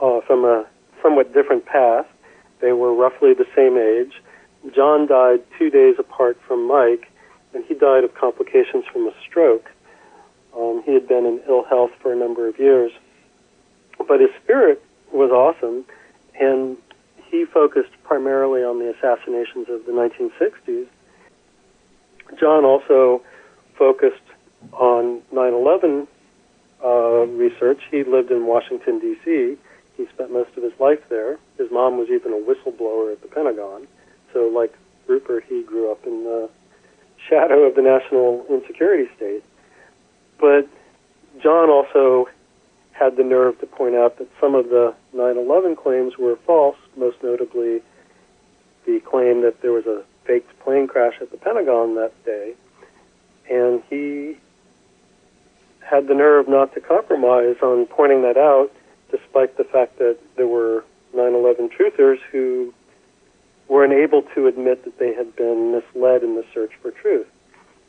uh, 0.01 0.21
from 0.21 0.45
a 0.45 0.65
somewhat 1.01 1.33
different 1.33 1.65
path. 1.65 2.05
They 2.61 2.73
were 2.73 2.93
roughly 2.93 3.33
the 3.33 3.47
same 3.55 3.77
age. 3.77 4.21
John 4.73 5.07
died 5.07 5.43
two 5.57 5.69
days 5.69 5.95
apart 5.99 6.37
from 6.47 6.67
Mike, 6.67 7.11
and 7.53 7.63
he 7.65 7.75
died 7.75 8.03
of 8.03 8.13
complications 8.15 8.85
from 8.91 9.07
a 9.07 9.13
stroke. 9.25 9.69
Um, 10.57 10.81
he 10.85 10.93
had 10.93 11.07
been 11.07 11.25
in 11.25 11.41
ill 11.47 11.63
health 11.63 11.91
for 12.01 12.11
a 12.11 12.15
number 12.15 12.47
of 12.47 12.57
years, 12.59 12.91
but 13.97 14.19
his 14.19 14.29
spirit 14.43 14.83
was 15.11 15.31
awesome, 15.31 15.85
and 16.39 16.77
he 17.29 17.45
focused 17.45 17.91
primarily 18.03 18.63
on 18.63 18.79
the 18.79 18.93
assassinations 18.93 19.67
of 19.69 19.85
the 19.85 19.91
1960s. 19.91 20.87
John 22.39 22.65
also 22.65 23.21
focused 23.77 24.21
on 24.73 25.21
9 25.31 25.53
11 25.53 26.07
uh, 26.83 26.89
research. 27.27 27.81
He 27.89 28.03
lived 28.03 28.31
in 28.31 28.45
Washington, 28.45 28.99
D.C., 28.99 29.57
he 29.97 30.05
spent 30.07 30.31
most 30.31 30.55
of 30.57 30.63
his 30.63 30.77
life 30.79 31.07
there. 31.09 31.39
His 31.57 31.71
mom 31.71 31.97
was 31.97 32.09
even 32.09 32.33
a 32.33 32.35
whistleblower 32.35 33.13
at 33.13 33.21
the 33.21 33.27
Pentagon. 33.27 33.87
So, 34.33 34.47
like 34.47 34.73
Ruppert, 35.07 35.43
he 35.43 35.63
grew 35.63 35.91
up 35.91 36.05
in 36.05 36.23
the 36.23 36.49
shadow 37.29 37.63
of 37.63 37.75
the 37.75 37.81
national 37.81 38.45
insecurity 38.49 39.09
state. 39.15 39.43
But 40.39 40.67
John 41.41 41.69
also 41.69 42.27
had 42.95 43.17
the 43.17 43.23
nerve 43.23 43.59
to 43.59 43.67
point 43.67 43.93
out 43.95 44.17
that 44.17 44.27
some 44.39 44.55
of 44.55 44.69
the 44.69 44.93
9 45.13 45.37
11 45.37 45.75
claims 45.75 46.17
were 46.17 46.37
false, 46.37 46.77
most 46.95 47.21
notably 47.21 47.81
the 48.85 49.01
claim 49.01 49.41
that 49.41 49.61
there 49.61 49.73
was 49.73 49.85
a 49.85 50.03
faked 50.23 50.57
plane 50.59 50.87
crash 50.87 51.15
at 51.21 51.29
the 51.29 51.37
Pentagon 51.37 51.95
that 51.95 52.13
day. 52.23 52.53
And 53.49 53.83
he 53.89 54.37
had 55.81 56.07
the 56.07 56.13
nerve 56.13 56.47
not 56.47 56.73
to 56.73 56.81
compromise 56.81 57.57
on 57.61 57.85
pointing 57.85 58.21
that 58.23 58.37
out 58.37 58.71
despite 59.11 59.57
the 59.57 59.65
fact 59.65 59.99
that 59.99 60.17
there 60.35 60.47
were 60.47 60.83
9/11 61.13 61.69
truthers 61.69 62.19
who 62.31 62.73
were 63.67 63.83
unable 63.83 64.21
to 64.21 64.47
admit 64.47 64.83
that 64.85 64.97
they 64.99 65.13
had 65.13 65.35
been 65.35 65.71
misled 65.71 66.23
in 66.23 66.35
the 66.35 66.45
search 66.53 66.71
for 66.81 66.91
truth. 66.91 67.27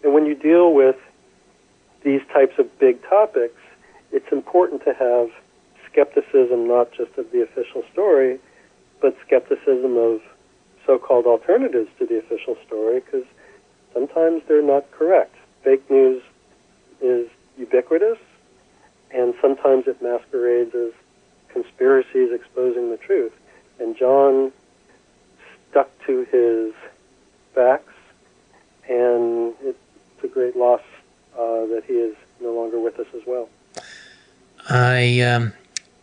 And 0.02 0.12
when 0.14 0.26
you 0.26 0.34
deal 0.34 0.74
with 0.74 0.96
these 2.02 2.22
types 2.32 2.58
of 2.58 2.78
big 2.78 3.02
topics, 3.02 3.60
it's 4.16 4.32
important 4.32 4.82
to 4.82 4.94
have 4.94 5.30
skepticism 5.92 6.66
not 6.66 6.90
just 6.90 7.12
of 7.18 7.30
the 7.32 7.42
official 7.42 7.84
story, 7.92 8.38
but 9.02 9.14
skepticism 9.26 9.98
of 9.98 10.22
so-called 10.86 11.26
alternatives 11.26 11.90
to 11.98 12.06
the 12.06 12.18
official 12.18 12.56
story 12.66 13.00
because 13.00 13.26
sometimes 13.92 14.42
they're 14.48 14.62
not 14.62 14.90
correct. 14.90 15.34
Fake 15.62 15.90
news 15.90 16.22
is 17.02 17.28
ubiquitous, 17.58 18.16
and 19.10 19.34
sometimes 19.42 19.86
it 19.86 20.00
masquerades 20.00 20.74
as 20.74 20.92
conspiracies 21.50 22.32
exposing 22.32 22.90
the 22.90 22.96
truth. 22.96 23.32
And 23.78 23.94
John 23.98 24.50
stuck 25.70 25.90
to 26.06 26.24
his 26.32 26.72
facts, 27.54 27.92
and 28.88 29.52
it's 29.60 29.78
a 30.24 30.28
great 30.28 30.56
loss 30.56 30.80
uh, 31.34 31.66
that 31.66 31.82
he 31.86 31.94
is 31.94 32.16
no 32.40 32.54
longer 32.54 32.80
with 32.80 32.98
us 32.98 33.08
as 33.14 33.20
well. 33.26 33.50
I 34.68 35.20
um, 35.20 35.52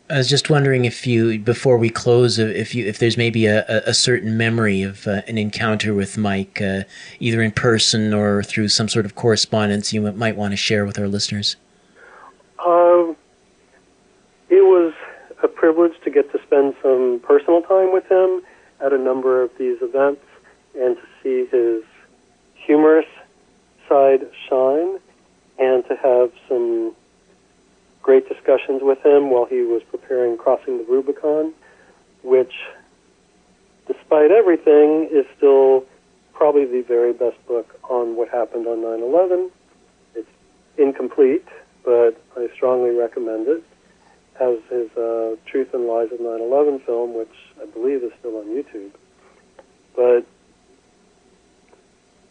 I 0.10 0.18
was 0.18 0.30
just 0.30 0.50
wondering 0.50 0.86
if 0.86 1.08
you, 1.08 1.40
before 1.40 1.78
we 1.78 1.90
close, 1.90 2.38
if 2.38 2.76
you, 2.76 2.86
if 2.86 3.00
there's 3.00 3.18
maybe 3.18 3.46
a, 3.46 3.66
a 3.88 3.94
certain 3.94 4.38
memory 4.38 4.84
of 4.84 5.08
uh, 5.08 5.22
an 5.28 5.38
encounter 5.38 5.94
with 5.94 6.18
Mike, 6.18 6.62
uh, 6.62 6.82
either 7.20 7.42
in 7.42 7.52
person 7.52 8.14
or 8.14 8.44
through 8.44 8.68
some 8.68 8.90
sort 8.90 9.06
of 9.06 9.16
correspondence, 9.16 9.92
you 9.92 10.02
might 10.12 10.36
want 10.36 10.52
to 10.52 10.58
share 10.58 10.86
with 10.86 11.00
our 11.00 11.08
listeners. 11.08 11.56
Uh, 12.60 13.14
it 14.50 14.62
was 14.62 14.94
a 15.42 15.48
privilege 15.48 15.94
to 16.04 16.12
get 16.12 16.32
to 16.32 16.40
spend 16.44 16.76
some 16.84 17.22
personal 17.24 17.62
time 17.62 17.92
with 17.92 18.06
him 18.12 18.44
at 18.82 18.94
a 18.94 18.98
number 18.98 19.42
of 19.42 19.50
these 19.58 19.78
events 19.82 20.22
and 20.76 20.98
to 20.98 21.04
see 21.24 21.46
his 21.50 21.84
humorous 22.54 23.08
side 23.88 24.28
shine 24.48 25.00
and 25.58 25.84
to 25.88 25.96
have 25.96 26.32
some 26.48 26.94
great 28.04 28.30
discussions 28.30 28.84
with 28.84 29.04
him 29.04 29.32
while 29.32 29.46
he 29.46 29.62
was 29.62 29.82
preparing 29.90 30.38
Crossing 30.38 30.78
the 30.78 30.84
Rubicon, 30.84 31.54
which, 32.22 32.54
despite 33.88 34.30
everything, 34.30 35.10
is 35.12 35.26
still 35.36 35.86
probably 36.34 36.66
the 36.66 36.82
very 36.82 37.14
best 37.14 37.44
book 37.48 37.80
on 37.90 38.16
what 38.16 38.30
happened 38.30 38.68
on 38.68 38.84
9 38.84 39.02
11. 39.02 39.50
It's 40.16 40.30
incomplete, 40.78 41.48
but 41.84 42.22
I 42.38 42.50
strongly 42.54 42.92
recommend 42.92 43.48
it 43.48 43.64
has 44.40 44.58
his 44.70 44.90
uh, 44.98 45.36
Truth 45.46 45.74
and 45.74 45.88
Lies 45.88 46.12
of 46.12 46.20
9/11 46.20 46.86
film, 46.86 47.14
which 47.14 47.34
I 47.62 47.66
believe 47.66 48.04
is 48.04 48.12
still 48.20 48.38
on 48.38 48.46
YouTube. 48.46 48.92
But 49.96 50.26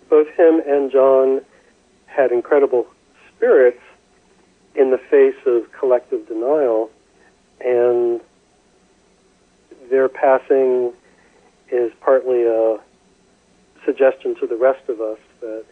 both 0.09 0.29
him 0.29 0.61
and 0.67 0.91
John 0.91 1.43
had 2.07 2.33
incredible 2.33 2.87
spirits 3.29 3.81
in 4.75 4.91
the 4.91 4.99
face 4.99 5.37
of 5.47 5.71
collective 5.73 6.27
denial, 6.27 6.91
and 7.61 8.21
their 9.91 10.09
passing 10.09 10.93
is 11.71 11.93
partly 12.01 12.45
a 12.45 12.79
suggestion 13.85 14.35
to 14.37 14.47
the 14.47 14.57
rest 14.57 14.89
of 14.89 15.01
us 15.01 15.19
that 15.41 15.65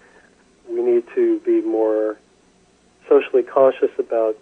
we 0.69 0.83
need 0.83 1.05
to 1.15 1.41
be 1.41 1.61
more 1.63 2.19
socially 3.09 3.43
conscious 3.43 3.91
about 3.99 4.37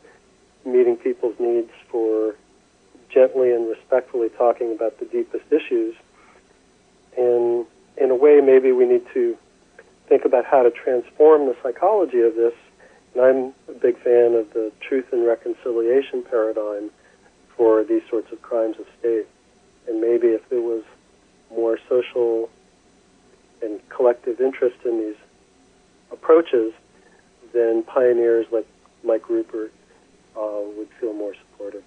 meeting 0.67 0.97
people's 0.97 1.39
needs 1.39 1.71
for 1.89 2.35
gently 3.09 3.53
and 3.53 3.69
respectfully 3.69 4.29
talking 4.31 4.73
about 4.73 4.99
the 4.99 5.07
deepest 5.07 5.51
issues. 5.51 5.95
And 7.17 7.67
in 7.97 8.11
a 8.11 8.15
way, 8.15 8.41
maybe 8.41 8.73
we 8.73 8.85
need 8.85 9.07
to 9.15 9.37
think 10.09 10.25
about 10.25 10.45
how 10.45 10.63
to 10.63 10.71
transform 10.71 11.47
the 11.47 11.57
psychology 11.63 12.21
of 12.21 12.35
this. 12.35 12.55
And 13.15 13.25
I'm 13.25 13.55
big 13.81 13.97
fan 13.99 14.35
of 14.35 14.53
the 14.53 14.73
truth 14.81 15.13
and 15.13 15.27
reconciliation 15.27 16.23
paradigm 16.23 16.91
for 17.57 17.85
these 17.85 18.03
sorts 18.09 18.31
of 18.33 18.41
crimes 18.43 18.77
of 18.79 18.87
state. 18.99 19.27
And 19.89 20.01
maybe 20.01 20.29
if 20.29 20.49
there 20.49 20.61
was 20.61 20.85
more 21.51 21.79
social 21.89 22.51
and 23.63 23.81
collective 23.89 24.41
interest 24.41 24.77
in 24.85 24.99
these 24.99 25.17
approaches, 26.13 26.73
then 27.53 27.83
pioneers 27.83 28.47
like 28.53 28.67
Mike 29.05 29.23
Ruppert 29.23 29.71
uh, 30.37 30.61
would 30.77 30.89
feel 31.01 31.13
more 31.13 31.35
supported. 31.35 31.83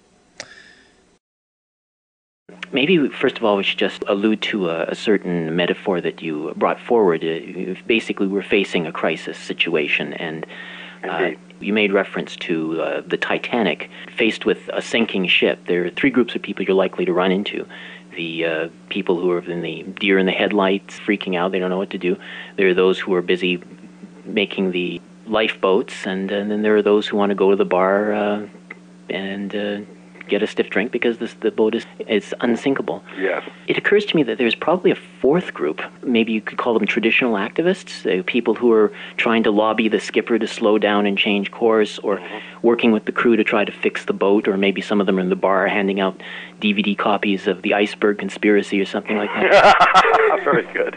Maybe, 2.72 3.08
first 3.08 3.36
of 3.36 3.44
all, 3.44 3.56
we 3.56 3.62
should 3.62 3.78
just 3.78 4.02
allude 4.08 4.40
to 4.42 4.70
a, 4.70 4.84
a 4.84 4.94
certain 4.94 5.54
metaphor 5.54 6.00
that 6.00 6.22
you 6.22 6.52
brought 6.56 6.80
forward. 6.80 7.22
Uh, 7.22 7.74
basically, 7.86 8.26
we're 8.26 8.42
facing 8.42 8.86
a 8.86 8.92
crisis 8.92 9.36
situation, 9.36 10.14
and 10.14 10.46
uh, 11.04 11.30
you 11.60 11.72
made 11.72 11.92
reference 11.92 12.36
to 12.36 12.80
uh, 12.82 13.02
the 13.06 13.16
Titanic. 13.16 13.90
Faced 14.16 14.44
with 14.44 14.68
a 14.72 14.82
sinking 14.82 15.26
ship, 15.26 15.66
there 15.66 15.84
are 15.84 15.90
three 15.90 16.10
groups 16.10 16.34
of 16.34 16.42
people 16.42 16.64
you're 16.64 16.74
likely 16.74 17.04
to 17.04 17.12
run 17.12 17.32
into. 17.32 17.66
The 18.16 18.44
uh, 18.44 18.68
people 18.90 19.18
who 19.20 19.30
are 19.30 19.40
in 19.40 19.62
the 19.62 19.84
deer 19.84 20.18
in 20.18 20.26
the 20.26 20.32
headlights, 20.32 20.98
freaking 20.98 21.36
out, 21.36 21.52
they 21.52 21.58
don't 21.58 21.70
know 21.70 21.78
what 21.78 21.90
to 21.90 21.98
do. 21.98 22.18
There 22.56 22.68
are 22.68 22.74
those 22.74 22.98
who 22.98 23.14
are 23.14 23.22
busy 23.22 23.62
making 24.24 24.72
the 24.72 25.00
lifeboats, 25.26 26.06
and, 26.06 26.30
and 26.30 26.50
then 26.50 26.62
there 26.62 26.76
are 26.76 26.82
those 26.82 27.06
who 27.06 27.16
want 27.16 27.30
to 27.30 27.34
go 27.34 27.50
to 27.50 27.56
the 27.56 27.64
bar 27.64 28.12
uh, 28.12 28.46
and 29.08 29.54
uh, 29.54 29.80
get 30.28 30.42
a 30.42 30.46
stiff 30.46 30.70
drink 30.70 30.92
because 30.92 31.18
this, 31.18 31.34
the 31.34 31.50
boat 31.50 31.74
is 31.74 31.86
it's 31.98 32.32
unsinkable. 32.40 33.02
Yes. 33.18 33.48
It 33.66 33.78
occurs 33.78 34.04
to 34.06 34.16
me 34.16 34.22
that 34.24 34.38
there's 34.38 34.54
probably 34.54 34.90
a 34.90 34.96
fourth 35.20 35.54
group. 35.54 35.82
Maybe 36.02 36.32
you 36.32 36.40
could 36.40 36.58
call 36.58 36.74
them 36.74 36.86
traditional 36.86 37.34
activists, 37.34 38.06
uh, 38.06 38.22
people 38.26 38.54
who 38.54 38.72
are 38.72 38.92
trying 39.16 39.42
to 39.44 39.50
lobby 39.50 39.88
the 39.88 40.00
skipper 40.00 40.38
to 40.38 40.46
slow 40.46 40.78
down 40.78 41.06
and 41.06 41.16
change 41.18 41.50
course, 41.50 41.98
or 42.00 42.18
mm-hmm. 42.18 42.66
working 42.66 42.92
with 42.92 43.04
the 43.04 43.12
crew 43.12 43.36
to 43.36 43.44
try 43.44 43.64
to 43.64 43.72
fix 43.72 44.04
the 44.04 44.12
boat, 44.12 44.48
or 44.48 44.56
maybe 44.56 44.80
some 44.80 45.00
of 45.00 45.06
them 45.06 45.18
are 45.18 45.22
in 45.22 45.28
the 45.28 45.36
bar 45.36 45.66
handing 45.66 46.00
out 46.00 46.20
DVD 46.60 46.96
copies 46.96 47.46
of 47.46 47.62
the 47.62 47.74
Iceberg 47.74 48.18
Conspiracy 48.18 48.80
or 48.80 48.86
something 48.86 49.16
like 49.16 49.30
that. 49.30 50.40
Very 50.44 50.70
good 50.72 50.96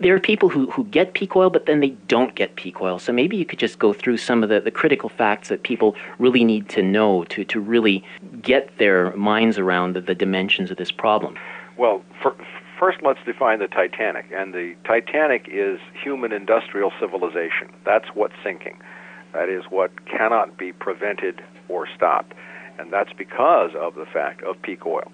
there 0.00 0.14
are 0.14 0.20
people 0.20 0.48
who, 0.48 0.70
who 0.70 0.84
get 0.84 1.14
peak 1.14 1.34
oil, 1.34 1.50
but 1.50 1.66
then 1.66 1.80
they 1.80 1.90
don't 2.08 2.34
get 2.34 2.56
peak 2.56 2.80
oil. 2.80 2.98
So 2.98 3.12
maybe 3.12 3.36
you 3.36 3.44
could 3.44 3.58
just 3.58 3.78
go 3.78 3.92
through 3.92 4.18
some 4.18 4.42
of 4.42 4.48
the, 4.48 4.60
the 4.60 4.70
critical 4.70 5.08
facts 5.08 5.48
that 5.48 5.62
people 5.62 5.96
really 6.18 6.44
need 6.44 6.68
to 6.70 6.82
know 6.82 7.24
to, 7.24 7.44
to 7.44 7.60
really 7.60 8.04
get 8.40 8.76
their 8.78 9.14
minds 9.16 9.58
around 9.58 9.94
the, 9.94 10.00
the 10.00 10.14
dimensions 10.14 10.70
of 10.70 10.76
this 10.76 10.90
problem. 10.90 11.36
Well, 11.76 12.02
for, 12.22 12.36
first 12.78 12.98
let's 13.02 13.20
define 13.24 13.58
the 13.58 13.68
Titanic. 13.68 14.26
And 14.34 14.54
the 14.54 14.74
Titanic 14.84 15.48
is 15.50 15.80
human 16.02 16.32
industrial 16.32 16.92
civilization. 17.00 17.68
That's 17.84 18.08
what's 18.14 18.34
sinking. 18.44 18.80
That 19.32 19.48
is 19.48 19.64
what 19.68 20.06
cannot 20.06 20.56
be 20.56 20.72
prevented 20.72 21.42
or 21.68 21.86
stopped. 21.94 22.34
And 22.78 22.92
that's 22.92 23.12
because 23.12 23.72
of 23.78 23.96
the 23.96 24.06
fact 24.06 24.42
of 24.42 24.60
peak 24.62 24.86
oil 24.86 25.10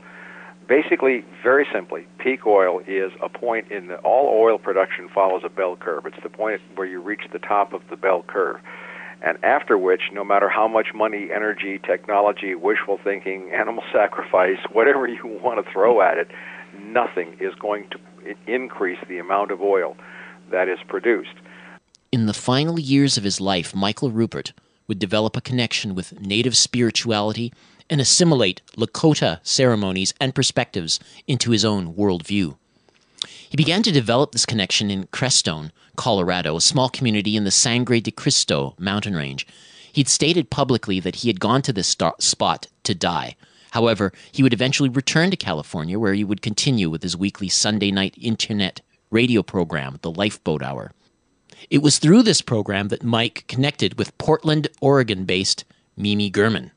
basically, 0.68 1.24
very 1.42 1.66
simply, 1.72 2.06
peak 2.18 2.46
oil 2.46 2.80
is 2.86 3.12
a 3.22 3.28
point 3.28 3.70
in 3.70 3.88
the, 3.88 3.96
all 3.98 4.28
oil 4.28 4.58
production 4.58 5.08
follows 5.08 5.42
a 5.44 5.48
bell 5.48 5.76
curve. 5.76 6.06
It's 6.06 6.22
the 6.22 6.28
point 6.28 6.60
where 6.74 6.86
you 6.86 7.00
reach 7.00 7.22
the 7.32 7.38
top 7.38 7.72
of 7.72 7.82
the 7.90 7.96
bell 7.96 8.24
curve. 8.26 8.60
And 9.22 9.42
after 9.42 9.78
which, 9.78 10.02
no 10.12 10.22
matter 10.22 10.48
how 10.48 10.68
much 10.68 10.88
money, 10.94 11.30
energy, 11.34 11.78
technology, 11.78 12.54
wishful 12.54 12.98
thinking, 13.02 13.50
animal 13.54 13.82
sacrifice, 13.92 14.58
whatever 14.72 15.06
you 15.06 15.26
want 15.42 15.64
to 15.64 15.72
throw 15.72 16.02
at 16.02 16.18
it, 16.18 16.28
nothing 16.78 17.36
is 17.40 17.54
going 17.54 17.88
to 17.90 18.34
increase 18.46 18.98
the 19.08 19.18
amount 19.18 19.50
of 19.50 19.60
oil 19.60 19.96
that 20.50 20.68
is 20.68 20.78
produced. 20.88 21.34
In 22.12 22.26
the 22.26 22.34
final 22.34 22.78
years 22.78 23.16
of 23.16 23.24
his 23.24 23.40
life, 23.40 23.74
Michael 23.74 24.10
Ruppert 24.10 24.52
would 24.86 24.98
develop 24.98 25.36
a 25.36 25.40
connection 25.40 25.94
with 25.94 26.20
native 26.20 26.56
spirituality 26.56 27.52
and 27.90 28.00
assimilate 28.00 28.62
Lakota 28.76 29.40
ceremonies 29.42 30.14
and 30.20 30.34
perspectives 30.34 31.00
into 31.26 31.50
his 31.50 31.64
own 31.64 31.94
worldview. 31.94 32.56
He 33.48 33.56
began 33.56 33.82
to 33.84 33.92
develop 33.92 34.32
this 34.32 34.46
connection 34.46 34.90
in 34.90 35.06
Crestone, 35.06 35.70
Colorado, 35.96 36.56
a 36.56 36.60
small 36.60 36.88
community 36.88 37.36
in 37.36 37.44
the 37.44 37.50
Sangre 37.50 38.00
de 38.00 38.10
Cristo 38.10 38.74
mountain 38.78 39.14
range. 39.14 39.46
He'd 39.92 40.08
stated 40.08 40.50
publicly 40.50 40.98
that 41.00 41.16
he 41.16 41.28
had 41.28 41.38
gone 41.38 41.62
to 41.62 41.72
this 41.72 41.96
spot 42.18 42.66
to 42.82 42.94
die. 42.94 43.36
However, 43.70 44.12
he 44.32 44.42
would 44.42 44.52
eventually 44.52 44.88
return 44.88 45.30
to 45.30 45.36
California, 45.36 45.98
where 45.98 46.14
he 46.14 46.24
would 46.24 46.42
continue 46.42 46.90
with 46.90 47.02
his 47.02 47.16
weekly 47.16 47.48
Sunday 47.48 47.90
night 47.90 48.14
internet 48.20 48.80
radio 49.10 49.42
program, 49.42 49.98
The 50.02 50.10
Lifeboat 50.10 50.62
Hour. 50.62 50.92
It 51.70 51.82
was 51.82 51.98
through 51.98 52.24
this 52.24 52.42
program 52.42 52.88
that 52.88 53.04
Mike 53.04 53.44
connected 53.46 53.98
with 53.98 54.16
Portland, 54.18 54.68
Oregon 54.80 55.24
based 55.24 55.64
Mimi 55.96 56.28
German. 56.28 56.72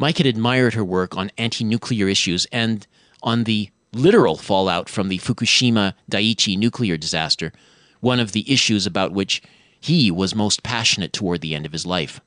Mike 0.00 0.16
had 0.16 0.26
admired 0.26 0.72
her 0.72 0.82
work 0.82 1.14
on 1.14 1.30
anti 1.36 1.62
nuclear 1.62 2.08
issues 2.08 2.46
and 2.50 2.86
on 3.22 3.44
the 3.44 3.68
literal 3.92 4.34
fallout 4.34 4.88
from 4.88 5.08
the 5.08 5.18
Fukushima 5.18 5.92
Daiichi 6.10 6.56
nuclear 6.56 6.96
disaster, 6.96 7.52
one 8.00 8.18
of 8.18 8.32
the 8.32 8.50
issues 8.50 8.86
about 8.86 9.12
which 9.12 9.42
he 9.78 10.10
was 10.10 10.34
most 10.34 10.62
passionate 10.62 11.12
toward 11.12 11.42
the 11.42 11.54
end 11.54 11.66
of 11.66 11.72
his 11.72 11.84
life. 11.84 12.18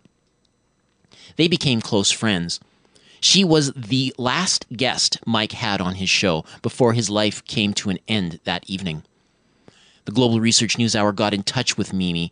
They 1.36 1.47
became 1.47 1.82
close 1.82 2.11
friends. 2.11 2.59
She 3.19 3.43
was 3.43 3.74
the 3.74 4.13
last 4.19 4.67
guest 4.71 5.17
Mike 5.26 5.53
had 5.53 5.82
on 5.82 5.95
his 5.95 6.11
show 6.11 6.45
before 6.61 6.93
his 6.93 7.09
life 7.09 7.43
came 7.45 7.74
to 7.74 7.89
an 7.89 7.97
end 8.07 8.39
that 8.43 8.69
evening. 8.69 9.01
The 10.05 10.11
Global 10.11 10.39
Research 10.39 10.78
News 10.78 10.95
Hour 10.95 11.11
got 11.11 11.34
in 11.34 11.41
touch 11.41 11.76
with 11.76 11.91
Mimi 11.91 12.32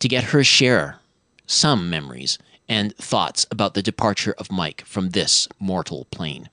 to 0.00 0.08
get 0.08 0.24
her 0.24 0.42
share 0.42 0.98
some 1.46 1.88
memories 1.88 2.38
and 2.70 2.96
thoughts 2.96 3.46
about 3.50 3.74
the 3.74 3.82
departure 3.82 4.34
of 4.38 4.50
Mike 4.50 4.82
from 4.86 5.10
this 5.10 5.48
mortal 5.58 6.06
plane. 6.12 6.48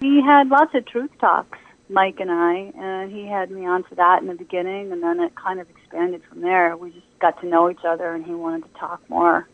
He 0.00 0.20
had 0.20 0.48
lots 0.48 0.74
of 0.74 0.84
truth 0.84 1.12
talks, 1.20 1.58
Mike 1.88 2.18
and 2.18 2.32
I, 2.32 2.72
and 2.76 3.12
he 3.12 3.28
had 3.28 3.52
me 3.52 3.64
on 3.64 3.84
for 3.84 3.94
that 3.94 4.20
in 4.20 4.26
the 4.26 4.34
beginning, 4.34 4.90
and 4.90 5.00
then 5.00 5.20
it 5.20 5.32
kind 5.36 5.60
of 5.60 5.70
expanded 5.70 6.20
from 6.28 6.40
there. 6.40 6.76
We 6.76 6.90
just 6.90 7.06
got 7.20 7.40
to 7.40 7.46
know 7.46 7.70
each 7.70 7.84
other, 7.86 8.12
and 8.12 8.26
he 8.26 8.34
wanted 8.34 8.64
to 8.64 8.80
talk 8.80 9.08
more, 9.08 9.48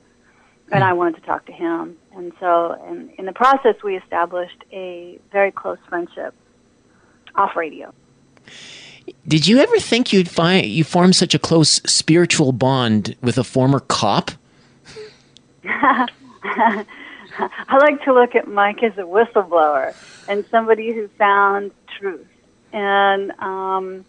and 0.73 0.83
I 0.83 0.95
wanted 0.95 1.17
to 1.17 1.27
talk 1.27 1.45
to 1.45 1.53
him. 1.53 1.99
And 2.17 2.33
so, 2.41 2.73
in, 2.89 3.11
in 3.19 3.27
the 3.27 3.33
process, 3.33 3.75
we 3.85 3.97
established 3.99 4.65
a 4.73 5.21
very 5.31 5.53
close 5.53 5.79
friendship 5.91 6.35
off 7.35 7.55
radio. 7.55 7.93
Did 9.27 9.47
you 9.47 9.59
ever 9.59 9.79
think 9.79 10.11
you'd 10.15 10.31
find 10.31 10.65
you 10.65 10.85
form 10.85 11.13
such 11.13 11.35
a 11.35 11.39
close 11.39 11.83
spiritual 11.85 12.53
bond 12.53 13.15
with 13.21 13.37
a 13.37 13.45
former 13.45 13.81
cop? 13.81 14.31
I 17.39 17.77
like 17.79 18.03
to 18.05 18.15
look 18.15 18.35
at 18.35 18.49
Mike 18.49 18.83
as 18.83 18.97
a 18.97 19.03
whistleblower 19.03 19.95
and 20.29 20.45
somebody 20.51 20.93
who 20.93 21.09
found 21.19 21.73
truth. 21.99 22.27
And 22.73 23.33
um, 23.33 24.05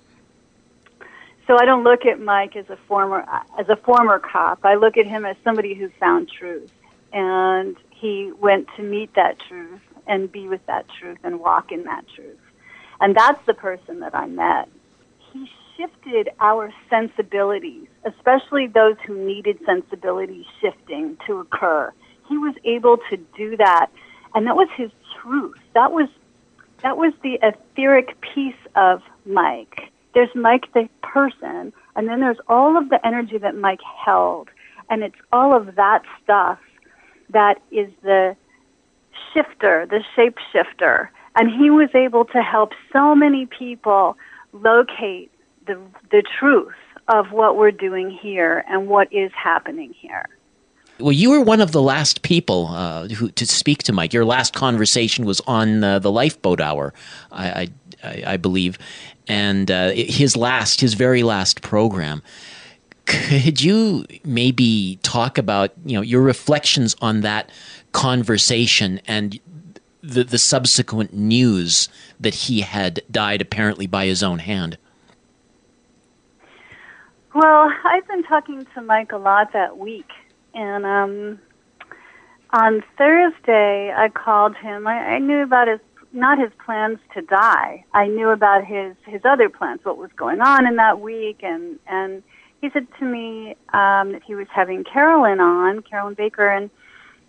so 1.47 1.57
I 1.59 1.65
don't 1.65 1.83
look 1.83 2.05
at 2.05 2.19
Mike 2.19 2.55
as 2.55 2.69
a 2.69 2.77
former 2.87 3.25
as 3.57 3.67
a 3.69 3.75
former 3.75 4.19
cop. 4.19 4.59
I 4.63 4.75
look 4.75 4.97
at 4.97 5.05
him 5.05 5.25
as 5.25 5.35
somebody 5.43 5.73
who 5.73 5.89
found 5.99 6.29
truth, 6.29 6.71
and 7.11 7.75
he 7.89 8.31
went 8.39 8.67
to 8.77 8.83
meet 8.83 9.13
that 9.15 9.39
truth 9.39 9.81
and 10.07 10.31
be 10.31 10.47
with 10.47 10.65
that 10.67 10.85
truth 10.99 11.17
and 11.23 11.39
walk 11.39 11.71
in 11.71 11.83
that 11.83 12.05
truth. 12.15 12.39
And 13.01 13.15
that's 13.15 13.43
the 13.45 13.53
person 13.53 13.99
that 14.01 14.15
I 14.15 14.27
met. 14.27 14.69
Shifted 15.79 16.27
our 16.41 16.73
sensibilities, 16.89 17.87
especially 18.03 18.67
those 18.67 18.97
who 19.05 19.15
needed 19.15 19.59
sensibility 19.65 20.45
shifting 20.59 21.17
to 21.25 21.39
occur. 21.39 21.93
He 22.27 22.37
was 22.37 22.53
able 22.65 22.97
to 23.09 23.15
do 23.37 23.55
that, 23.55 23.89
and 24.35 24.45
that 24.45 24.57
was 24.57 24.67
his 24.75 24.91
truth. 25.15 25.57
That 25.75 25.93
was 25.93 26.09
that 26.83 26.97
was 26.97 27.13
the 27.23 27.39
etheric 27.41 28.19
piece 28.19 28.59
of 28.75 29.01
Mike. 29.25 29.89
There's 30.13 30.35
Mike 30.35 30.65
the 30.73 30.89
person, 31.01 31.71
and 31.95 32.09
then 32.09 32.19
there's 32.19 32.41
all 32.49 32.75
of 32.75 32.89
the 32.89 32.99
energy 33.07 33.37
that 33.37 33.55
Mike 33.55 33.81
held, 33.81 34.49
and 34.89 35.01
it's 35.01 35.15
all 35.31 35.55
of 35.55 35.75
that 35.75 36.03
stuff 36.21 36.59
that 37.29 37.61
is 37.71 37.89
the 38.03 38.35
shifter, 39.33 39.85
the 39.85 40.03
shapeshifter. 40.17 41.07
And 41.35 41.49
he 41.49 41.69
was 41.69 41.89
able 41.93 42.25
to 42.25 42.41
help 42.41 42.73
so 42.91 43.15
many 43.15 43.45
people 43.45 44.17
locate 44.51 45.31
the, 45.69 45.79
the 46.09 46.23
truth 46.39 46.73
of 47.07 47.31
what 47.31 47.57
we're 47.57 47.71
doing 47.71 48.09
here 48.09 48.65
and 48.67 48.87
what 48.87 49.11
is 49.13 49.31
happening 49.35 49.93
here. 49.93 50.25
Well, 50.99 51.13
you 51.13 51.29
were 51.29 51.41
one 51.41 51.61
of 51.61 51.71
the 51.71 51.81
last 51.81 52.23
people 52.23 52.67
uh, 52.67 53.07
who, 53.07 53.29
to 53.31 53.45
speak 53.45 53.83
to 53.83 53.93
Mike. 53.93 54.11
Your 54.11 54.25
last 54.25 54.53
conversation 54.53 55.25
was 55.25 55.39
on 55.41 55.83
uh, 55.83 55.99
the 55.99 56.11
Lifeboat 56.11 56.59
Hour, 56.59 56.93
I, 57.31 57.69
I, 58.03 58.23
I 58.25 58.37
believe, 58.37 58.77
and 59.27 59.71
uh, 59.71 59.91
his 59.91 60.35
last, 60.35 60.81
his 60.81 60.95
very 60.95 61.23
last 61.23 61.61
program. 61.61 62.21
could 63.05 63.61
you 63.61 64.05
maybe 64.25 64.99
talk 65.03 65.37
about 65.37 65.71
you 65.85 65.95
know 65.95 66.01
your 66.01 66.21
reflections 66.21 66.95
on 67.01 67.21
that 67.21 67.49
conversation 67.91 68.99
and 69.07 69.39
the 70.03 70.23
the 70.23 70.37
subsequent 70.37 71.13
news 71.13 71.89
that 72.19 72.35
he 72.35 72.61
had 72.61 73.01
died 73.09 73.41
apparently 73.41 73.87
by 73.87 74.05
his 74.05 74.21
own 74.21 74.39
hand? 74.39 74.77
Well, 77.39 77.71
I've 77.85 78.05
been 78.05 78.23
talking 78.23 78.67
to 78.75 78.81
Mike 78.81 79.13
a 79.13 79.17
lot 79.17 79.53
that 79.53 79.77
week, 79.77 80.09
and 80.53 80.85
um, 80.85 81.39
on 82.49 82.83
Thursday 82.97 83.93
I 83.95 84.09
called 84.09 84.57
him. 84.57 84.85
I, 84.85 84.95
I 84.95 85.19
knew 85.19 85.41
about 85.41 85.69
his 85.69 85.79
not 86.11 86.37
his 86.37 86.51
plans 86.65 86.99
to 87.13 87.21
die. 87.21 87.85
I 87.93 88.07
knew 88.07 88.27
about 88.27 88.65
his 88.65 88.93
his 89.05 89.21
other 89.23 89.47
plans, 89.47 89.79
what 89.83 89.97
was 89.97 90.09
going 90.17 90.41
on 90.41 90.67
in 90.67 90.75
that 90.75 90.99
week, 90.99 91.39
and 91.41 91.79
and 91.87 92.23
he 92.59 92.71
said 92.73 92.87
to 92.99 93.05
me 93.05 93.55
um, 93.71 94.11
that 94.11 94.21
he 94.27 94.35
was 94.35 94.47
having 94.53 94.83
Carolyn 94.83 95.39
on, 95.39 95.81
Carolyn 95.83 96.15
Baker, 96.15 96.45
and 96.45 96.69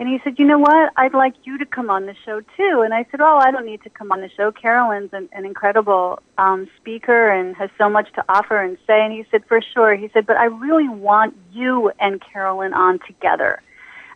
and 0.01 0.09
he 0.09 0.19
said, 0.25 0.39
you 0.39 0.47
know 0.47 0.59
what? 0.59 0.95
I'd 0.97 1.13
like 1.13 1.35
you 1.45 1.59
to 1.59 1.67
come 1.67 1.91
on 1.91 2.07
the 2.07 2.15
show 2.25 2.41
too. 2.57 2.81
And 2.83 2.95
I 2.95 3.05
said, 3.11 3.21
oh, 3.21 3.37
I 3.37 3.51
don't 3.51 3.67
need 3.67 3.83
to 3.83 3.91
come 3.91 4.11
on 4.11 4.23
the 4.23 4.31
show. 4.31 4.51
Carolyn's 4.51 5.11
an, 5.13 5.29
an 5.33 5.45
incredible 5.45 6.21
um, 6.39 6.71
speaker 6.79 7.29
and 7.29 7.55
has 7.57 7.69
so 7.77 7.91
much 7.91 8.11
to 8.15 8.25
offer 8.27 8.57
and 8.57 8.79
say. 8.87 9.05
And 9.05 9.13
he 9.13 9.27
said, 9.31 9.45
for 9.47 9.61
sure. 9.61 9.95
He 9.97 10.09
said, 10.15 10.27
but 10.27 10.39
I 10.39 10.47
really 10.47 10.89
want 10.89 11.37
you 11.53 11.93
and 12.01 12.19
Carolyn 12.19 12.73
on 12.73 12.99
together. 13.07 13.61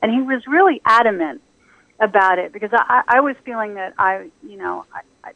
And 0.01 0.11
he 0.11 0.22
was 0.22 0.47
really 0.47 0.80
adamant 0.87 1.43
about 2.01 2.39
it 2.39 2.55
because 2.55 2.70
I, 2.72 3.03
I 3.07 3.20
was 3.20 3.37
feeling 3.45 3.74
that 3.74 3.93
I, 3.99 4.30
you 4.43 4.57
know, 4.57 4.87
I, 5.22 5.32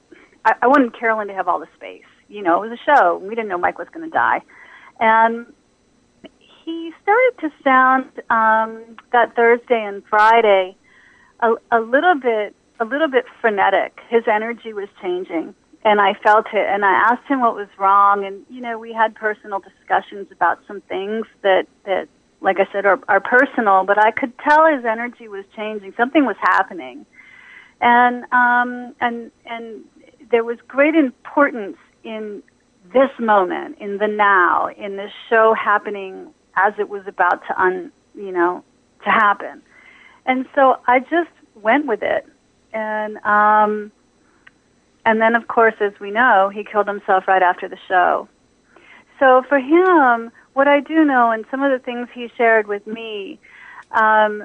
I, 0.47 0.55
I 0.63 0.67
wanted 0.67 0.99
Carolyn 0.99 1.29
to 1.29 1.35
have 1.35 1.47
all 1.47 1.61
the 1.61 1.69
space. 1.77 2.09
You 2.29 2.41
know, 2.41 2.63
it 2.63 2.71
was 2.71 2.79
a 2.79 2.91
show. 2.91 3.19
We 3.19 3.35
didn't 3.35 3.49
know 3.49 3.59
Mike 3.59 3.79
was 3.79 3.89
going 3.93 4.09
to 4.09 4.15
die. 4.15 4.41
And 4.99 5.53
he 6.69 6.93
started 7.03 7.33
to 7.41 7.51
sound 7.65 8.05
um, 8.29 8.97
that 9.11 9.35
Thursday 9.35 9.83
and 9.83 10.03
Friday 10.05 10.77
a, 11.41 11.55
a 11.73 11.81
little 11.81 12.15
bit 12.15 12.55
a 12.79 12.85
little 12.85 13.09
bit 13.09 13.25
frenetic. 13.41 13.99
His 14.11 14.25
energy 14.31 14.75
was 14.75 14.89
changing, 15.01 15.55
and 15.83 15.99
I 15.99 16.13
felt 16.23 16.47
it. 16.53 16.67
And 16.69 16.85
I 16.85 16.93
asked 16.93 17.27
him 17.27 17.41
what 17.41 17.55
was 17.55 17.69
wrong, 17.79 18.27
and 18.27 18.45
you 18.51 18.61
know 18.61 18.79
we 18.79 18.93
had 18.93 19.15
personal 19.15 19.61
discussions 19.61 20.27
about 20.31 20.59
some 20.69 20.83
things 20.83 21.25
that 21.41 21.67
that, 21.87 22.07
like 22.43 22.59
I 22.61 22.71
said, 22.71 22.85
are, 22.85 23.01
are 23.09 23.21
personal. 23.21 23.85
But 23.85 23.97
I 23.99 24.11
could 24.11 24.33
tell 24.39 24.67
his 24.67 24.85
energy 24.85 25.27
was 25.27 25.47
changing. 25.57 25.95
Something 25.97 26.27
was 26.27 26.37
happening, 26.39 27.07
and 27.81 28.25
um, 28.31 28.95
and 29.01 29.31
and 29.47 29.85
there 30.31 30.45
was 30.45 30.59
great 30.69 30.95
importance 30.95 31.79
in 32.05 32.43
this 32.93 33.11
moment, 33.19 33.79
in 33.81 33.97
the 33.97 34.07
now, 34.07 34.69
in 34.77 34.97
this 34.97 35.13
show 35.31 35.55
happening 35.55 36.35
as 36.67 36.75
it 36.79 36.89
was 36.89 37.07
about 37.07 37.43
to 37.47 37.63
un, 37.63 37.93
you 38.15 38.33
know, 38.33 38.65
to 39.05 39.11
happen. 39.11 39.63
And 40.27 40.47
so 40.55 40.79
I 40.87 41.01
just 41.01 41.31
went 41.55 41.87
with 41.87 42.03
it. 42.03 42.27
And 42.73 43.17
um 43.19 43.93
and 45.05 45.21
then 45.21 45.35
of 45.35 45.49
course 45.49 45.75
as 45.81 45.93
we 46.01 46.11
know, 46.11 46.51
he 46.53 46.65
killed 46.65 46.89
himself 46.89 47.27
right 47.29 47.43
after 47.43 47.69
the 47.69 47.79
show. 47.89 48.29
So 49.19 49.43
for 49.49 49.59
him, 49.59 50.31
what 50.53 50.69
I 50.69 50.81
do 50.81 51.05
know 51.05 51.31
and 51.31 51.45
some 51.51 51.63
of 51.63 51.71
the 51.71 51.83
things 51.85 52.09
he 52.15 52.29
shared 52.37 52.67
with 52.67 52.87
me 52.87 53.39
um 53.93 54.45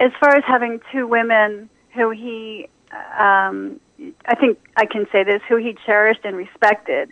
as 0.00 0.12
far 0.20 0.36
as 0.36 0.44
having 0.46 0.80
two 0.92 1.06
women 1.06 1.68
who 1.94 2.10
he 2.10 2.68
um 3.18 3.80
I 4.26 4.34
think 4.34 4.58
I 4.76 4.86
can 4.86 5.06
say 5.12 5.22
this, 5.24 5.40
who 5.48 5.56
he 5.56 5.76
cherished 5.86 6.24
and 6.24 6.36
respected. 6.36 7.10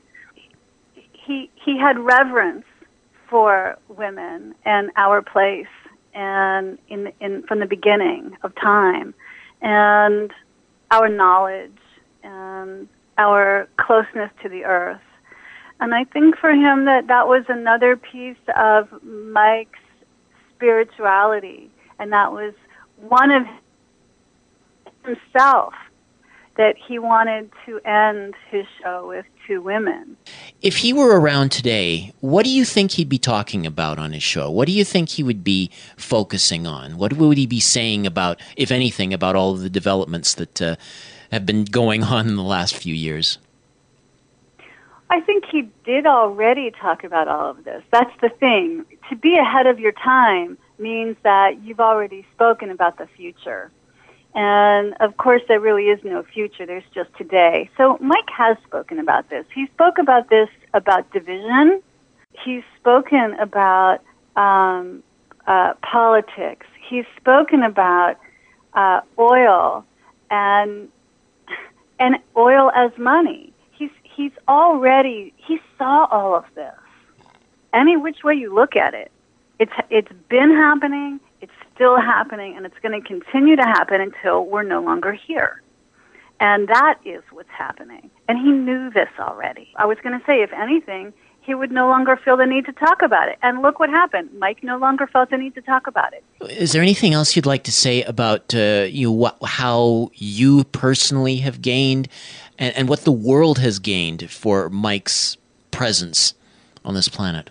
He 1.12 1.50
he 1.64 1.78
had 1.78 1.98
reverence 1.98 2.64
for 3.32 3.78
women 3.88 4.54
and 4.66 4.90
our 4.94 5.22
place 5.22 5.74
and 6.12 6.76
in 6.88 7.10
in 7.18 7.42
from 7.44 7.60
the 7.60 7.66
beginning 7.66 8.36
of 8.42 8.54
time. 8.54 9.14
And 9.62 10.30
our 10.90 11.08
knowledge 11.08 11.80
and 12.22 12.86
our 13.16 13.68
closeness 13.78 14.30
to 14.42 14.50
the 14.50 14.64
earth. 14.64 15.00
And 15.80 15.94
i 15.94 16.04
think 16.04 16.36
for 16.36 16.50
him 16.50 16.84
that 16.84 17.06
that 17.06 17.26
was 17.26 17.44
another 17.48 17.96
piece 17.96 18.44
of 18.54 19.02
mike's 19.02 19.80
spirituality. 20.54 21.70
And 21.98 22.12
that 22.12 22.32
was 22.32 22.52
one 22.98 23.30
of 23.30 23.44
himself 25.06 25.72
that 26.56 26.76
he 26.76 26.98
wanted 26.98 27.50
to 27.66 27.78
end 27.80 28.34
his 28.50 28.66
show 28.82 29.08
with 29.08 29.24
two 29.46 29.62
women. 29.62 30.16
If 30.60 30.78
he 30.78 30.92
were 30.92 31.18
around 31.18 31.50
today, 31.50 32.12
what 32.20 32.44
do 32.44 32.50
you 32.50 32.64
think 32.64 32.92
he'd 32.92 33.08
be 33.08 33.18
talking 33.18 33.66
about 33.66 33.98
on 33.98 34.12
his 34.12 34.22
show? 34.22 34.50
What 34.50 34.66
do 34.66 34.72
you 34.72 34.84
think 34.84 35.10
he 35.10 35.22
would 35.22 35.42
be 35.42 35.70
focusing 35.96 36.66
on? 36.66 36.98
What 36.98 37.14
would 37.14 37.38
he 37.38 37.46
be 37.46 37.60
saying 37.60 38.06
about, 38.06 38.40
if 38.56 38.70
anything, 38.70 39.12
about 39.14 39.34
all 39.34 39.52
of 39.52 39.60
the 39.60 39.70
developments 39.70 40.34
that 40.34 40.62
uh, 40.62 40.76
have 41.30 41.46
been 41.46 41.64
going 41.64 42.04
on 42.04 42.28
in 42.28 42.36
the 42.36 42.42
last 42.42 42.76
few 42.76 42.94
years? 42.94 43.38
I 45.10 45.20
think 45.20 45.44
he 45.50 45.68
did 45.84 46.06
already 46.06 46.70
talk 46.70 47.04
about 47.04 47.28
all 47.28 47.50
of 47.50 47.64
this. 47.64 47.82
That's 47.90 48.14
the 48.20 48.30
thing. 48.30 48.86
To 49.10 49.16
be 49.16 49.36
ahead 49.36 49.66
of 49.66 49.78
your 49.78 49.92
time 49.92 50.56
means 50.78 51.16
that 51.22 51.62
you've 51.62 51.80
already 51.80 52.26
spoken 52.34 52.70
about 52.70 52.96
the 52.96 53.06
future. 53.06 53.70
And 54.34 54.94
of 55.00 55.16
course, 55.18 55.42
there 55.46 55.60
really 55.60 55.84
is 55.84 56.00
no 56.04 56.22
future. 56.22 56.64
There's 56.64 56.84
just 56.94 57.10
today. 57.18 57.68
So 57.76 57.98
Mike 58.00 58.30
has 58.36 58.56
spoken 58.66 58.98
about 58.98 59.28
this. 59.28 59.44
He 59.54 59.66
spoke 59.66 59.98
about 59.98 60.30
this 60.30 60.48
about 60.72 61.10
division. 61.12 61.82
He's 62.44 62.62
spoken 62.78 63.34
about 63.38 64.00
um, 64.36 65.02
uh, 65.46 65.74
politics. 65.82 66.66
He's 66.88 67.04
spoken 67.18 67.62
about 67.62 68.16
uh, 68.72 69.00
oil 69.18 69.84
and 70.30 70.88
and 71.98 72.16
oil 72.36 72.70
as 72.74 72.90
money. 72.96 73.52
He's 73.72 73.90
he's 74.02 74.32
already 74.48 75.34
he 75.36 75.60
saw 75.76 76.06
all 76.10 76.34
of 76.34 76.44
this. 76.54 76.72
Any 77.74 77.96
which 77.98 78.24
way 78.24 78.34
you 78.34 78.54
look 78.54 78.76
at 78.76 78.94
it, 78.94 79.10
it's 79.58 79.72
it's 79.90 80.12
been 80.30 80.50
happening 80.52 81.20
still 81.74 81.96
happening, 82.00 82.56
and 82.56 82.66
it's 82.66 82.78
going 82.82 83.00
to 83.00 83.06
continue 83.06 83.56
to 83.56 83.62
happen 83.62 84.00
until 84.00 84.46
we're 84.46 84.62
no 84.62 84.80
longer 84.82 85.12
here. 85.12 85.62
And 86.40 86.68
that 86.68 86.98
is 87.04 87.22
what's 87.30 87.50
happening. 87.50 88.10
And 88.28 88.38
he 88.38 88.50
knew 88.50 88.90
this 88.90 89.08
already. 89.18 89.72
I 89.76 89.86
was 89.86 89.98
going 90.02 90.18
to 90.18 90.26
say, 90.26 90.42
if 90.42 90.52
anything, 90.52 91.12
he 91.40 91.54
would 91.54 91.70
no 91.70 91.88
longer 91.88 92.16
feel 92.16 92.36
the 92.36 92.46
need 92.46 92.66
to 92.66 92.72
talk 92.72 93.02
about 93.02 93.28
it. 93.28 93.38
And 93.42 93.62
look 93.62 93.78
what 93.78 93.90
happened. 93.90 94.30
Mike 94.38 94.62
no 94.62 94.76
longer 94.78 95.06
felt 95.06 95.30
the 95.30 95.36
need 95.36 95.54
to 95.54 95.60
talk 95.62 95.86
about 95.86 96.12
it. 96.12 96.24
Is 96.48 96.72
there 96.72 96.82
anything 96.82 97.14
else 97.14 97.36
you'd 97.36 97.46
like 97.46 97.64
to 97.64 97.72
say 97.72 98.02
about 98.02 98.54
uh, 98.54 98.86
you 98.88 99.10
what, 99.10 99.36
how 99.44 100.10
you 100.14 100.64
personally 100.64 101.36
have 101.38 101.62
gained 101.62 102.08
and, 102.58 102.74
and 102.76 102.88
what 102.88 103.00
the 103.00 103.12
world 103.12 103.58
has 103.58 103.78
gained 103.78 104.30
for 104.30 104.68
Mike's 104.70 105.36
presence 105.70 106.34
on 106.84 106.94
this 106.94 107.08
planet? 107.08 107.50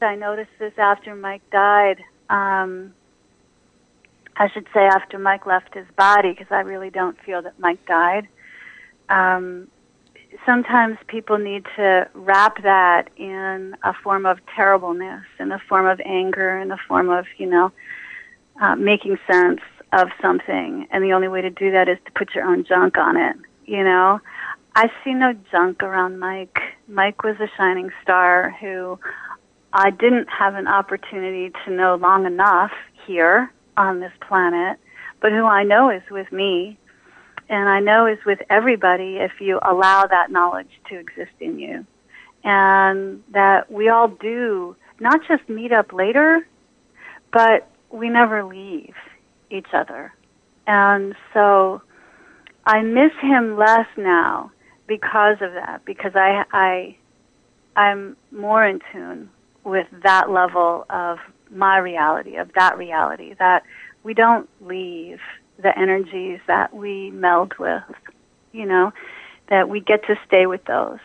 I 0.00 0.14
noticed 0.14 0.50
this 0.58 0.74
after 0.78 1.14
Mike 1.14 1.42
died. 1.50 2.04
Um, 2.30 2.92
I 4.38 4.48
should 4.48 4.66
say 4.72 4.86
after 4.86 5.18
Mike 5.18 5.46
left 5.46 5.74
his 5.74 5.86
body, 5.96 6.30
because 6.30 6.46
I 6.50 6.60
really 6.60 6.90
don't 6.90 7.20
feel 7.22 7.42
that 7.42 7.58
Mike 7.58 7.84
died. 7.86 8.28
Um, 9.08 9.68
sometimes 10.46 10.96
people 11.08 11.38
need 11.38 11.64
to 11.76 12.08
wrap 12.14 12.62
that 12.62 13.10
in 13.16 13.76
a 13.82 13.92
form 13.92 14.26
of 14.26 14.38
terribleness, 14.54 15.24
in 15.40 15.50
a 15.50 15.58
form 15.68 15.86
of 15.86 16.00
anger, 16.04 16.58
in 16.58 16.70
a 16.70 16.76
form 16.86 17.10
of, 17.10 17.26
you 17.36 17.46
know, 17.46 17.72
uh, 18.60 18.76
making 18.76 19.18
sense 19.30 19.60
of 19.92 20.08
something. 20.22 20.86
And 20.90 21.02
the 21.02 21.12
only 21.12 21.28
way 21.28 21.42
to 21.42 21.50
do 21.50 21.72
that 21.72 21.88
is 21.88 21.98
to 22.04 22.12
put 22.12 22.34
your 22.34 22.44
own 22.44 22.64
junk 22.64 22.96
on 22.96 23.16
it, 23.16 23.36
you 23.66 23.82
know? 23.82 24.20
I 24.76 24.88
see 25.02 25.14
no 25.14 25.34
junk 25.50 25.82
around 25.82 26.20
Mike. 26.20 26.60
Mike 26.86 27.24
was 27.24 27.36
a 27.40 27.48
shining 27.56 27.90
star 28.02 28.54
who 28.60 29.00
I 29.72 29.90
didn't 29.90 30.28
have 30.28 30.54
an 30.54 30.68
opportunity 30.68 31.50
to 31.64 31.72
know 31.72 31.96
long 31.96 32.26
enough 32.26 32.70
here 33.06 33.52
on 33.78 34.00
this 34.00 34.12
planet, 34.20 34.78
but 35.20 35.32
who 35.32 35.44
I 35.44 35.62
know 35.62 35.90
is 35.90 36.02
with 36.10 36.30
me, 36.32 36.76
and 37.48 37.68
I 37.68 37.80
know 37.80 38.06
is 38.06 38.18
with 38.26 38.40
everybody 38.50 39.16
if 39.16 39.40
you 39.40 39.58
allow 39.62 40.06
that 40.06 40.30
knowledge 40.30 40.68
to 40.90 40.98
exist 40.98 41.32
in 41.40 41.58
you. 41.58 41.86
And 42.44 43.22
that 43.32 43.70
we 43.70 43.88
all 43.88 44.08
do 44.08 44.76
not 45.00 45.20
just 45.26 45.48
meet 45.48 45.72
up 45.72 45.92
later, 45.92 46.46
but 47.32 47.68
we 47.90 48.08
never 48.08 48.44
leave 48.44 48.94
each 49.50 49.68
other. 49.72 50.12
And 50.66 51.14
so 51.32 51.80
I 52.66 52.82
miss 52.82 53.12
him 53.22 53.56
less 53.56 53.86
now 53.96 54.50
because 54.86 55.38
of 55.40 55.54
that, 55.54 55.84
because 55.84 56.12
I, 56.14 56.44
I, 56.52 56.96
I'm 57.76 58.16
more 58.30 58.66
in 58.66 58.80
tune 58.92 59.30
with 59.64 59.86
that 60.02 60.30
level 60.30 60.84
of 60.90 61.18
my 61.50 61.78
reality, 61.78 62.36
of 62.36 62.52
that 62.54 62.76
reality, 62.78 63.34
that 63.38 63.62
we 64.02 64.14
don't 64.14 64.48
leave 64.60 65.20
the 65.62 65.76
energies 65.76 66.40
that 66.46 66.74
we 66.74 67.10
meld 67.10 67.54
with, 67.58 67.82
you 68.52 68.64
know, 68.64 68.92
that 69.48 69.68
we 69.68 69.80
get 69.80 70.04
to 70.06 70.18
stay 70.26 70.46
with 70.46 70.64
those. 70.64 71.00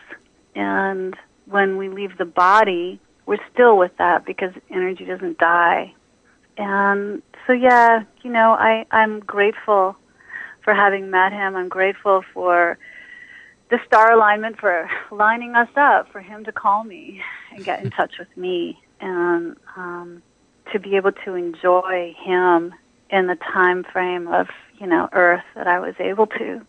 And 0.54 1.16
when 1.46 1.76
we 1.76 1.88
leave 1.88 2.16
the 2.18 2.24
body, 2.24 3.00
we're 3.26 3.38
still 3.52 3.76
with 3.76 3.96
that 3.98 4.24
because 4.24 4.52
energy 4.70 5.04
doesn't 5.04 5.38
die. 5.38 5.92
And 6.56 7.22
so, 7.46 7.52
yeah, 7.52 8.04
you 8.22 8.30
know, 8.30 8.52
I, 8.52 8.86
I'm 8.90 9.20
grateful 9.20 9.96
for 10.62 10.74
having 10.74 11.10
met 11.10 11.32
him. 11.32 11.56
I'm 11.56 11.68
grateful 11.68 12.24
for 12.32 12.78
the 13.70 13.78
star 13.86 14.12
alignment 14.12 14.58
for 14.58 14.88
lining 15.10 15.54
us 15.54 15.68
up, 15.76 16.10
for 16.12 16.20
him 16.20 16.44
to 16.44 16.52
call 16.52 16.84
me 16.84 17.22
and 17.52 17.64
get 17.64 17.82
in 17.84 17.90
touch 17.90 18.18
with 18.18 18.34
me, 18.36 18.78
and 19.00 19.56
um, 19.76 20.22
to 20.72 20.78
be 20.78 20.96
able 20.96 21.12
to 21.12 21.34
enjoy 21.34 22.14
him 22.24 22.74
in 23.10 23.26
the 23.26 23.36
time 23.36 23.84
frame 23.84 24.28
of, 24.28 24.48
you 24.78 24.86
know, 24.86 25.08
Earth 25.12 25.44
that 25.54 25.66
I 25.66 25.78
was 25.78 25.94
able 25.98 26.26
to, 26.26 26.60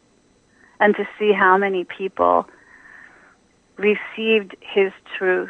and 0.79 0.95
to 0.95 1.07
see 1.17 1.31
how 1.31 1.57
many 1.57 1.83
people 1.85 2.47
received 3.77 4.55
his 4.61 4.91
truth. 5.17 5.49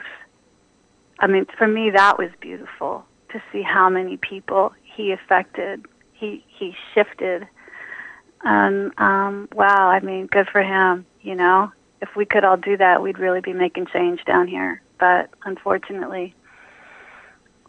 I 1.19 1.27
mean, 1.27 1.45
for 1.57 1.67
me, 1.67 1.91
that 1.91 2.17
was 2.17 2.29
beautiful 2.39 3.05
to 3.31 3.41
see 3.51 3.61
how 3.61 3.89
many 3.89 4.17
people 4.17 4.73
he 4.83 5.11
affected, 5.11 5.85
he 6.13 6.43
he 6.47 6.73
shifted, 6.93 7.47
and 8.43 8.91
um, 8.97 9.49
wow, 9.53 9.89
I 9.89 9.99
mean, 9.99 10.27
good 10.27 10.47
for 10.49 10.61
him. 10.61 11.05
You 11.21 11.35
know, 11.35 11.71
if 12.01 12.15
we 12.15 12.25
could 12.25 12.43
all 12.43 12.57
do 12.57 12.77
that, 12.77 13.01
we'd 13.01 13.19
really 13.19 13.41
be 13.41 13.53
making 13.53 13.87
change 13.87 14.23
down 14.25 14.47
here. 14.47 14.81
But 14.99 15.29
unfortunately, 15.43 16.35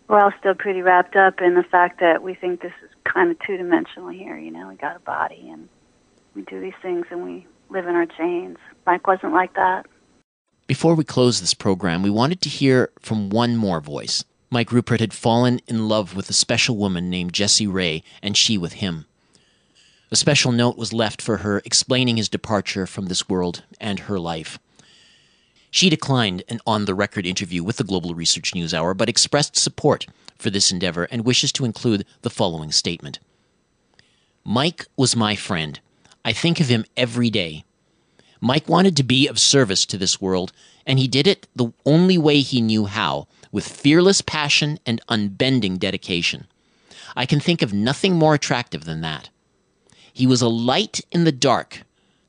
we're 0.09 0.21
all 0.21 0.33
still 0.39 0.55
pretty 0.55 0.83
wrapped 0.83 1.17
up 1.17 1.41
in 1.41 1.55
the 1.55 1.63
fact 1.63 2.01
that 2.01 2.23
we 2.23 2.35
think 2.35 2.61
this 2.61 2.73
is 2.83 2.91
kind 3.05 3.31
of 3.31 3.39
two 3.41 3.57
dimensional 3.57 4.09
here. 4.09 4.37
You 4.37 4.51
know, 4.51 4.69
we 4.69 4.77
got 4.77 4.97
a 4.97 5.01
body 5.01 5.49
and 5.51 5.69
we 6.35 6.43
do 6.43 6.61
these 6.61 6.75
things 6.83 7.07
and 7.11 7.25
we 7.25 7.47
live 7.71 7.87
in 7.87 7.95
our 7.95 8.07
chains. 8.07 8.59
Mike 8.87 9.07
wasn't 9.07 9.33
like 9.33 9.55
that. 9.55 9.87
Before 10.67 10.95
we 10.95 11.05
close 11.05 11.41
this 11.41 11.55
program, 11.55 12.03
we 12.03 12.11
wanted 12.11 12.41
to 12.43 12.49
hear 12.49 12.91
from 13.01 13.31
one 13.31 13.57
more 13.57 13.81
voice. 13.81 14.25
Mike 14.51 14.71
Ruppert 14.71 15.01
had 15.01 15.13
fallen 15.13 15.61
in 15.67 15.89
love 15.89 16.15
with 16.15 16.31
a 16.31 16.33
special 16.33 16.77
woman 16.77 17.11
named 17.11 17.33
Jessie 17.33 17.67
Ray, 17.67 18.03
and 18.23 18.37
she 18.37 18.57
with 18.57 18.75
him. 18.75 19.07
A 20.11 20.17
special 20.17 20.53
note 20.53 20.77
was 20.77 20.93
left 20.93 21.21
for 21.21 21.39
her 21.39 21.61
explaining 21.65 22.17
his 22.17 22.29
departure 22.29 22.87
from 22.87 23.07
this 23.07 23.29
world 23.29 23.65
and 23.81 24.01
her 24.01 24.21
life. 24.21 24.59
She 25.77 25.91
declined 25.91 26.43
an 26.49 26.61
on 26.67 26.87
the 26.87 26.95
record 26.95 27.27
interview 27.27 27.63
with 27.63 27.77
the 27.77 27.85
Global 27.85 28.15
Research 28.15 28.55
News 28.55 28.73
Hour, 28.73 28.95
but 28.95 29.11
expressed 29.11 29.57
support 29.57 30.07
for 30.39 30.49
this 30.49 30.73
endeavor 30.73 31.05
and 31.11 31.27
wishes 31.27 31.53
to 31.53 31.67
include 31.67 32.07
the 32.23 32.31
following 32.31 32.73
statement 32.73 33.19
Mike 34.43 34.87
was 34.97 35.15
my 35.15 35.37
friend. 35.37 35.79
I 36.25 36.33
think 36.33 36.61
of 36.61 36.69
him 36.69 36.87
every 36.97 37.29
day. 37.29 37.63
Mike 38.41 38.71
wanted 38.71 38.97
to 38.97 39.03
be 39.03 39.29
of 39.29 39.39
service 39.39 39.85
to 39.85 39.99
this 39.99 40.19
world, 40.19 40.51
and 40.87 40.99
he 40.99 41.07
did 41.07 41.27
it 41.27 41.47
the 41.55 41.71
only 41.85 42.17
way 42.17 42.41
he 42.41 42.63
knew 42.63 42.87
how, 42.87 43.29
with 43.53 43.69
fearless 43.69 44.23
passion 44.23 44.79
and 44.87 45.03
unbending 45.11 45.77
dedication. 45.77 46.47
I 47.15 47.27
can 47.27 47.39
think 47.39 47.61
of 47.61 47.75
nothing 47.75 48.15
more 48.15 48.33
attractive 48.33 48.87
than 48.87 49.03
that. 49.03 49.29
He 50.11 50.27
was 50.27 50.41
a 50.41 50.49
light 50.49 51.03
in 51.13 51.25
the 51.25 51.33
dark 51.33 51.83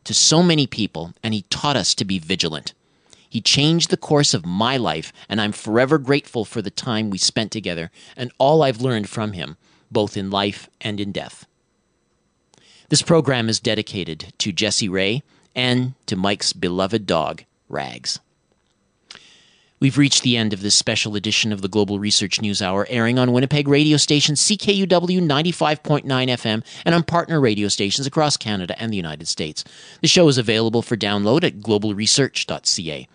to 0.03 0.13
so 0.13 0.43
many 0.43 0.67
people, 0.67 1.13
and 1.23 1.33
he 1.33 1.43
taught 1.43 1.77
us 1.77 1.95
to 1.95 2.03
be 2.03 2.19
vigilant. 2.19 2.73
He 3.29 3.41
changed 3.41 3.89
the 3.89 3.97
course 3.97 4.33
of 4.33 4.45
my 4.45 4.77
life, 4.77 5.11
and 5.27 5.41
I'm 5.41 5.51
forever 5.51 5.97
grateful 5.97 6.45
for 6.45 6.61
the 6.61 6.71
time 6.71 7.09
we 7.09 7.17
spent 7.17 7.51
together 7.51 7.91
and 8.15 8.31
all 8.37 8.63
I've 8.63 8.81
learned 8.81 9.09
from 9.09 9.33
him, 9.33 9.57
both 9.91 10.17
in 10.17 10.29
life 10.29 10.69
and 10.81 10.99
in 10.99 11.11
death. 11.11 11.45
This 12.89 13.01
program 13.01 13.49
is 13.49 13.59
dedicated 13.59 14.33
to 14.37 14.51
Jesse 14.53 14.87
Ray 14.87 15.23
and 15.55 15.93
to 16.05 16.15
Mike's 16.15 16.53
beloved 16.53 17.05
dog, 17.05 17.43
Rags. 17.67 18.19
We've 19.79 19.97
reached 19.97 20.23
the 20.23 20.37
end 20.37 20.53
of 20.53 20.61
this 20.61 20.73
special 20.73 21.15
edition 21.15 21.53
of 21.53 21.61
the 21.61 21.67
Global 21.67 21.99
Research 21.99 22.41
News 22.41 22.63
Hour, 22.63 22.87
airing 22.89 23.19
on 23.19 23.31
Winnipeg 23.31 23.67
radio 23.67 23.97
station 23.97 24.33
CKUW 24.33 24.87
95.9 24.87 26.03
FM 26.03 26.63
and 26.83 26.95
on 26.95 27.03
partner 27.03 27.39
radio 27.39 27.67
stations 27.67 28.07
across 28.07 28.37
Canada 28.37 28.79
and 28.81 28.91
the 28.91 28.97
United 28.97 29.27
States. 29.27 29.63
The 30.01 30.07
show 30.07 30.27
is 30.29 30.39
available 30.39 30.81
for 30.81 30.97
download 30.97 31.43
at 31.43 31.59
globalresearch.ca. 31.59 33.07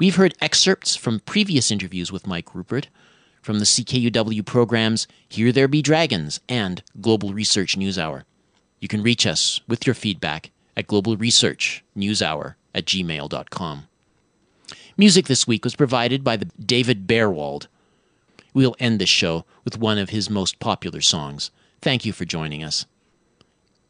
We've 0.00 0.16
heard 0.16 0.34
excerpts 0.40 0.96
from 0.96 1.20
previous 1.20 1.70
interviews 1.70 2.10
with 2.10 2.26
Mike 2.26 2.54
Ruppert 2.54 2.86
from 3.42 3.58
the 3.58 3.66
CKUW 3.66 4.46
programs 4.46 5.06
Here 5.28 5.52
There 5.52 5.68
Be 5.68 5.82
Dragons 5.82 6.40
and 6.48 6.82
Global 7.02 7.34
Research 7.34 7.76
News 7.76 7.98
Hour. 7.98 8.24
You 8.80 8.88
can 8.88 9.02
reach 9.02 9.26
us 9.26 9.60
with 9.68 9.86
your 9.86 9.92
feedback 9.92 10.52
at 10.74 10.86
globalresearchnewshour 10.86 12.54
at 12.74 12.86
gmail.com. 12.86 13.88
Music 14.96 15.26
this 15.26 15.46
week 15.46 15.64
was 15.64 15.76
provided 15.76 16.24
by 16.24 16.38
the 16.38 16.46
David 16.58 17.06
Bearwald. 17.06 17.66
We'll 18.54 18.76
end 18.78 19.02
this 19.02 19.10
show 19.10 19.44
with 19.66 19.76
one 19.76 19.98
of 19.98 20.08
his 20.08 20.30
most 20.30 20.58
popular 20.60 21.02
songs. 21.02 21.50
Thank 21.82 22.06
you 22.06 22.14
for 22.14 22.24
joining 22.24 22.64
us. 22.64 22.86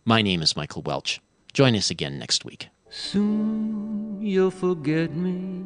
My 0.05 0.23
name 0.23 0.43
is 0.43 0.57
Michael 0.57 0.83
Welch. 0.83 1.21
Join 1.53 1.77
us 1.77 1.89
again 1.89 2.19
next 2.19 2.45
week. 2.45 2.67
Soon 2.91 4.19
you'll 4.21 4.51
forget 4.51 5.15
me 5.15 5.65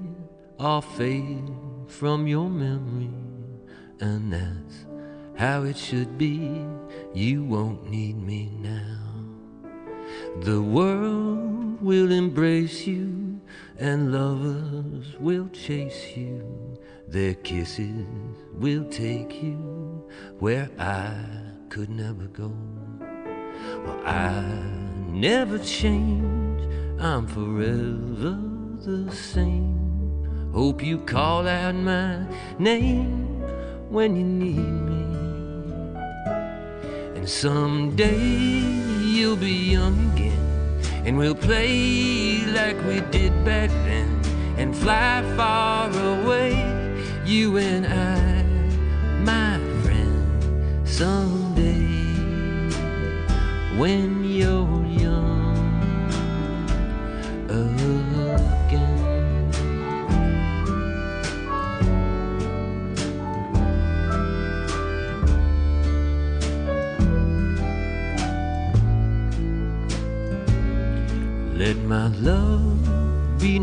or 0.59 0.82
fade 0.82 1.50
from 1.86 2.26
your 2.26 2.48
memory, 2.48 3.11
and 4.00 4.32
that's 4.32 4.86
how 5.36 5.62
it 5.62 5.76
should 5.76 6.16
be. 6.16 6.64
You 7.12 7.44
won't 7.44 7.90
need 7.90 8.16
me 8.16 8.50
now. 8.61 9.00
The 10.42 10.61
world 10.61 11.80
will 11.80 12.11
embrace 12.12 12.86
you, 12.86 13.40
and 13.78 14.12
lovers 14.12 15.16
will 15.18 15.48
chase 15.48 16.16
you. 16.16 16.78
Their 17.09 17.34
kisses 17.34 18.07
will 18.52 18.84
take 18.84 19.42
you 19.42 20.09
where 20.38 20.70
I 20.78 21.14
could 21.68 21.90
never 21.90 22.26
go. 22.26 22.52
Well, 23.84 24.00
I 24.07 24.42
never 25.09 25.59
change, 25.59 26.62
I'm 27.00 27.26
forever 27.26 28.38
the 28.84 29.11
same. 29.12 29.84
Hope 30.55 30.84
you 30.84 30.98
call 30.98 31.48
out 31.48 31.74
my 31.74 32.24
name 32.61 33.42
when 33.90 34.14
you 34.14 34.22
need 34.22 34.57
me. 34.59 35.02
And 37.16 37.28
someday 37.28 38.16
you'll 39.02 39.34
be 39.34 39.72
young 39.72 40.12
again, 40.12 40.80
and 41.05 41.18
we'll 41.18 41.34
play 41.34 42.46
like 42.46 42.76
we 42.86 43.00
did 43.11 43.32
back 43.44 43.68
then, 43.84 44.09
and 44.57 44.76
fly 44.76 45.24
far 45.36 45.90
away, 45.90 46.52
you 47.26 47.59
and 47.59 47.84
I, 47.84 48.44
my 49.24 49.59
friend, 49.82 50.88
someday 50.88 51.82
when 53.76 54.13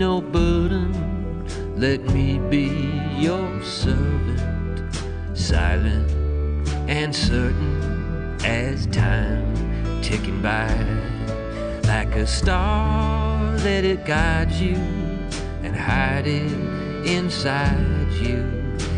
no 0.02 0.20
burden. 0.20 0.92
Let 1.78 2.02
me 2.06 2.40
be 2.50 2.70
your 3.20 3.62
servant, 3.62 4.82
silent 5.36 6.10
and 6.90 7.16
certain 7.16 8.36
as 8.44 8.88
time 8.88 9.46
ticking 10.02 10.42
by. 10.42 10.74
Like 11.84 12.16
a 12.16 12.26
star, 12.26 13.56
let 13.58 13.84
it 13.86 14.04
guide 14.04 14.52
you 14.54 14.78
and 15.62 15.76
hide 15.76 16.26
it 16.26 16.52
inside 17.06 18.12
you. 18.14 18.42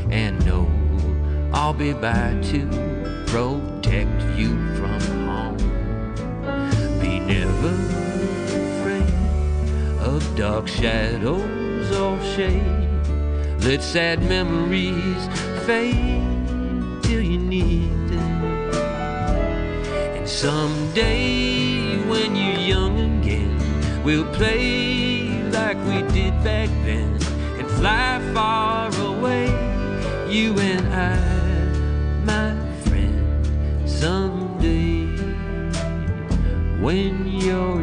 And 0.10 0.34
know 0.46 0.72
I'll 1.54 1.74
be 1.74 1.92
by 1.92 2.30
to 2.52 2.62
protect 3.28 4.22
you 4.40 4.52
from 4.78 5.02
harm. 5.28 5.58
Be 7.02 7.20
never 7.20 7.93
dark 10.36 10.68
shadows 10.68 11.96
all 11.96 12.20
shade. 12.36 12.90
Let 13.60 13.84
sad 13.84 14.24
memories 14.24 15.28
fade 15.66 17.04
till 17.04 17.22
you 17.22 17.38
need 17.38 17.92
them. 18.10 18.74
And 20.18 20.28
someday 20.28 21.98
when 22.10 22.36
you're 22.36 22.60
young 22.60 23.20
again, 23.20 24.04
we'll 24.04 24.30
play 24.34 25.30
like 25.52 25.78
we 25.86 26.02
did 26.12 26.34
back 26.44 26.70
then 26.84 27.14
and 27.60 27.68
fly 27.80 28.20
far 28.34 28.90
away, 29.02 29.46
you 30.30 30.58
and 30.60 30.88
I, 30.94 31.20
my 32.26 32.56
friend, 32.86 33.48
someday 33.88 35.06
when 36.82 37.28
you're 37.28 37.83